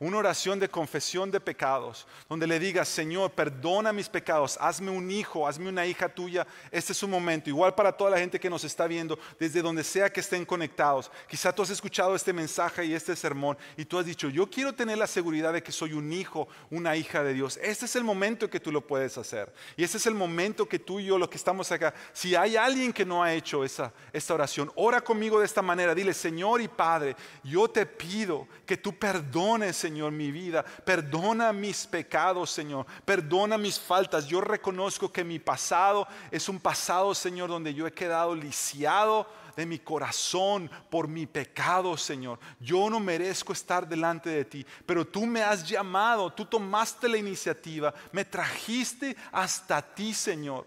una 0.04 0.18
oración 0.18 0.60
de 0.60 0.70
confesión 0.70 1.32
de 1.32 1.40
pecados, 1.40 2.06
donde 2.28 2.46
le 2.46 2.60
digas, 2.60 2.90
Señor, 2.90 3.32
perdona 3.32 3.94
mis 3.94 4.10
pecados, 4.10 4.58
hazme 4.60 4.92
un 4.92 5.10
hijo, 5.10 5.48
hazme 5.48 5.70
una 5.70 5.86
hija 5.86 6.10
tuya. 6.10 6.46
Este 6.72 6.92
es 6.92 7.02
un 7.04 7.10
momento, 7.10 7.50
igual 7.50 7.74
para 7.74 7.94
toda 7.94 8.12
la 8.12 8.18
gente 8.18 8.38
que 8.38 8.50
nos 8.50 8.66
está 8.66 8.86
viendo, 8.86 9.18
desde 9.40 9.62
donde 9.62 9.82
sea 9.82 10.12
que 10.12 10.20
estén 10.20 10.44
conectados. 10.44 11.10
Quizá 11.30 11.54
tú 11.54 11.62
has 11.62 11.70
escuchado 11.70 12.16
este 12.16 12.34
mensaje 12.34 12.84
y 12.84 12.94
este 12.94 13.16
sermón 13.16 13.58
y 13.78 13.86
tú 13.86 13.98
has 13.98 14.06
dicho, 14.06 14.28
yo 14.28 14.50
quiero 14.50 14.74
tener 14.74 14.98
la 14.98 15.08
seguridad 15.08 15.54
de 15.54 15.64
que 15.64 15.72
soy 15.72 15.94
un 15.94 16.12
hijo, 16.12 16.50
una 16.70 16.98
hija 16.98 17.24
de 17.24 17.34
Dios. 17.34 17.58
Este 17.64 17.86
es 17.86 17.96
el 17.96 18.04
momento 18.04 18.50
que 18.50 18.60
tú 18.60 18.74
lo 18.74 18.86
puedes 18.86 19.18
hacer. 19.18 19.54
Y 19.78 19.86
este 19.86 19.98
es 19.98 20.06
el 20.06 20.16
momento 20.16 20.68
que 20.68 20.80
tú 20.80 21.00
y 21.00 21.06
yo, 21.06 21.18
lo 21.18 21.30
que 21.30 21.38
estamos 21.38 21.72
acá, 21.72 21.94
si 22.12 22.36
hay 22.36 22.58
alguien 22.58 22.92
que 22.92 23.06
no 23.06 23.24
ha 23.24 23.34
hecho 23.34 23.64
esa, 23.64 23.94
esta 24.12 24.34
oración, 24.34 24.70
ora 24.76 25.00
conmigo 25.00 25.40
de 25.40 25.46
esta 25.46 25.62
manera. 25.62 25.96
Dile, 25.96 26.14
Señor 26.14 26.60
y 26.60 26.68
Padre, 26.68 27.16
yo 27.42 27.70
te 27.70 27.86
pido 27.86 28.50
que 28.66 28.76
tú 28.76 28.94
perdones, 29.00 29.78
Señor 29.78 29.93
Señor, 29.94 30.12
mi 30.12 30.32
vida. 30.32 30.64
Perdona 30.64 31.54
mis 31.54 31.86
pecados, 31.86 32.50
Señor. 32.50 32.88
Perdona 33.06 33.60
mis 33.60 33.80
faltas. 33.80 34.26
Yo 34.26 34.42
reconozco 34.42 35.12
que 35.12 35.24
mi 35.24 35.38
pasado 35.38 36.08
es 36.32 36.50
un 36.50 36.60
pasado, 36.60 37.14
Señor, 37.14 37.48
donde 37.48 37.76
yo 37.76 37.86
he 37.86 37.94
quedado 37.94 38.34
lisiado 38.34 39.28
de 39.56 39.68
mi 39.68 39.78
corazón 39.78 40.68
por 40.90 41.08
mi 41.08 41.28
pecado, 41.28 41.96
Señor. 41.96 42.40
Yo 42.60 42.90
no 42.90 43.00
merezco 43.00 43.54
estar 43.54 43.88
delante 43.88 44.32
de 44.32 44.46
ti, 44.46 44.66
pero 44.84 45.06
tú 45.06 45.28
me 45.28 45.44
has 45.44 45.70
llamado, 45.70 46.34
tú 46.34 46.44
tomaste 46.44 47.08
la 47.08 47.18
iniciativa, 47.18 47.94
me 48.12 48.26
trajiste 48.26 49.16
hasta 49.32 49.80
ti, 49.80 50.12
Señor. 50.12 50.66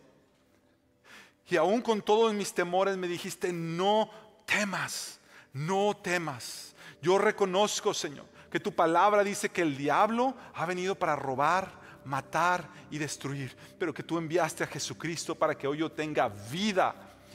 Y 1.51 1.57
aún 1.57 1.83
con 1.83 2.01
todos 2.01 2.33
mis 2.33 2.55
temores 2.55 2.97
me 2.97 3.09
dijiste, 3.09 3.53
no 3.53 4.09
temas, 4.45 5.19
no 5.53 5.97
temas. 5.97 6.77
Yo 7.03 7.19
reconozco, 7.19 7.93
Señor, 7.93 8.27
que 8.51 8.61
tu 8.61 8.75
palabra 8.75 9.25
dice 9.25 9.49
que 9.49 9.63
el 9.63 9.77
diablo 9.77 10.35
ha 10.55 10.67
venido 10.67 10.95
para 10.95 11.17
robar, 11.17 11.71
matar 12.05 12.69
y 12.91 12.99
destruir, 12.99 13.57
pero 13.79 13.93
que 13.93 14.03
tú 14.03 14.19
enviaste 14.19 14.65
a 14.65 14.67
Jesucristo 14.67 15.35
para 15.35 15.57
que 15.57 15.67
hoy 15.67 15.79
yo 15.79 15.91
tenga 15.91 16.29
vida 16.29 16.95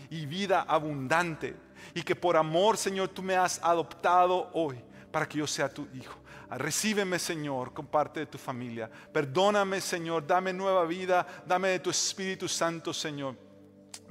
y 0.10 0.26
vida 0.26 0.62
abundante. 0.68 1.56
Y 1.94 2.04
que 2.04 2.16
por 2.16 2.38
amor, 2.38 2.78
Señor, 2.78 3.10
tú 3.10 3.22
me 3.22 3.36
has 3.36 3.60
adoptado 3.64 4.50
hoy 4.54 4.80
para 5.12 5.28
que 5.28 5.40
yo 5.40 5.48
sea 5.48 5.68
tu 5.68 5.88
hijo. 5.94 6.16
Recíbeme, 6.50 7.18
Señor, 7.18 7.74
con 7.74 7.88
parte 7.88 8.20
de 8.20 8.26
tu 8.26 8.38
familia. 8.38 8.90
Perdóname, 9.12 9.80
Señor, 9.80 10.28
dame 10.28 10.52
nueva 10.52 10.86
vida, 10.86 11.26
dame 11.46 11.70
de 11.70 11.80
tu 11.80 11.90
Espíritu 11.90 12.48
Santo, 12.48 12.94
Señor. 12.94 13.51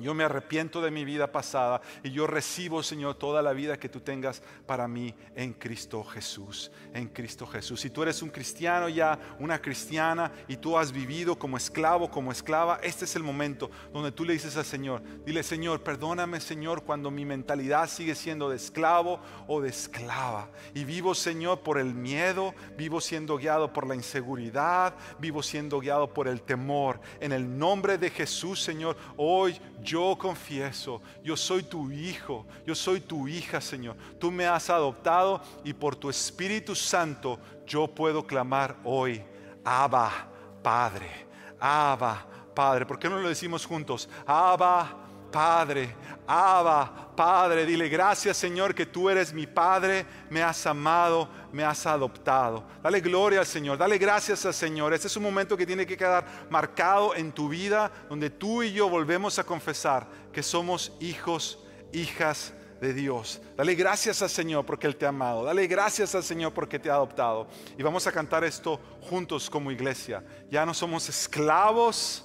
Yo 0.00 0.14
me 0.14 0.24
arrepiento 0.24 0.80
de 0.80 0.90
mi 0.90 1.04
vida 1.04 1.30
pasada 1.30 1.80
y 2.02 2.10
yo 2.10 2.26
recibo, 2.26 2.82
Señor, 2.82 3.16
toda 3.16 3.42
la 3.42 3.52
vida 3.52 3.78
que 3.78 3.88
tú 3.88 4.00
tengas 4.00 4.42
para 4.66 4.88
mí 4.88 5.14
en 5.34 5.52
Cristo 5.52 6.04
Jesús. 6.04 6.70
En 6.94 7.08
Cristo 7.08 7.46
Jesús. 7.46 7.80
Si 7.80 7.90
tú 7.90 8.02
eres 8.02 8.22
un 8.22 8.30
cristiano 8.30 8.88
ya, 8.88 9.18
una 9.38 9.60
cristiana, 9.60 10.32
y 10.48 10.56
tú 10.56 10.76
has 10.78 10.92
vivido 10.92 11.38
como 11.38 11.56
esclavo, 11.56 12.10
como 12.10 12.32
esclava, 12.32 12.80
este 12.82 13.04
es 13.04 13.16
el 13.16 13.22
momento 13.22 13.70
donde 13.92 14.12
tú 14.12 14.24
le 14.24 14.32
dices 14.32 14.56
al 14.56 14.64
Señor, 14.64 15.02
dile, 15.24 15.42
Señor, 15.42 15.82
perdóname, 15.82 16.40
Señor, 16.40 16.84
cuando 16.84 17.10
mi 17.10 17.24
mentalidad 17.24 17.88
sigue 17.88 18.14
siendo 18.14 18.48
de 18.48 18.56
esclavo 18.56 19.20
o 19.46 19.60
de 19.60 19.68
esclava. 19.68 20.50
Y 20.74 20.84
vivo, 20.84 21.14
Señor, 21.14 21.60
por 21.60 21.78
el 21.78 21.94
miedo, 21.94 22.54
vivo 22.76 23.00
siendo 23.00 23.36
guiado 23.36 23.72
por 23.72 23.86
la 23.86 23.94
inseguridad, 23.94 24.94
vivo 25.18 25.42
siendo 25.42 25.80
guiado 25.80 26.12
por 26.12 26.28
el 26.28 26.42
temor. 26.42 27.00
En 27.20 27.32
el 27.32 27.58
nombre 27.58 27.98
de 27.98 28.10
Jesús, 28.10 28.62
Señor, 28.62 28.96
hoy 29.16 29.58
yo 29.90 30.16
confieso, 30.16 31.02
yo 31.20 31.36
soy 31.36 31.64
tu 31.64 31.90
hijo, 31.90 32.46
yo 32.64 32.76
soy 32.76 33.00
tu 33.00 33.26
hija, 33.26 33.60
Señor. 33.60 33.96
Tú 34.20 34.30
me 34.30 34.46
has 34.46 34.70
adoptado 34.70 35.42
y 35.64 35.72
por 35.72 35.96
tu 35.96 36.08
Espíritu 36.08 36.76
Santo 36.76 37.40
yo 37.66 37.88
puedo 37.88 38.24
clamar 38.24 38.76
hoy, 38.84 39.20
Abba, 39.64 40.28
Padre, 40.62 41.26
Abba, 41.58 42.24
Padre. 42.54 42.86
¿Por 42.86 43.00
qué 43.00 43.08
no 43.08 43.18
lo 43.18 43.28
decimos 43.28 43.66
juntos? 43.66 44.08
Abba, 44.24 45.08
Padre, 45.30 45.94
Abba, 46.26 47.12
Padre, 47.16 47.66
dile 47.66 47.88
gracias 47.88 48.36
Señor 48.36 48.74
que 48.74 48.86
tú 48.86 49.10
eres 49.10 49.32
mi 49.32 49.46
Padre, 49.46 50.06
me 50.30 50.42
has 50.42 50.64
amado, 50.66 51.28
me 51.52 51.64
has 51.64 51.84
adoptado. 51.86 52.64
Dale 52.82 53.00
gloria 53.00 53.40
al 53.40 53.46
Señor, 53.46 53.78
dale 53.78 53.98
gracias 53.98 54.46
al 54.46 54.54
Señor. 54.54 54.94
Este 54.94 55.08
es 55.08 55.16
un 55.16 55.22
momento 55.22 55.56
que 55.56 55.66
tiene 55.66 55.86
que 55.86 55.96
quedar 55.96 56.24
marcado 56.50 57.14
en 57.14 57.32
tu 57.32 57.48
vida, 57.48 57.90
donde 58.08 58.30
tú 58.30 58.62
y 58.62 58.72
yo 58.72 58.88
volvemos 58.88 59.38
a 59.38 59.44
confesar 59.44 60.06
que 60.32 60.42
somos 60.42 60.92
hijos, 61.00 61.58
hijas 61.92 62.54
de 62.80 62.94
Dios. 62.94 63.40
Dale 63.56 63.74
gracias 63.74 64.22
al 64.22 64.30
Señor 64.30 64.64
porque 64.64 64.86
Él 64.86 64.96
te 64.96 65.04
ha 65.04 65.10
amado. 65.10 65.44
Dale 65.44 65.66
gracias 65.66 66.14
al 66.14 66.24
Señor 66.24 66.52
porque 66.54 66.78
te 66.78 66.90
ha 66.90 66.94
adoptado. 66.94 67.48
Y 67.76 67.82
vamos 67.82 68.06
a 68.06 68.12
cantar 68.12 68.44
esto 68.44 68.80
juntos 69.02 69.50
como 69.50 69.70
iglesia. 69.70 70.24
Ya 70.50 70.64
no 70.64 70.72
somos 70.72 71.08
esclavos 71.08 72.24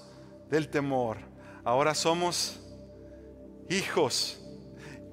del 0.50 0.70
temor. 0.70 1.18
Ahora 1.64 1.94
somos 1.94 2.62
hijos, 3.70 4.40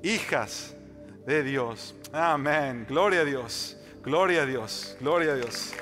hijas 0.03 0.74
de 1.26 1.42
Dios. 1.42 1.94
Amén. 2.12 2.86
Gloria 2.88 3.20
a 3.20 3.24
Dios. 3.24 3.76
Gloria 4.03 4.42
a 4.42 4.46
Dios. 4.46 4.96
Gloria 5.00 5.32
a 5.32 5.36
Dios. 5.36 5.72